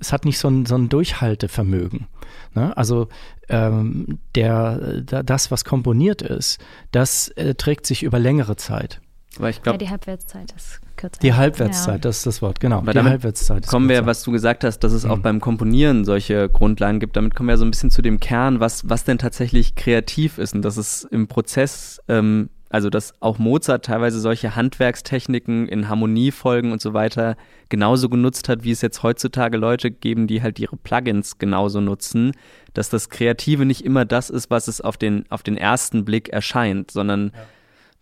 es 0.00 0.12
hat 0.12 0.24
nicht 0.24 0.38
so 0.38 0.48
ein, 0.48 0.66
so 0.66 0.74
ein 0.76 0.88
Durchhaltevermögen. 0.88 2.06
Ne? 2.54 2.76
Also 2.76 3.08
ähm, 3.48 4.18
der, 4.34 5.02
das, 5.02 5.50
was 5.50 5.64
komponiert 5.64 6.22
ist, 6.22 6.58
das 6.92 7.28
äh, 7.28 7.54
trägt 7.54 7.86
sich 7.86 8.02
über 8.02 8.18
längere 8.18 8.56
Zeit. 8.56 9.00
Aber 9.36 9.50
ich 9.50 9.62
glaube, 9.62 9.74
ja, 9.74 9.78
die 9.78 9.90
Halbwertszeit 9.90 10.52
ist 10.56 10.80
kürzer. 10.96 11.18
Die 11.20 11.32
Halbwertszeit, 11.32 11.94
ja. 11.94 11.98
das 11.98 12.18
ist 12.18 12.26
das 12.26 12.42
Wort, 12.42 12.60
genau. 12.60 12.78
Aber 12.78 12.92
die 12.92 13.00
Halbwertszeit 13.00 13.66
kommen 13.66 13.88
wir, 13.88 14.06
was 14.06 14.22
du 14.22 14.32
gesagt 14.32 14.64
hast, 14.64 14.80
dass 14.80 14.92
es 14.92 15.04
mhm. 15.04 15.10
auch 15.10 15.18
beim 15.18 15.40
Komponieren 15.40 16.04
solche 16.04 16.48
Grundlagen 16.48 17.00
gibt. 17.00 17.16
Damit 17.16 17.34
kommen 17.34 17.48
wir 17.48 17.56
so 17.56 17.64
ein 17.64 17.70
bisschen 17.70 17.90
zu 17.90 18.02
dem 18.02 18.20
Kern, 18.20 18.60
was, 18.60 18.88
was 18.88 19.04
denn 19.04 19.18
tatsächlich 19.18 19.74
kreativ 19.74 20.38
ist 20.38 20.54
und 20.54 20.62
dass 20.62 20.76
es 20.76 21.04
im 21.04 21.26
Prozess 21.26 22.00
ähm, 22.08 22.50
also 22.74 22.90
dass 22.90 23.14
auch 23.20 23.38
Mozart 23.38 23.84
teilweise 23.84 24.18
solche 24.18 24.56
Handwerkstechniken 24.56 25.68
in 25.68 25.88
Harmoniefolgen 25.88 26.72
und 26.72 26.80
so 26.80 26.92
weiter 26.92 27.36
genauso 27.68 28.08
genutzt 28.08 28.48
hat, 28.48 28.64
wie 28.64 28.72
es 28.72 28.82
jetzt 28.82 29.04
heutzutage 29.04 29.58
Leute 29.58 29.92
geben, 29.92 30.26
die 30.26 30.42
halt 30.42 30.58
ihre 30.58 30.76
Plugins 30.76 31.38
genauso 31.38 31.80
nutzen, 31.80 32.32
dass 32.72 32.88
das 32.88 33.10
Kreative 33.10 33.64
nicht 33.64 33.84
immer 33.84 34.04
das 34.04 34.28
ist, 34.28 34.50
was 34.50 34.66
es 34.66 34.80
auf 34.80 34.96
den, 34.96 35.24
auf 35.30 35.44
den 35.44 35.56
ersten 35.56 36.04
Blick 36.04 36.30
erscheint, 36.30 36.90
sondern 36.90 37.30
ja. 37.32 37.42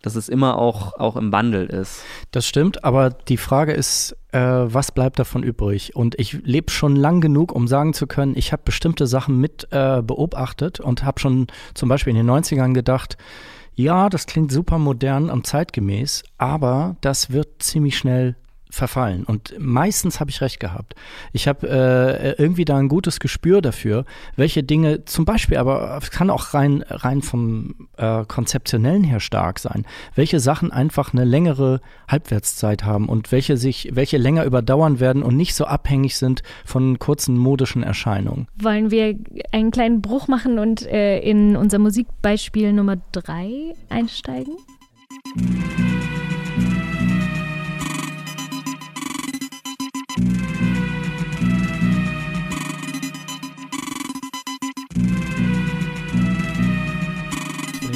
dass 0.01 0.15
es 0.15 0.27
immer 0.27 0.57
auch, 0.57 0.99
auch 0.99 1.17
im 1.17 1.31
Wandel 1.31 1.67
ist. 1.67 2.01
Das 2.31 2.47
stimmt, 2.47 2.83
aber 2.83 3.11
die 3.11 3.37
Frage 3.37 3.73
ist, 3.73 4.17
äh, 4.31 4.39
was 4.39 4.91
bleibt 4.91 5.19
davon 5.19 5.43
übrig? 5.43 5.95
Und 5.95 6.19
ich 6.19 6.33
lebe 6.41 6.71
schon 6.71 6.95
lang 6.95 7.21
genug, 7.21 7.51
um 7.51 7.67
sagen 7.67 7.93
zu 7.93 8.07
können, 8.07 8.33
ich 8.35 8.51
habe 8.51 8.63
bestimmte 8.65 9.05
Sachen 9.05 9.39
mit 9.39 9.67
äh, 9.69 10.01
beobachtet 10.01 10.79
und 10.79 11.03
habe 11.03 11.19
schon 11.19 11.45
zum 11.75 11.89
Beispiel 11.89 12.09
in 12.09 12.25
den 12.25 12.31
90ern 12.31 12.73
gedacht, 12.73 13.17
ja, 13.75 14.09
das 14.09 14.25
klingt 14.27 14.51
super 14.51 14.77
modern 14.77 15.29
und 15.29 15.47
zeitgemäß, 15.47 16.23
aber 16.37 16.95
das 17.01 17.31
wird 17.31 17.63
ziemlich 17.63 17.97
schnell 17.97 18.35
verfallen. 18.73 19.23
Und 19.23 19.53
meistens 19.59 20.19
habe 20.19 20.31
ich 20.31 20.41
recht 20.41 20.59
gehabt. 20.59 20.95
Ich 21.31 21.47
habe 21.47 21.69
äh, 21.69 22.41
irgendwie 22.41 22.65
da 22.65 22.77
ein 22.77 22.87
gutes 22.87 23.19
Gespür 23.19 23.61
dafür, 23.61 24.05
welche 24.35 24.63
Dinge 24.63 25.05
zum 25.05 25.25
Beispiel, 25.25 25.57
aber 25.57 25.99
es 26.01 26.09
kann 26.09 26.31
auch 26.31 26.55
rein, 26.55 26.83
rein 26.89 27.21
vom 27.21 27.87
äh, 27.97 28.25
Konzeptionellen 28.25 29.03
her 29.03 29.19
stark 29.19 29.59
sein, 29.59 29.85
welche 30.15 30.39
Sachen 30.39 30.71
einfach 30.71 31.13
eine 31.13 31.23
längere 31.23 31.81
Halbwertszeit 32.07 32.83
haben 32.83 33.09
und 33.09 33.31
welche 33.31 33.57
sich, 33.57 33.89
welche 33.93 34.17
länger 34.17 34.43
überdauern 34.43 34.99
werden 34.99 35.21
und 35.21 35.37
nicht 35.37 35.53
so 35.53 35.65
abhängig 35.65 36.17
sind 36.17 36.41
von 36.65 36.97
kurzen 36.97 37.37
modischen 37.37 37.83
Erscheinungen. 37.83 38.47
Wollen 38.55 38.89
wir 38.89 39.15
einen 39.51 39.69
kleinen 39.69 40.01
Bruch 40.01 40.27
machen 40.27 40.57
und 40.57 40.81
äh, 40.87 41.19
in 41.19 41.55
unser 41.55 41.77
Musikbeispiel 41.77 42.73
Nummer 42.73 42.97
drei 43.11 43.73
einsteigen? 43.89 44.57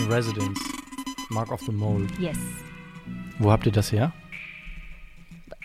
Residence, 0.09 0.59
Mark 1.29 1.51
of 1.51 1.61
the 1.61 1.71
Mole. 1.71 2.07
Yes. 2.19 2.37
Wo 3.39 3.51
habt 3.51 3.65
ihr 3.65 3.71
das 3.71 3.91
her? 3.91 4.13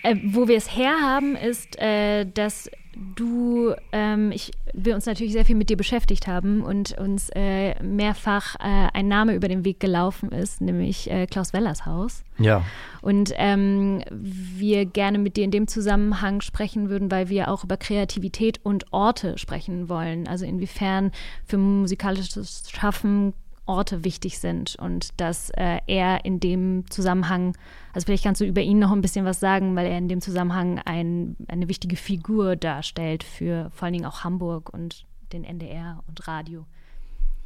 Äh, 0.03 0.17
wo 0.25 0.49
wir 0.49 0.57
es 0.57 0.77
herhaben, 0.77 1.37
ist, 1.37 1.79
äh, 1.79 2.25
dass 2.27 2.69
du, 3.15 3.75
ähm, 3.93 4.33
ich, 4.33 4.53
wir 4.75 4.95
uns 4.95 5.07
natürlich 5.07 5.33
sehr 5.33 5.45
viel 5.45 5.57
mit 5.57 5.71
dir 5.71 5.77
beschäftigt 5.77 6.27
haben 6.27 6.63
und 6.63 6.99
uns 6.99 7.31
äh, 7.35 7.81
mehrfach 7.83 8.57
äh, 8.57 8.89
ein 8.93 9.09
Name 9.09 9.35
über 9.35 9.49
den 9.49 9.65
Weg 9.65 9.81
gelaufen 9.81 10.31
ist, 10.31 10.61
nämlich 10.61 11.11
äh, 11.11 11.27
Klaus 11.27 11.53
Wellers 11.53 11.87
Haus. 11.87 12.23
Ja. 12.39 12.65
Und 13.01 13.33
ähm, 13.37 14.03
wir 14.11 14.85
gerne 14.85 15.19
mit 15.19 15.37
dir 15.37 15.45
in 15.45 15.51
dem 15.51 15.69
Zusammenhang 15.69 16.41
sprechen 16.41 16.91
würden, 16.91 17.11
weil 17.11 17.29
wir 17.29 17.49
auch 17.49 17.65
über 17.65 17.77
Kreativität 17.77 18.61
und 18.63 18.93
Orte 18.93 19.39
sprechen 19.39 19.89
wollen. 19.89 20.27
Also 20.29 20.45
inwiefern 20.45 21.13
für 21.47 21.59
musikalisches 21.59 22.65
Schaffen 22.71 23.33
Orte 23.67 24.05
wichtig 24.05 24.39
sind 24.39 24.77
und 24.77 25.21
dass 25.21 25.51
äh, 25.51 25.79
er 25.87 26.25
in 26.25 26.41
dem 26.41 26.85
Zusammenhang, 26.91 27.57
also 27.93 28.07
vielleicht 28.07 28.25
kannst 28.25 28.41
du 28.41 28.45
über 28.45 28.61
ihn 28.61 28.79
noch 28.79 28.91
ein 28.91 29.03
bisschen 29.03 29.25
was 29.25 29.41
sagen, 29.41 29.77
weil 29.77 29.87
er 29.87 29.99
in 29.99 30.09
dem 30.09 30.21
Zusammenhang 30.21 30.81
ein, 30.85 31.37
eine 31.49 31.69
wichtige 31.69 31.97
Figur 31.97 32.57
darstellt 32.57 33.23
für 33.23 33.71
vor 33.71 33.87
allen 33.87 33.95
Dingen 33.95 34.07
auch 34.07 34.25
Hamburg 34.25 34.73
und 34.73 35.05
den 35.33 35.45
NDR 35.45 36.03
und 36.09 36.27
Radio. 36.27 36.67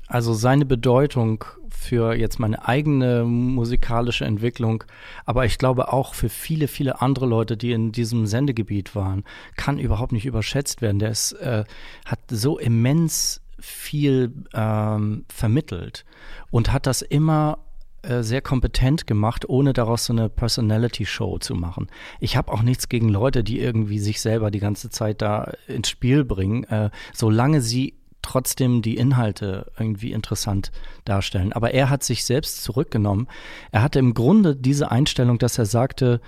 also 0.08 0.34
seine 0.34 0.64
Bedeutung 0.64 1.44
für 1.68 2.14
jetzt 2.14 2.38
meine 2.38 2.66
eigene 2.66 3.24
musikalische 3.24 4.24
Entwicklung, 4.24 4.84
aber 5.24 5.44
ich 5.44 5.58
glaube 5.58 5.92
auch 5.92 6.14
für 6.14 6.28
viele, 6.28 6.68
viele 6.68 7.02
andere 7.02 7.26
Leute, 7.26 7.56
die 7.56 7.72
in 7.72 7.92
diesem 7.92 8.26
Sendegebiet 8.26 8.94
waren, 8.94 9.24
kann 9.56 9.78
überhaupt 9.78 10.12
nicht 10.12 10.26
überschätzt 10.26 10.80
werden. 10.80 10.98
Der 10.98 11.10
ist, 11.10 11.32
äh, 11.32 11.64
hat 12.06 12.20
so 12.30 12.58
immens 12.58 13.42
viel 13.58 14.32
ähm, 14.54 15.24
vermittelt 15.28 16.04
und 16.50 16.72
hat 16.72 16.86
das 16.86 17.02
immer 17.02 17.58
äh, 18.02 18.22
sehr 18.22 18.40
kompetent 18.40 19.06
gemacht, 19.06 19.48
ohne 19.48 19.72
daraus 19.72 20.04
so 20.04 20.12
eine 20.12 20.28
Personality-Show 20.28 21.38
zu 21.38 21.54
machen. 21.54 21.88
Ich 22.20 22.36
habe 22.36 22.52
auch 22.52 22.62
nichts 22.62 22.88
gegen 22.88 23.08
Leute, 23.08 23.42
die 23.42 23.60
irgendwie 23.60 23.98
sich 23.98 24.20
selber 24.20 24.50
die 24.50 24.60
ganze 24.60 24.90
Zeit 24.90 25.22
da 25.22 25.52
ins 25.66 25.88
Spiel 25.88 26.24
bringen, 26.24 26.64
äh, 26.64 26.90
solange 27.12 27.60
sie 27.60 27.94
trotzdem 28.22 28.82
die 28.82 28.96
Inhalte 28.96 29.70
irgendwie 29.78 30.12
interessant 30.12 30.72
darstellen. 31.04 31.52
Aber 31.52 31.72
er 31.72 31.90
hat 31.90 32.02
sich 32.02 32.24
selbst 32.24 32.62
zurückgenommen. 32.62 33.28
Er 33.70 33.82
hatte 33.82 34.00
im 34.00 34.14
Grunde 34.14 34.56
diese 34.56 34.90
Einstellung, 34.90 35.38
dass 35.38 35.58
er 35.58 35.66
sagte, 35.66 36.20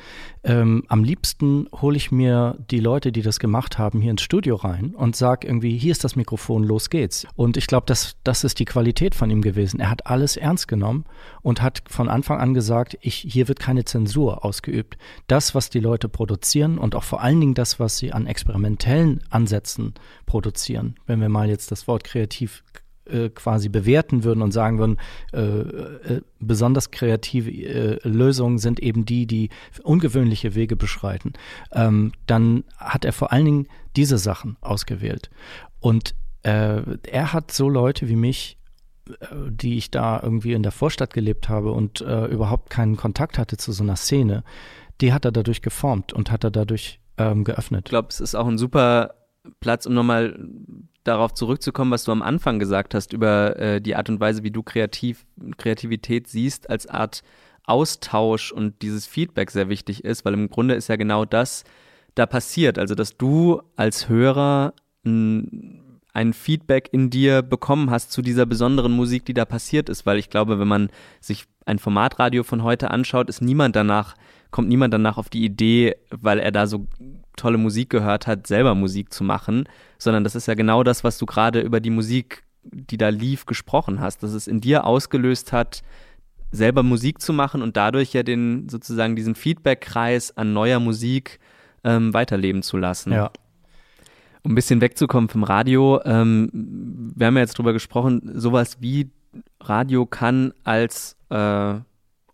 ähm, 0.45 0.85
am 0.89 1.05
liebsten 1.05 1.69
hole 1.75 1.97
ich 1.97 2.13
mir 2.13 2.57
die 2.71 2.81
Leute, 2.81 3.13
die 3.13 3.23
das 3.23 3.39
gemacht 3.39 3.79
haben, 3.79 4.01
hier 4.01 4.11
ins 4.11 4.23
Studio 4.23 4.57
rein 4.57 4.95
und 4.95 5.17
sage 5.17 5.47
irgendwie, 5.47 5.77
hier 5.77 5.93
ist 5.93 6.05
das 6.05 6.17
Mikrofon, 6.17 6.65
los 6.65 6.91
geht's. 6.91 7.27
Und 7.35 7.57
ich 7.57 7.67
glaube, 7.67 7.87
das, 7.87 8.17
das 8.25 8.45
ist 8.45 8.59
die 8.59 8.65
Qualität 8.65 9.15
von 9.15 9.31
ihm 9.31 9.43
gewesen. 9.43 9.81
Er 9.81 9.91
hat 9.91 10.07
alles 10.07 10.37
ernst 10.37 10.69
genommen 10.69 11.05
und 11.43 11.63
hat 11.63 11.83
von 11.89 12.09
Anfang 12.09 12.39
an 12.39 12.55
gesagt, 12.55 12.97
ich, 13.01 13.17
hier 13.17 13.49
wird 13.49 13.61
keine 13.61 13.85
Zensur 13.85 14.45
ausgeübt. 14.45 14.97
Das, 15.27 15.55
was 15.55 15.71
die 15.71 15.81
Leute 15.81 16.09
produzieren 16.09 16.79
und 16.79 16.95
auch 16.95 17.05
vor 17.05 17.23
allen 17.23 17.41
Dingen 17.41 17.55
das, 17.55 17.81
was 17.81 17.99
sie 17.99 18.13
an 18.13 18.27
experimentellen 18.27 19.23
Ansätzen 19.31 19.95
produzieren, 20.27 20.97
wenn 21.07 21.21
wir 21.21 21.29
mal 21.29 21.49
jetzt 21.49 21.71
das 21.71 21.89
Wort 21.89 22.05
kreativ 22.05 22.63
äh, 23.09 23.31
quasi 23.31 23.69
bewerten 23.69 24.25
würden 24.25 24.43
und 24.43 24.53
sagen 24.53 24.79
würden, 24.79 24.99
äh, 25.33 25.39
äh, 25.39 26.21
besonders 26.41 26.91
kreative 26.91 27.51
äh, 27.51 28.09
Lösungen 28.09 28.59
sind 28.59 28.81
eben 28.81 29.05
die, 29.05 29.27
die 29.27 29.51
ungewöhnliche 29.83 30.55
Wege 30.55 30.77
beschreiten, 30.77 31.33
ähm, 31.73 32.13
dann 32.27 32.65
hat 32.77 33.05
er 33.05 33.13
vor 33.13 33.33
allen 33.33 33.45
Dingen 33.45 33.69
diese 33.97 34.19
Sachen 34.19 34.57
ausgewählt. 34.61 35.31
Und 35.81 36.15
äh, 36.43 36.83
er 37.03 37.33
hat 37.33 37.51
so 37.53 37.69
Leute 37.69 38.09
wie 38.09 38.17
mich 38.17 38.55
die 39.49 39.79
ich 39.79 39.91
da 39.91 40.21
irgendwie 40.23 40.53
in 40.53 40.63
der 40.63 40.71
Vorstadt 40.71 41.15
gelebt 41.15 41.49
habe 41.49 41.73
und 41.73 42.03
überhaupt 42.03 42.69
keinen 42.69 42.99
Kontakt 42.99 43.39
hatte 43.39 43.57
zu 43.57 43.73
so 43.73 43.83
einer 43.83 43.97
Szene, 43.97 44.45
die 45.01 45.15
hat 45.15 45.25
er 45.25 45.33
dadurch 45.33 45.63
geformt 45.63 46.13
und 46.13 46.31
hat 46.31 46.45
er 46.45 46.51
dadurch 46.51 47.01
ähm, 47.19 47.45
geöffnet. 47.45 47.87
Ich 47.87 47.91
glaube, 47.91 48.09
es 48.11 48.21
ist 48.21 48.35
auch 48.35 48.47
ein 48.47 48.59
super 48.59 49.15
Platz, 49.61 49.87
um 49.87 49.95
nochmal 49.95 50.39
darauf 51.09 51.35
zurückzukommen, 51.35 51.91
was 51.91 52.05
du 52.05 52.13
am 52.13 52.23
Anfang 52.23 52.59
gesagt 52.59 52.95
hast 52.95 53.13
über 53.13 53.59
äh, 53.59 53.81
die 53.81 53.97
Art 53.97 54.09
und 54.09 54.21
Weise, 54.21 54.43
wie 54.43 54.51
du 54.51 54.63
kreativ, 54.63 55.27
Kreativität 55.57 56.29
siehst, 56.29 56.71
als 56.71 56.87
Art 56.87 57.23
Austausch 57.65 58.53
und 58.53 58.81
dieses 58.83 59.07
Feedback 59.07 59.51
sehr 59.51 59.69
wichtig 59.69 60.05
ist, 60.05 60.25
weil 60.25 60.35
im 60.35 60.49
Grunde 60.49 60.75
ist 60.75 60.89
ja 60.89 60.97
genau 60.97 61.25
das 61.25 61.65
da 62.15 62.27
passiert. 62.27 62.79
Also, 62.79 62.95
dass 62.95 63.17
du 63.17 63.63
als 63.77 64.09
Hörer 64.09 64.73
ein, 65.05 66.01
ein 66.13 66.33
Feedback 66.33 66.89
in 66.93 67.11
dir 67.11 67.43
bekommen 67.43 67.91
hast 67.91 68.11
zu 68.11 68.23
dieser 68.23 68.47
besonderen 68.47 68.93
Musik, 68.93 69.25
die 69.27 69.35
da 69.35 69.45
passiert 69.45 69.89
ist, 69.89 70.07
weil 70.07 70.19
ich 70.19 70.31
glaube, 70.31 70.59
wenn 70.59 70.69
man 70.69 70.91
sich 71.21 71.45
ein 71.67 71.79
Formatradio 71.79 72.43
von 72.43 72.63
heute 72.63 72.91
anschaut, 72.91 73.29
ist 73.29 73.43
niemand 73.43 73.77
danach, 73.77 74.15
kommt 74.51 74.69
niemand 74.69 74.95
danach 74.95 75.19
auf 75.19 75.29
die 75.29 75.45
Idee, 75.45 75.97
weil 76.11 76.39
er 76.39 76.51
da 76.51 76.67
so 76.67 76.87
tolle 77.39 77.59
Musik 77.59 77.91
gehört 77.91 78.27
hat, 78.27 78.47
selber 78.47 78.75
Musik 78.75 79.13
zu 79.13 79.25
machen, 79.25 79.69
sondern 79.97 80.25
das 80.25 80.35
ist 80.35 80.47
ja 80.47 80.55
genau 80.55 80.83
das, 80.83 81.05
was 81.05 81.17
du 81.17 81.25
gerade 81.25 81.61
über 81.61 81.81
die 81.81 81.91
Musik, 81.91 82.45
die 82.63 82.99
da 82.99 83.09
lief, 83.09 83.47
gesprochen 83.47 84.01
hast, 84.01 84.23
dass 84.23 84.33
es 84.33 84.47
in 84.47 84.61
dir 84.61 84.85
ausgelöst 84.85 85.53
hat, 85.53 85.83
selber 86.51 86.83
Musik 86.83 87.21
zu 87.21 87.33
machen 87.33 87.63
und 87.63 87.77
dadurch 87.77 88.13
ja 88.13 88.23
den 88.23 88.69
sozusagen 88.69 89.17
diesen 89.17 89.35
Feedback-Kreis 89.35 90.37
an 90.37 90.53
neuer 90.53 90.81
Musik 90.81 91.39
ähm, 91.85 92.13
weiterleben 92.15 92.63
zu 92.63 92.77
lassen. 92.77 93.13
Ja. 93.13 93.31
Um 94.43 94.53
ein 94.53 94.55
bisschen 94.55 94.81
wegzukommen 94.81 95.29
vom 95.29 95.45
Radio, 95.45 96.01
ähm, 96.05 97.13
wir 97.15 97.27
haben 97.27 97.37
ja 97.37 97.43
jetzt 97.43 97.59
drüber 97.59 97.73
gesprochen, 97.73 98.33
sowas 98.35 98.79
wie 98.81 99.11
Radio 99.61 100.07
kann 100.07 100.53
als 100.65 101.17
äh, 101.31 101.75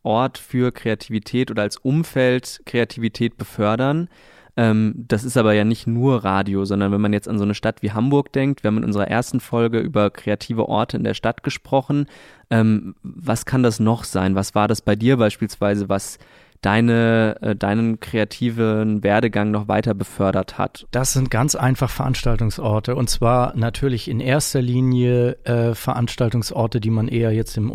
Ort 0.02 0.38
für 0.38 0.70
Kreativität 0.70 1.50
oder 1.50 1.62
als 1.62 1.78
Umfeld 1.78 2.60
Kreativität 2.66 3.36
befördern. 3.36 4.08
Ähm, 4.56 4.94
das 4.96 5.24
ist 5.24 5.36
aber 5.36 5.52
ja 5.52 5.64
nicht 5.64 5.86
nur 5.86 6.24
Radio, 6.24 6.64
sondern 6.64 6.92
wenn 6.92 7.00
man 7.00 7.12
jetzt 7.12 7.28
an 7.28 7.38
so 7.38 7.44
eine 7.44 7.54
Stadt 7.54 7.82
wie 7.82 7.92
Hamburg 7.92 8.32
denkt, 8.32 8.62
wir 8.62 8.68
haben 8.68 8.78
in 8.78 8.84
unserer 8.84 9.08
ersten 9.08 9.40
Folge 9.40 9.78
über 9.78 10.10
kreative 10.10 10.68
Orte 10.68 10.96
in 10.96 11.04
der 11.04 11.14
Stadt 11.14 11.42
gesprochen. 11.42 12.06
Ähm, 12.50 12.94
was 13.02 13.46
kann 13.46 13.62
das 13.62 13.80
noch 13.80 14.04
sein? 14.04 14.34
Was 14.34 14.54
war 14.54 14.68
das 14.68 14.80
bei 14.80 14.94
dir 14.94 15.16
beispielsweise, 15.16 15.88
was 15.88 16.18
deine, 16.60 17.36
äh, 17.40 17.56
deinen 17.56 18.00
kreativen 18.00 19.02
Werdegang 19.02 19.50
noch 19.50 19.66
weiter 19.66 19.92
befördert 19.94 20.56
hat? 20.56 20.86
Das 20.92 21.12
sind 21.12 21.30
ganz 21.30 21.54
einfach 21.54 21.90
Veranstaltungsorte 21.90 22.94
und 22.94 23.10
zwar 23.10 23.56
natürlich 23.56 24.08
in 24.08 24.20
erster 24.20 24.62
Linie 24.62 25.32
äh, 25.44 25.74
Veranstaltungsorte, 25.74 26.80
die 26.80 26.90
man 26.90 27.08
eher 27.08 27.32
jetzt 27.32 27.56
im 27.56 27.70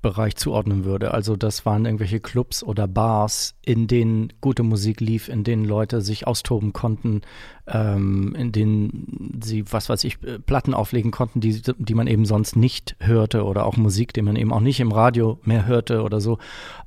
Untergrundbereich 0.00 0.36
zuordnen 0.36 0.84
würde. 0.84 1.12
Also 1.12 1.36
das 1.36 1.66
waren 1.66 1.84
irgendwelche 1.84 2.20
Clubs 2.20 2.62
oder 2.62 2.88
Bars, 2.88 3.54
in 3.64 3.86
denen 3.86 4.32
gute 4.40 4.62
Musik 4.62 5.00
lief, 5.00 5.28
in 5.28 5.44
denen 5.44 5.64
Leute 5.64 6.00
sich 6.00 6.26
austoben 6.26 6.72
konnten, 6.72 7.22
ähm, 7.66 8.34
in 8.36 8.52
denen 8.52 9.40
sie, 9.42 9.64
was 9.70 9.88
weiß 9.88 10.04
ich, 10.04 10.22
äh, 10.22 10.38
Platten 10.38 10.74
auflegen 10.74 11.10
konnten, 11.10 11.40
die, 11.40 11.60
die 11.78 11.94
man 11.94 12.06
eben 12.06 12.24
sonst 12.24 12.56
nicht 12.56 12.96
hörte 13.00 13.44
oder 13.44 13.66
auch 13.66 13.76
Musik, 13.76 14.12
die 14.12 14.22
man 14.22 14.36
eben 14.36 14.52
auch 14.52 14.60
nicht 14.60 14.80
im 14.80 14.92
Radio 14.92 15.38
mehr 15.44 15.66
hörte 15.66 16.02
oder 16.02 16.20
so. 16.20 16.38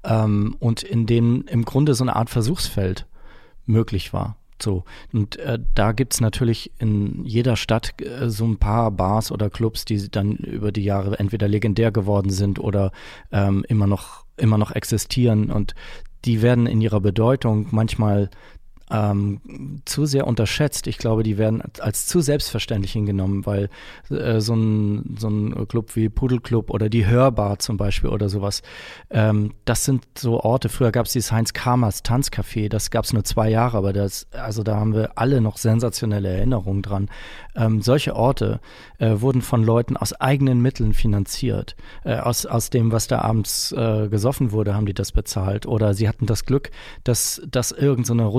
Ähm, 0.04 0.56
und 0.60 0.84
in 0.84 1.06
denen 1.06 1.44
im 1.44 1.66
Grunde 1.66 1.94
so 1.94 2.04
eine 2.04 2.16
Art 2.16 2.30
Versuchsfeld 2.30 3.06
möglich 3.66 4.14
war. 4.14 4.38
So. 4.62 4.84
Und 5.12 5.38
äh, 5.38 5.60
da 5.76 5.92
gibt 5.92 6.14
es 6.14 6.22
natürlich 6.22 6.72
in 6.80 7.26
jeder 7.26 7.56
Stadt 7.56 7.94
äh, 8.02 8.30
so 8.30 8.46
ein 8.46 8.58
paar 8.58 8.92
Bars 8.92 9.32
oder 9.32 9.50
Clubs, 9.50 9.86
die 9.86 10.10
dann 10.10 10.36
über 10.36 10.72
die 10.72 10.84
Jahre 10.84 11.20
entweder 11.20 11.48
legendär 11.48 11.92
geworden 11.92 12.30
sind 12.30 12.60
oder 12.60 12.92
ähm, 13.32 13.66
immer 13.68 13.88
noch 13.88 14.24
immer 14.36 14.58
noch 14.58 14.72
existieren 14.72 15.52
und 15.52 15.76
die 16.26 16.42
werden 16.42 16.66
in 16.68 16.82
ihrer 16.82 17.02
Bedeutung 17.02 17.68
manchmal 17.72 18.30
ähm, 18.94 19.82
zu 19.86 20.06
sehr 20.06 20.28
unterschätzt. 20.28 20.86
Ich 20.88 20.98
glaube, 20.98 21.24
die 21.24 21.38
werden 21.38 21.64
als 21.80 22.06
zu 22.06 22.22
selbstverständlich 22.22 22.92
hingenommen, 22.94 23.46
weil 23.46 23.70
äh, 24.10 24.40
so, 24.40 24.54
ein, 24.56 25.16
so 25.18 25.30
ein 25.30 25.68
Club 25.68 25.96
wie 25.96 26.10
Pudelclub 26.10 26.70
oder 26.70 26.90
die 26.90 27.08
Hörbar 27.08 27.60
zum 27.60 27.78
Beispiel 27.78 28.12
oder 28.12 28.30
sowas, 28.30 28.62
ähm, 29.10 29.54
das 29.66 29.84
sind 29.84 30.06
so 30.16 30.40
Orte. 30.40 30.70
Früher 30.70 30.92
gab 30.92 31.08
es 31.08 31.14
dieses 31.14 31.32
Heinz 31.32 31.54
Kamers 31.54 32.04
Tanzcafé, 32.04 32.70
das 32.70 32.92
gab 32.92 33.06
es 33.06 33.14
nur 33.14 33.24
zwei 33.24 33.50
Jahre, 33.50 33.78
aber 33.78 33.94
das, 33.94 34.28
also 34.32 34.64
da 34.64 34.76
haben 34.76 34.94
wir 34.94 35.18
alle 35.18 35.42
noch 35.42 35.58
sensationelle 35.58 36.30
Erinnerungen 36.30 36.84
dran. 36.84 37.10
Ähm, 37.56 37.82
solche 37.82 38.16
Orte 38.16 38.60
äh, 39.00 39.16
wurden 39.22 39.42
von 39.42 39.64
Leuten 39.64 39.98
aus 39.98 40.14
eigenen 40.14 40.62
Mitteln 40.62 40.94
finanziert. 40.94 41.76
Äh, 42.04 42.18
aus, 42.18 42.46
aus 42.46 42.70
dem, 42.70 42.92
was 42.92 43.08
da 43.08 43.20
abends 43.20 43.72
äh, 43.72 44.08
gesoffen 44.10 44.52
wurde, 44.52 44.76
haben 44.76 44.86
die 44.86 44.94
das 44.94 45.12
bezahlt. 45.12 45.66
Oder 45.66 45.94
sie 45.96 46.08
hatten 46.08 46.28
das 46.28 46.46
Glück, 46.46 46.70
dass 47.04 47.42
das 47.50 47.72
irgendeine 47.72 48.24
so 48.24 48.30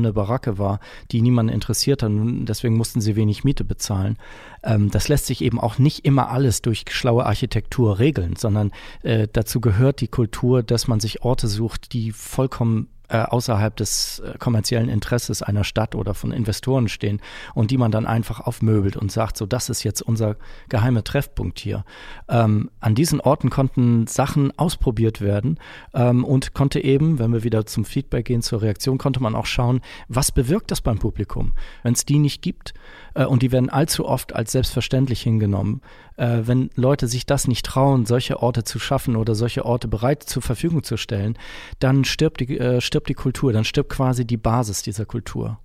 runtergekommene 0.00 0.12
Baracke 0.12 0.58
war, 0.58 0.80
die 1.10 1.22
niemanden 1.22 1.52
interessiert 1.52 2.02
hat. 2.02 2.10
Und 2.10 2.46
deswegen 2.46 2.76
mussten 2.76 3.00
sie 3.00 3.16
wenig 3.16 3.44
Miete 3.44 3.64
bezahlen. 3.64 4.16
Ähm, 4.62 4.90
das 4.90 5.08
lässt 5.08 5.26
sich 5.26 5.42
eben 5.42 5.60
auch 5.60 5.78
nicht 5.78 6.04
immer 6.04 6.30
alles 6.30 6.62
durch 6.62 6.84
schlaue 6.90 7.26
Architektur 7.26 7.98
regeln, 7.98 8.36
sondern 8.36 8.72
äh, 9.02 9.28
dazu 9.32 9.60
gehört 9.60 10.00
die 10.00 10.08
Kultur, 10.08 10.62
dass 10.62 10.88
man 10.88 11.00
sich 11.00 11.22
Orte 11.22 11.48
sucht, 11.48 11.92
die 11.92 12.12
vollkommen 12.12 12.88
außerhalb 13.18 13.76
des 13.76 14.20
äh, 14.20 14.38
kommerziellen 14.38 14.88
Interesses 14.88 15.42
einer 15.42 15.64
Stadt 15.64 15.94
oder 15.94 16.14
von 16.14 16.32
Investoren 16.32 16.88
stehen 16.88 17.20
und 17.54 17.70
die 17.70 17.78
man 17.78 17.90
dann 17.90 18.06
einfach 18.06 18.40
aufmöbelt 18.40 18.96
und 18.96 19.10
sagt, 19.10 19.36
so 19.36 19.46
das 19.46 19.68
ist 19.68 19.82
jetzt 19.82 20.02
unser 20.02 20.36
geheimer 20.68 21.04
Treffpunkt 21.04 21.58
hier. 21.58 21.84
Ähm, 22.28 22.70
an 22.80 22.94
diesen 22.94 23.20
Orten 23.20 23.50
konnten 23.50 24.06
Sachen 24.06 24.56
ausprobiert 24.58 25.20
werden 25.20 25.58
ähm, 25.94 26.24
und 26.24 26.54
konnte 26.54 26.82
eben, 26.82 27.18
wenn 27.18 27.32
wir 27.32 27.44
wieder 27.44 27.66
zum 27.66 27.84
Feedback 27.84 28.26
gehen, 28.26 28.42
zur 28.42 28.62
Reaktion, 28.62 28.98
konnte 28.98 29.20
man 29.20 29.34
auch 29.34 29.46
schauen, 29.46 29.80
was 30.08 30.32
bewirkt 30.32 30.70
das 30.70 30.80
beim 30.80 30.98
Publikum. 30.98 31.52
Wenn 31.82 31.94
es 31.94 32.04
die 32.04 32.18
nicht 32.18 32.42
gibt, 32.42 32.74
äh, 33.14 33.24
und 33.24 33.42
die 33.42 33.52
werden 33.52 33.70
allzu 33.70 34.06
oft 34.06 34.34
als 34.34 34.52
selbstverständlich 34.52 35.22
hingenommen. 35.22 35.80
Äh, 36.20 36.46
wenn 36.46 36.68
Leute 36.74 37.08
sich 37.08 37.24
das 37.24 37.48
nicht 37.48 37.64
trauen, 37.64 38.04
solche 38.04 38.42
Orte 38.42 38.62
zu 38.62 38.78
schaffen 38.78 39.16
oder 39.16 39.34
solche 39.34 39.64
Orte 39.64 39.88
bereit 39.88 40.22
zur 40.22 40.42
Verfügung 40.42 40.82
zu 40.82 40.98
stellen, 40.98 41.38
dann 41.78 42.04
stirbt 42.04 42.40
die, 42.40 42.58
äh, 42.58 42.82
stirbt 42.82 43.08
die 43.08 43.14
Kultur, 43.14 43.54
dann 43.54 43.64
stirbt 43.64 43.88
quasi 43.88 44.26
die 44.26 44.36
Basis 44.36 44.82
dieser 44.82 45.06
Kultur. 45.06 45.58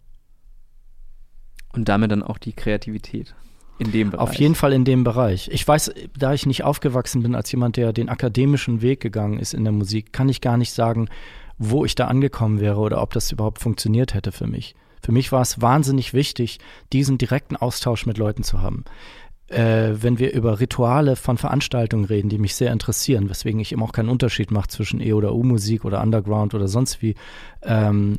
Und 1.74 1.90
damit 1.90 2.10
dann 2.12 2.24
auch 2.24 2.38
die 2.38 2.54
Kreativität. 2.54 3.36
In 3.80 3.92
dem 3.92 4.12
Bereich. 4.12 4.22
Auf 4.22 4.36
jeden 4.36 4.56
Fall 4.56 4.72
in 4.72 4.86
dem 4.86 5.04
Bereich. 5.04 5.50
Ich 5.52 5.68
weiß, 5.68 5.94
da 6.18 6.34
ich 6.34 6.46
nicht 6.46 6.64
aufgewachsen 6.64 7.22
bin 7.22 7.36
als 7.36 7.52
jemand, 7.52 7.76
der 7.76 7.92
den 7.92 8.08
akademischen 8.08 8.82
Weg 8.82 9.02
gegangen 9.02 9.40
ist 9.40 9.54
in 9.54 9.66
der 9.66 9.74
Musik, 9.74 10.14
kann 10.14 10.30
ich 10.30 10.40
gar 10.40 10.56
nicht 10.56 10.72
sagen, 10.72 11.10
wo 11.58 11.84
ich 11.84 11.96
da 11.96 12.08
angekommen 12.08 12.62
wäre 12.62 12.78
oder 12.78 13.02
ob 13.02 13.12
das 13.12 13.30
überhaupt 13.30 13.60
funktioniert 13.60 14.14
hätte 14.14 14.32
für 14.32 14.48
mich. 14.48 14.74
Für 15.06 15.12
mich 15.12 15.32
war 15.32 15.42
es 15.42 15.62
wahnsinnig 15.62 16.16
wichtig, 16.16 16.60
diesen 16.92 17.20
direkten 17.20 17.56
Austausch 17.56 18.08
mit 18.08 18.18
Leuten 18.18 18.42
zu 18.42 18.62
haben. 18.62 18.86
Äh, 19.48 19.94
wenn 20.02 20.18
wir 20.18 20.34
über 20.34 20.60
Rituale 20.60 21.16
von 21.16 21.38
Veranstaltungen 21.38 22.06
reden, 22.06 22.30
die 22.30 22.40
mich 22.40 22.56
sehr 22.56 22.72
interessieren, 22.72 23.30
weswegen 23.30 23.60
ich 23.60 23.72
eben 23.72 23.84
auch 23.84 23.92
keinen 23.92 24.10
Unterschied 24.10 24.52
mache 24.52 24.70
zwischen 24.70 25.00
E- 25.00 25.14
oder 25.14 25.36
U-Musik 25.36 25.86
oder 25.86 26.02
Underground 26.02 26.54
oder 26.56 26.68
sonst 26.68 27.02
wie, 27.02 27.16
ähm, 27.62 28.18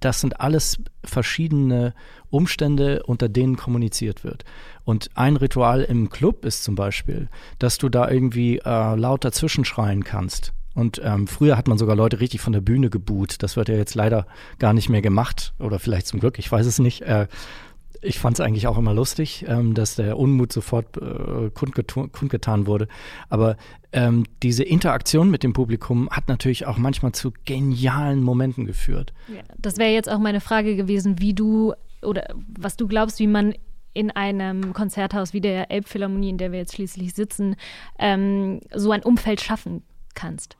das 0.00 0.20
sind 0.20 0.40
alles 0.40 0.78
verschiedene 1.04 1.94
Umstände, 2.30 3.02
unter 3.04 3.28
denen 3.28 3.56
kommuniziert 3.56 4.24
wird. 4.24 4.44
Und 4.84 5.10
ein 5.14 5.36
Ritual 5.36 5.82
im 5.82 6.10
Club 6.10 6.44
ist 6.44 6.64
zum 6.64 6.74
Beispiel, 6.74 7.28
dass 7.58 7.78
du 7.78 7.88
da 7.88 8.10
irgendwie 8.10 8.58
äh, 8.58 8.96
laut 8.96 9.24
dazwischen 9.24 9.64
schreien 9.64 10.02
kannst. 10.02 10.52
Und 10.74 11.00
ähm, 11.02 11.26
früher 11.26 11.56
hat 11.56 11.68
man 11.68 11.78
sogar 11.78 11.96
Leute 11.96 12.20
richtig 12.20 12.42
von 12.42 12.52
der 12.52 12.60
Bühne 12.60 12.90
geboot. 12.90 13.42
Das 13.42 13.56
wird 13.56 13.70
ja 13.70 13.76
jetzt 13.76 13.94
leider 13.94 14.26
gar 14.58 14.74
nicht 14.74 14.90
mehr 14.90 15.00
gemacht. 15.00 15.54
Oder 15.58 15.78
vielleicht 15.78 16.06
zum 16.06 16.20
Glück, 16.20 16.38
ich 16.38 16.52
weiß 16.52 16.66
es 16.66 16.78
nicht. 16.78 17.00
Äh, 17.00 17.28
ich 18.06 18.18
fand 18.18 18.38
es 18.38 18.40
eigentlich 18.40 18.66
auch 18.66 18.78
immer 18.78 18.94
lustig, 18.94 19.44
ähm, 19.48 19.74
dass 19.74 19.96
der 19.96 20.18
Unmut 20.18 20.52
sofort 20.52 20.96
äh, 20.96 21.50
kundgetan, 21.50 22.12
kundgetan 22.12 22.66
wurde. 22.66 22.88
Aber 23.28 23.56
ähm, 23.92 24.24
diese 24.42 24.62
Interaktion 24.62 25.30
mit 25.30 25.42
dem 25.42 25.52
Publikum 25.52 26.08
hat 26.10 26.28
natürlich 26.28 26.66
auch 26.66 26.78
manchmal 26.78 27.12
zu 27.12 27.32
genialen 27.44 28.22
Momenten 28.22 28.66
geführt. 28.66 29.12
Ja, 29.28 29.42
das 29.58 29.78
wäre 29.78 29.92
jetzt 29.92 30.08
auch 30.08 30.18
meine 30.18 30.40
Frage 30.40 30.76
gewesen, 30.76 31.20
wie 31.20 31.34
du 31.34 31.74
oder 32.02 32.34
was 32.46 32.76
du 32.76 32.86
glaubst, 32.86 33.18
wie 33.18 33.26
man 33.26 33.54
in 33.92 34.10
einem 34.10 34.74
Konzerthaus 34.74 35.32
wie 35.32 35.40
der 35.40 35.70
Elbphilharmonie, 35.70 36.30
in 36.30 36.38
der 36.38 36.52
wir 36.52 36.58
jetzt 36.58 36.74
schließlich 36.74 37.14
sitzen, 37.14 37.56
ähm, 37.98 38.60
so 38.74 38.90
ein 38.90 39.02
Umfeld 39.02 39.40
schaffen 39.40 39.82
kannst. 40.14 40.56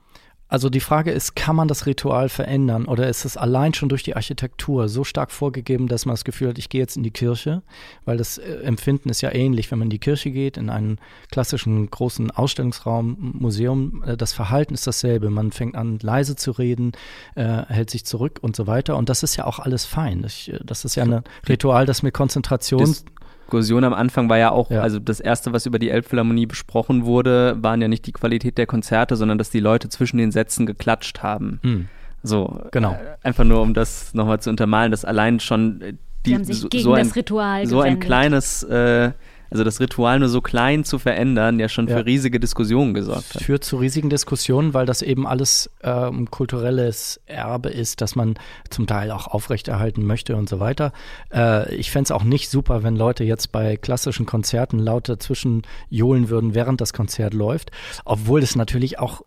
Also 0.49 0.69
die 0.69 0.79
Frage 0.79 1.11
ist, 1.11 1.35
kann 1.35 1.57
man 1.57 1.67
das 1.67 1.85
Ritual 1.85 2.29
verändern 2.29 2.85
oder 2.85 3.09
ist 3.09 3.25
es 3.25 3.35
allein 3.35 3.73
schon 3.73 3.89
durch 3.89 4.03
die 4.03 4.15
Architektur 4.15 4.87
so 4.87 5.03
stark 5.03 5.31
vorgegeben, 5.31 5.87
dass 5.87 6.05
man 6.05 6.13
das 6.13 6.23
Gefühl 6.23 6.49
hat, 6.49 6.57
ich 6.57 6.69
gehe 6.69 6.79
jetzt 6.79 6.95
in 6.95 7.03
die 7.03 7.11
Kirche, 7.11 7.63
weil 8.05 8.17
das 8.17 8.37
äh, 8.37 8.59
Empfinden 8.63 9.09
ist 9.09 9.21
ja 9.21 9.33
ähnlich, 9.33 9.69
wenn 9.71 9.79
man 9.79 9.87
in 9.87 9.91
die 9.91 9.99
Kirche 9.99 10.31
geht, 10.31 10.55
in 10.55 10.69
einen 10.69 10.99
klassischen 11.31 11.89
großen 11.91 12.31
Ausstellungsraum, 12.31 13.33
Museum, 13.39 14.03
äh, 14.05 14.15
das 14.15 14.31
Verhalten 14.31 14.73
ist 14.73 14.87
dasselbe. 14.87 15.29
Man 15.29 15.51
fängt 15.51 15.75
an 15.75 15.99
leise 16.01 16.37
zu 16.37 16.51
reden, 16.51 16.93
äh, 17.35 17.63
hält 17.67 17.89
sich 17.89 18.05
zurück 18.05 18.39
und 18.41 18.55
so 18.55 18.67
weiter 18.67 18.95
und 18.95 19.09
das 19.09 19.23
ist 19.23 19.35
ja 19.35 19.45
auch 19.45 19.59
alles 19.59 19.85
fein. 19.85 20.21
Das 20.21 20.85
ist 20.85 20.95
ja 20.95 21.03
ein 21.03 21.23
Ritual, 21.47 21.85
das 21.85 22.03
mit 22.03 22.13
Konzentration 22.13 22.79
das 22.79 23.03
Diskussion 23.47 23.83
am 23.83 23.93
Anfang 23.93 24.29
war 24.29 24.37
ja 24.37 24.51
auch, 24.51 24.69
ja. 24.69 24.81
also 24.81 24.99
das 24.99 25.19
erste, 25.19 25.53
was 25.53 25.65
über 25.65 25.79
die 25.79 25.89
Elbphilharmonie 25.89 26.45
besprochen 26.45 27.05
wurde, 27.05 27.55
waren 27.61 27.81
ja 27.81 27.87
nicht 27.87 28.05
die 28.05 28.11
Qualität 28.11 28.57
der 28.57 28.65
Konzerte, 28.65 29.15
sondern 29.15 29.37
dass 29.37 29.49
die 29.49 29.61
Leute 29.61 29.89
zwischen 29.89 30.17
den 30.17 30.31
Sätzen 30.31 30.65
geklatscht 30.65 31.23
haben. 31.23 31.59
Mhm. 31.63 31.87
So, 32.23 32.61
genau. 32.71 32.93
Äh, 32.93 33.25
einfach 33.25 33.45
nur, 33.45 33.61
um 33.61 33.73
das 33.73 34.13
nochmal 34.13 34.41
zu 34.41 34.49
untermalen, 34.49 34.91
dass 34.91 35.05
allein 35.05 35.39
schon 35.39 35.79
die, 35.79 35.97
die 36.25 36.35
haben 36.35 36.43
sich 36.43 36.69
gegen 36.69 36.83
so 36.83 36.93
ein, 36.93 37.05
das 37.05 37.15
Ritual 37.15 37.65
so 37.67 37.79
ein 37.79 37.99
kleines 37.99 38.63
äh, 38.63 39.11
also 39.49 39.63
das 39.63 39.79
Ritual 39.79 40.19
nur 40.19 40.29
so 40.29 40.41
klein 40.41 40.83
zu 40.83 40.99
verändern, 40.99 41.59
ja 41.59 41.69
schon 41.69 41.87
für 41.87 42.05
riesige 42.05 42.39
Diskussionen 42.39 42.93
gesorgt 42.93 43.35
hat. 43.35 43.43
Führt 43.43 43.63
zu 43.63 43.77
riesigen 43.77 44.09
Diskussionen, 44.09 44.73
weil 44.73 44.85
das 44.85 45.01
eben 45.01 45.27
alles 45.27 45.69
ähm, 45.83 46.29
kulturelles 46.29 47.19
Erbe 47.25 47.69
ist, 47.69 48.01
das 48.01 48.15
man 48.15 48.35
zum 48.69 48.87
Teil 48.87 49.11
auch 49.11 49.27
aufrechterhalten 49.27 50.05
möchte 50.05 50.35
und 50.35 50.49
so 50.49 50.59
weiter. 50.59 50.91
Äh, 51.33 51.75
ich 51.75 51.91
fände 51.91 52.05
es 52.05 52.11
auch 52.11 52.23
nicht 52.23 52.49
super, 52.49 52.83
wenn 52.83 52.95
Leute 52.95 53.23
jetzt 53.23 53.51
bei 53.51 53.77
klassischen 53.77 54.25
Konzerten 54.25 54.79
laut 54.79 55.09
dazwischen 55.09 55.63
johlen 55.89 56.29
würden, 56.29 56.55
während 56.55 56.81
das 56.81 56.93
Konzert 56.93 57.33
läuft, 57.33 57.71
obwohl 58.05 58.41
es 58.41 58.55
natürlich 58.55 58.99
auch 58.99 59.21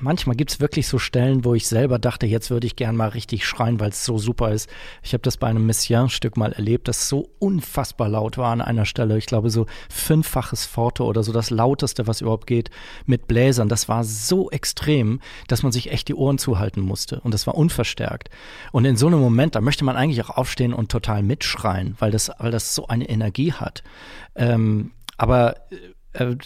manchmal 0.00 0.34
gibt 0.34 0.50
es 0.50 0.60
wirklich 0.60 0.88
so 0.88 0.98
Stellen, 0.98 1.44
wo 1.44 1.54
ich 1.54 1.66
selber 1.68 1.98
dachte, 1.98 2.26
jetzt 2.26 2.50
würde 2.50 2.66
ich 2.66 2.76
gern 2.76 2.96
mal 2.96 3.08
richtig 3.08 3.44
schreien, 3.46 3.80
weil 3.80 3.90
es 3.90 4.04
so 4.04 4.16
super 4.16 4.50
ist. 4.52 4.68
Ich 5.02 5.12
habe 5.12 5.22
das 5.22 5.36
bei 5.36 5.46
einem 5.46 5.66
Messiaen-Stück 5.66 6.36
mal 6.36 6.52
erlebt, 6.52 6.88
das 6.88 7.08
so 7.08 7.28
unfassbar 7.38 8.08
laut 8.08 8.38
war 8.38 8.52
an 8.52 8.62
einer 8.62 8.86
Stelle. 8.86 9.18
Ich 9.18 9.26
glaube, 9.26 9.50
so 9.50 9.66
fünffaches 9.90 10.64
Forte 10.64 11.04
oder 11.04 11.22
so 11.22 11.32
das 11.32 11.50
lauteste, 11.50 12.06
was 12.06 12.22
überhaupt 12.22 12.46
geht, 12.46 12.70
mit 13.04 13.28
Bläsern. 13.28 13.68
Das 13.68 13.88
war 13.88 14.04
so 14.04 14.50
extrem, 14.50 15.20
dass 15.48 15.62
man 15.62 15.72
sich 15.72 15.90
echt 15.92 16.08
die 16.08 16.14
Ohren 16.14 16.38
zuhalten 16.38 16.80
musste. 16.80 17.20
Und 17.20 17.34
das 17.34 17.46
war 17.46 17.54
unverstärkt. 17.54 18.30
Und 18.72 18.86
in 18.86 18.96
so 18.96 19.06
einem 19.06 19.20
Moment, 19.20 19.54
da 19.54 19.60
möchte 19.60 19.84
man 19.84 19.96
eigentlich 19.96 20.24
auch 20.24 20.30
aufstehen 20.30 20.72
und 20.72 20.90
total 20.90 21.22
mitschreien, 21.22 21.94
weil 21.98 22.10
das, 22.10 22.30
weil 22.38 22.50
das 22.50 22.74
so 22.74 22.86
eine 22.88 23.08
Energie 23.08 23.52
hat. 23.52 23.82
Ähm, 24.34 24.92
aber 25.18 25.56
äh, 26.12 26.36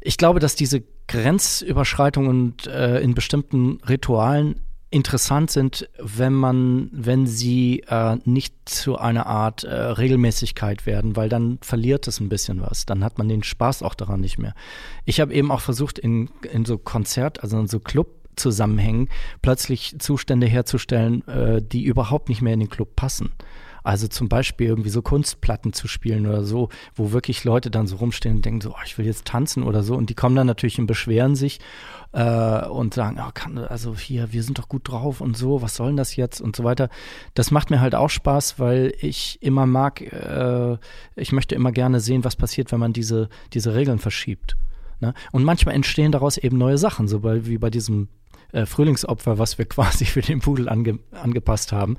ich 0.00 0.18
glaube, 0.18 0.40
dass 0.40 0.54
diese 0.54 0.82
Grenzüberschreitungen 1.08 2.54
äh, 2.66 3.02
in 3.02 3.14
bestimmten 3.14 3.80
Ritualen 3.88 4.60
interessant 4.90 5.50
sind, 5.50 5.88
wenn 5.98 6.32
man, 6.32 6.88
wenn 6.92 7.26
sie 7.26 7.82
äh, 7.88 8.16
nicht 8.24 8.54
zu 8.66 8.98
einer 8.98 9.26
Art 9.26 9.64
äh, 9.64 9.74
Regelmäßigkeit 9.74 10.86
werden, 10.86 11.16
weil 11.16 11.28
dann 11.28 11.58
verliert 11.60 12.06
es 12.06 12.20
ein 12.20 12.28
bisschen 12.28 12.60
was. 12.60 12.86
Dann 12.86 13.04
hat 13.04 13.18
man 13.18 13.28
den 13.28 13.42
Spaß 13.42 13.82
auch 13.82 13.94
daran 13.94 14.20
nicht 14.20 14.38
mehr. 14.38 14.54
Ich 15.04 15.20
habe 15.20 15.34
eben 15.34 15.50
auch 15.50 15.60
versucht, 15.60 15.98
in, 15.98 16.30
in 16.52 16.64
so 16.64 16.78
Konzert, 16.78 17.42
also 17.42 17.58
in 17.58 17.66
so 17.66 17.80
Club 17.80 18.08
Zusammenhängen 18.36 19.08
plötzlich 19.40 19.96
Zustände 19.98 20.46
herzustellen, 20.46 21.26
äh, 21.26 21.62
die 21.62 21.84
überhaupt 21.84 22.28
nicht 22.28 22.42
mehr 22.42 22.52
in 22.52 22.60
den 22.60 22.68
Club 22.68 22.94
passen. 22.94 23.32
Also 23.86 24.08
zum 24.08 24.28
Beispiel 24.28 24.66
irgendwie 24.66 24.90
so 24.90 25.00
Kunstplatten 25.00 25.72
zu 25.72 25.86
spielen 25.86 26.26
oder 26.26 26.42
so, 26.42 26.70
wo 26.96 27.12
wirklich 27.12 27.44
Leute 27.44 27.70
dann 27.70 27.86
so 27.86 27.94
rumstehen 27.94 28.34
und 28.34 28.44
denken 28.44 28.60
so, 28.60 28.70
oh, 28.70 28.82
ich 28.84 28.98
will 28.98 29.06
jetzt 29.06 29.26
tanzen 29.26 29.62
oder 29.62 29.84
so. 29.84 29.94
Und 29.94 30.10
die 30.10 30.14
kommen 30.14 30.34
dann 30.34 30.48
natürlich 30.48 30.80
und 30.80 30.88
beschweren 30.88 31.36
sich 31.36 31.60
äh, 32.10 32.66
und 32.66 32.94
sagen, 32.94 33.20
oh, 33.20 33.30
kann, 33.32 33.58
also 33.58 33.94
hier, 33.94 34.32
wir 34.32 34.42
sind 34.42 34.58
doch 34.58 34.68
gut 34.68 34.88
drauf 34.88 35.20
und 35.20 35.36
so, 35.36 35.62
was 35.62 35.76
soll 35.76 35.90
denn 35.90 35.96
das 35.96 36.16
jetzt 36.16 36.40
und 36.40 36.56
so 36.56 36.64
weiter. 36.64 36.88
Das 37.34 37.52
macht 37.52 37.70
mir 37.70 37.80
halt 37.80 37.94
auch 37.94 38.10
Spaß, 38.10 38.58
weil 38.58 38.92
ich 39.00 39.40
immer 39.40 39.66
mag, 39.66 40.00
äh, 40.00 40.78
ich 41.14 41.30
möchte 41.30 41.54
immer 41.54 41.70
gerne 41.70 42.00
sehen, 42.00 42.24
was 42.24 42.34
passiert, 42.34 42.72
wenn 42.72 42.80
man 42.80 42.92
diese, 42.92 43.28
diese 43.52 43.76
Regeln 43.76 44.00
verschiebt. 44.00 44.56
Ne? 44.98 45.14
Und 45.30 45.44
manchmal 45.44 45.76
entstehen 45.76 46.10
daraus 46.10 46.38
eben 46.38 46.58
neue 46.58 46.78
Sachen, 46.78 47.06
so 47.06 47.20
bei, 47.20 47.46
wie 47.46 47.58
bei 47.58 47.70
diesem 47.70 48.08
äh, 48.52 48.66
Frühlingsopfer, 48.66 49.38
was 49.38 49.58
wir 49.58 49.64
quasi 49.68 50.04
für 50.04 50.22
den 50.22 50.40
Pudel 50.40 50.68
ange, 50.68 50.98
angepasst 51.12 51.72
haben. 51.72 51.96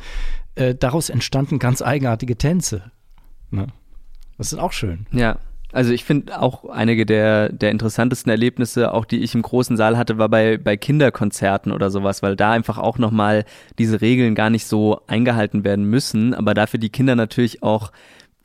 Äh, 0.55 0.75
daraus 0.75 1.09
entstanden 1.09 1.59
ganz 1.59 1.81
eigenartige 1.81 2.37
Tänze. 2.37 2.91
Ne? 3.51 3.67
Das 4.37 4.53
ist 4.53 4.59
auch 4.59 4.71
schön. 4.71 5.07
Ja. 5.11 5.37
Also 5.73 5.91
ich 5.91 6.05
finde 6.05 6.41
auch 6.41 6.69
einige 6.69 7.05
der, 7.05 7.51
der 7.51 7.71
interessantesten 7.71 8.29
Erlebnisse, 8.29 8.93
auch 8.93 9.03
die 9.03 9.19
ich 9.19 9.35
im 9.35 9.41
großen 9.41 9.75
Saal 9.75 9.97
hatte, 9.97 10.17
war 10.17 10.29
bei, 10.29 10.57
bei 10.57 10.77
Kinderkonzerten 10.77 11.73
oder 11.73 11.91
sowas, 11.91 12.23
weil 12.23 12.37
da 12.37 12.51
einfach 12.51 12.77
auch 12.77 12.97
nochmal 12.97 13.43
diese 13.77 13.99
Regeln 13.99 14.33
gar 14.33 14.49
nicht 14.49 14.65
so 14.65 15.01
eingehalten 15.07 15.65
werden 15.65 15.85
müssen, 15.85 16.33
aber 16.33 16.53
dafür 16.53 16.79
die 16.79 16.89
Kinder 16.89 17.15
natürlich 17.15 17.63
auch 17.63 17.91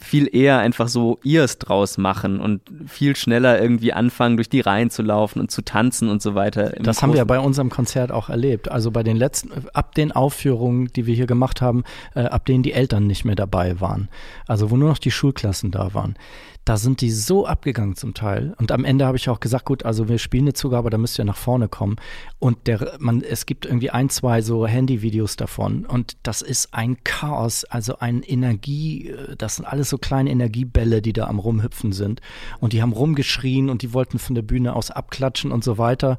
viel 0.02 0.28
eher 0.34 0.58
einfach 0.58 0.88
so 0.88 1.18
ihrs 1.22 1.58
draus 1.58 1.98
machen 1.98 2.40
und 2.40 2.60
viel 2.86 3.16
schneller 3.16 3.60
irgendwie 3.60 3.92
anfangen, 3.92 4.36
durch 4.36 4.48
die 4.48 4.60
Reihen 4.60 4.90
zu 4.90 5.02
laufen 5.02 5.40
und 5.40 5.50
zu 5.50 5.62
tanzen 5.62 6.08
und 6.08 6.20
so 6.20 6.34
weiter. 6.34 6.70
Das 6.80 7.02
haben 7.02 7.14
wir 7.14 7.24
bei 7.24 7.38
unserem 7.38 7.70
Konzert 7.70 8.12
auch 8.12 8.28
erlebt. 8.28 8.70
Also 8.70 8.90
bei 8.90 9.02
den 9.02 9.16
letzten, 9.16 9.50
ab 9.72 9.94
den 9.94 10.12
Aufführungen, 10.12 10.88
die 10.88 11.06
wir 11.06 11.14
hier 11.14 11.26
gemacht 11.26 11.62
haben, 11.62 11.84
äh, 12.14 12.24
ab 12.24 12.46
denen 12.46 12.62
die 12.62 12.72
Eltern 12.72 13.06
nicht 13.06 13.24
mehr 13.24 13.36
dabei 13.36 13.80
waren. 13.80 14.08
Also 14.46 14.70
wo 14.70 14.76
nur 14.76 14.88
noch 14.88 14.98
die 14.98 15.10
Schulklassen 15.10 15.70
da 15.70 15.94
waren 15.94 16.16
da 16.64 16.76
sind 16.76 17.00
die 17.00 17.10
so 17.10 17.46
abgegangen 17.46 17.96
zum 17.96 18.14
Teil. 18.14 18.54
Und 18.58 18.70
am 18.70 18.84
Ende 18.84 19.06
habe 19.06 19.16
ich 19.16 19.28
auch 19.28 19.40
gesagt, 19.40 19.64
gut, 19.64 19.84
also 19.84 20.08
wir 20.08 20.18
spielen 20.18 20.44
eine 20.44 20.52
Zugabe, 20.52 20.90
da 20.90 20.98
müsst 20.98 21.18
ihr 21.18 21.24
nach 21.24 21.36
vorne 21.36 21.68
kommen. 21.68 21.96
Und 22.38 22.66
der, 22.68 22.96
man, 23.00 23.22
es 23.22 23.46
gibt 23.46 23.66
irgendwie 23.66 23.90
ein, 23.90 24.10
zwei 24.10 24.42
so 24.42 24.66
Handyvideos 24.66 25.36
davon. 25.36 25.84
Und 25.84 26.16
das 26.22 26.40
ist 26.40 26.72
ein 26.72 27.02
Chaos, 27.02 27.64
also 27.64 27.98
ein 27.98 28.22
Energie, 28.22 29.12
das 29.38 29.56
sind 29.56 29.64
alles 29.64 29.88
so 29.88 29.98
kleine 29.98 30.30
Energiebälle, 30.30 31.02
die 31.02 31.12
da 31.12 31.26
am 31.26 31.40
Rumhüpfen 31.40 31.92
sind. 31.92 32.20
Und 32.60 32.72
die 32.72 32.80
haben 32.80 32.92
rumgeschrien 32.92 33.68
und 33.68 33.82
die 33.82 33.92
wollten 33.92 34.20
von 34.20 34.36
der 34.36 34.42
Bühne 34.42 34.76
aus 34.76 34.92
abklatschen 34.92 35.50
und 35.50 35.64
so 35.64 35.78
weiter. 35.78 36.16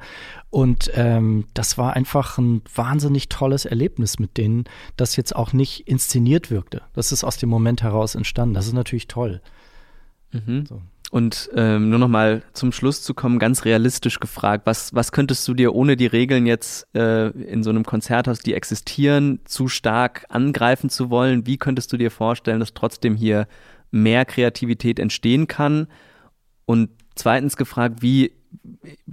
Und 0.50 0.91
ähm, 0.94 1.46
das 1.54 1.78
war 1.78 1.94
einfach 1.94 2.38
ein 2.38 2.62
wahnsinnig 2.76 3.30
tolles 3.30 3.66
Erlebnis 3.66 4.20
mit 4.20 4.38
denen, 4.38 4.66
das 4.98 5.16
jetzt 5.16 5.36
auch 5.36 5.54
nicht 5.54 5.88
inszeniert 5.88 6.52
wirkte. 6.52 6.82
Das 6.94 7.14
ist 7.14 7.24
aus 7.24 7.38
dem 7.38 7.50
Moment 7.50 7.82
heraus 7.82 8.16
entstanden. 8.16 8.54
Das 8.54 8.68
ist 8.68 8.74
natürlich 8.74 9.08
toll. 9.08 9.41
Mhm. 10.34 10.65
So. 10.65 10.81
Und 11.13 11.51
ähm, 11.53 11.91
nur 11.91 11.99
noch 11.99 12.07
mal 12.07 12.41
zum 12.53 12.71
Schluss 12.71 13.03
zu 13.03 13.13
kommen, 13.13 13.38
ganz 13.38 13.65
realistisch 13.65 14.19
gefragt, 14.19 14.65
was, 14.65 14.95
was 14.95 15.11
könntest 15.11 15.47
du 15.47 15.53
dir 15.53 15.75
ohne 15.75 15.95
die 15.95 16.07
Regeln 16.07 16.47
jetzt 16.47 16.88
äh, 16.95 17.27
in 17.27 17.61
so 17.61 17.69
einem 17.69 17.86
Konzerthaus, 17.86 18.39
die 18.39 18.55
existieren, 18.55 19.39
zu 19.45 19.67
stark 19.67 20.25
angreifen 20.29 20.89
zu 20.89 21.11
wollen? 21.11 21.45
Wie 21.45 21.57
könntest 21.57 21.93
du 21.93 21.97
dir 21.97 22.09
vorstellen, 22.09 22.59
dass 22.59 22.73
trotzdem 22.73 23.13
hier 23.13 23.47
mehr 23.91 24.25
Kreativität 24.25 24.97
entstehen 24.97 25.45
kann? 25.45 25.86
Und 26.65 26.89
zweitens 27.13 27.57
gefragt, 27.57 28.01
wie, 28.01 28.31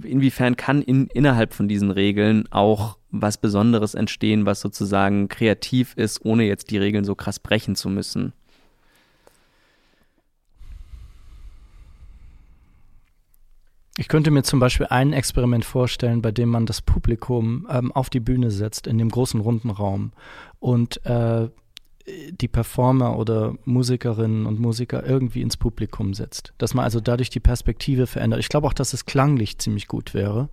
inwiefern 0.01 0.55
kann 0.55 0.81
in, 0.81 1.05
innerhalb 1.05 1.53
von 1.53 1.67
diesen 1.67 1.91
Regeln 1.91 2.51
auch 2.51 2.97
was 3.11 3.37
Besonderes 3.37 3.93
entstehen, 3.93 4.47
was 4.47 4.61
sozusagen 4.61 5.27
kreativ 5.27 5.93
ist, 5.97 6.25
ohne 6.25 6.45
jetzt 6.45 6.71
die 6.71 6.79
Regeln 6.79 7.03
so 7.03 7.13
krass 7.13 7.39
brechen 7.39 7.75
zu 7.75 7.89
müssen? 7.89 8.33
Ich 13.97 14.07
könnte 14.07 14.31
mir 14.31 14.43
zum 14.43 14.59
Beispiel 14.59 14.87
ein 14.87 15.11
Experiment 15.11 15.65
vorstellen, 15.65 16.21
bei 16.21 16.31
dem 16.31 16.49
man 16.49 16.65
das 16.65 16.81
Publikum 16.81 17.67
ähm, 17.69 17.91
auf 17.91 18.09
die 18.09 18.21
Bühne 18.21 18.49
setzt, 18.49 18.87
in 18.87 18.97
dem 18.97 19.09
großen 19.09 19.41
runden 19.41 19.69
Raum 19.69 20.13
und 20.59 21.05
äh, 21.05 21.49
die 22.31 22.47
Performer 22.47 23.17
oder 23.17 23.55
Musikerinnen 23.65 24.45
und 24.45 24.59
Musiker 24.59 25.05
irgendwie 25.05 25.41
ins 25.41 25.57
Publikum 25.57 26.13
setzt. 26.13 26.53
Dass 26.57 26.73
man 26.73 26.85
also 26.85 26.99
dadurch 26.99 27.29
die 27.29 27.39
Perspektive 27.39 28.07
verändert. 28.07 28.39
Ich 28.39 28.49
glaube 28.49 28.67
auch, 28.67 28.73
dass 28.73 28.93
es 28.93 29.05
klanglich 29.05 29.57
ziemlich 29.59 29.87
gut 29.87 30.13
wäre. 30.13 30.49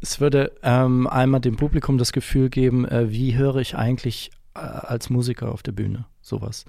Es 0.00 0.20
würde 0.20 0.52
ähm, 0.62 1.06
einmal 1.06 1.40
dem 1.40 1.56
Publikum 1.56 1.98
das 1.98 2.12
Gefühl 2.12 2.48
geben, 2.48 2.86
äh, 2.86 3.10
wie 3.10 3.36
höre 3.36 3.56
ich 3.56 3.76
eigentlich 3.76 4.30
äh, 4.54 4.60
als 4.60 5.10
Musiker 5.10 5.52
auf 5.52 5.62
der 5.62 5.72
Bühne, 5.72 6.06
sowas. 6.22 6.64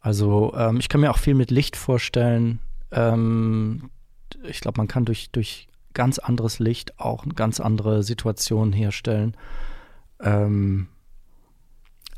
Also 0.00 0.52
ähm, 0.56 0.78
ich 0.78 0.88
kann 0.88 1.00
mir 1.00 1.10
auch 1.10 1.18
viel 1.18 1.34
mit 1.34 1.50
Licht 1.50 1.76
vorstellen. 1.76 2.58
Ähm, 2.90 3.90
ich 4.42 4.60
glaube, 4.60 4.78
man 4.78 4.88
kann 4.88 5.04
durch, 5.04 5.30
durch 5.30 5.68
ganz 5.94 6.18
anderes 6.18 6.58
Licht 6.58 6.98
auch 7.00 7.24
eine 7.24 7.34
ganz 7.34 7.60
andere 7.60 8.02
Situation 8.02 8.72
herstellen. 8.72 9.36
Ähm, 10.20 10.88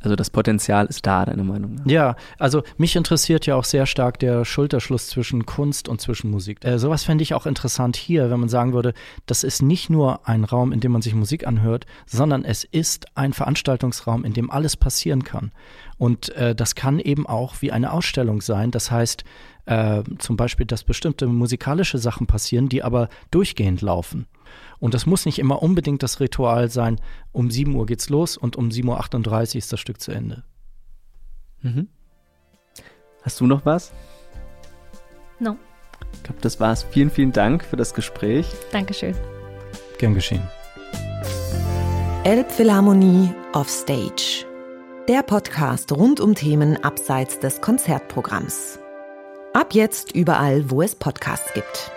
also 0.01 0.17
das 0.17 0.31
Potenzial 0.31 0.87
ist 0.87 1.07
da, 1.07 1.27
deine 1.27 1.45
Meinung 1.45 1.75
nach? 1.75 1.87
Ja, 1.87 2.17
also 2.39 2.63
mich 2.79 2.97
interessiert 2.97 3.47
ja 3.47 3.55
auch 3.55 3.65
sehr 3.65 3.87
stark 3.87 4.19
der 4.19 4.45
Schulterschluss 4.45 5.09
zwischen 5.09 5.45
Kunst 5.45 5.89
und 5.89 6.01
zwischen 6.01 6.31
Musik. 6.31 6.65
Äh, 6.65 6.79
sowas 6.79 7.05
fände 7.05 7.23
ich 7.23 7.35
auch 7.35 7.47
interessant 7.47 7.97
hier, 7.97 8.31
wenn 8.31 8.41
man 8.41 8.49
sagen 8.49 8.73
würde, 8.73 8.95
das 9.27 9.45
ist 9.45 9.63
nicht 9.63 9.91
nur 9.91 10.27
ein 10.27 10.45
Raum, 10.45 10.73
in 10.73 10.81
dem 10.81 10.93
man 10.93 11.03
sich 11.03 11.15
Musik 11.15 11.47
anhört, 11.47 11.85
sondern 12.07 12.45
es 12.45 12.65
ist 12.65 13.07
ein 13.17 13.33
Veranstaltungsraum, 13.33 14.25
in 14.25 14.33
dem 14.33 14.51
alles 14.51 14.77
passieren 14.77 15.23
kann. 15.23 15.53
Und 15.99 16.31
äh, 16.31 16.55
das 16.55 16.75
kann 16.75 16.99
eben 16.99 17.27
auch 17.27 17.57
wie 17.61 17.73
eine 17.73 17.93
Ausstellung 17.93 18.41
sein. 18.41 18.71
Das 18.71 18.91
heißt 18.91 19.25
äh, 19.67 20.03
zum 20.19 20.37
Beispiel, 20.37 20.65
dass 20.65 20.83
bestimmte 20.83 21.27
musikalische 21.27 21.99
Sachen 21.99 22.27
passieren, 22.27 22.71
die 22.71 22.83
aber 22.83 23.11
durchgehend 23.31 23.83
laufen. 23.83 24.27
Und 24.79 24.95
das 24.95 25.07
muss 25.07 25.27
nicht 25.27 25.39
immer 25.39 25.63
unbedingt 25.63 26.03
das 26.03 26.21
Ritual 26.21 26.71
sein, 26.71 27.01
um 27.33 27.51
7 27.51 27.75
Uhr 27.75 27.87
geht's 27.87 28.09
los 28.09 28.37
und 28.37 28.57
um 28.57 28.69
7.38 28.69 29.29
Uhr 29.55 29.59
ist 29.59 29.73
das 29.73 29.81
Stück 29.81 30.01
zu 30.01 30.13
Ende. 30.13 30.43
Mhm. 31.63 31.89
Hast 33.23 33.41
du 33.41 33.47
noch 33.47 33.67
was? 33.67 33.93
No. 35.39 35.57
Ich 36.15 36.23
glaube, 36.23 36.41
das 36.41 36.61
war's. 36.61 36.83
Vielen, 36.83 37.11
vielen 37.11 37.33
Dank 37.33 37.65
für 37.65 37.77
das 37.77 37.95
Gespräch. 37.95 38.47
Dankeschön. 38.73 39.15
Gern 39.99 40.15
geschehen. 40.15 40.43
Elbphilharmonie 42.25 43.31
Offstage. 43.53 44.47
Der 45.09 45.23
Podcast 45.23 45.93
rund 45.93 46.21
um 46.21 46.35
Themen 46.35 46.83
abseits 46.85 47.39
des 47.39 47.61
Konzertprogramms. 47.61 48.79
Ab 49.53 49.75
jetzt 49.75 50.13
überall, 50.13 50.71
wo 50.71 50.83
es 50.83 50.95
Podcasts 50.95 51.53
gibt. 51.55 51.91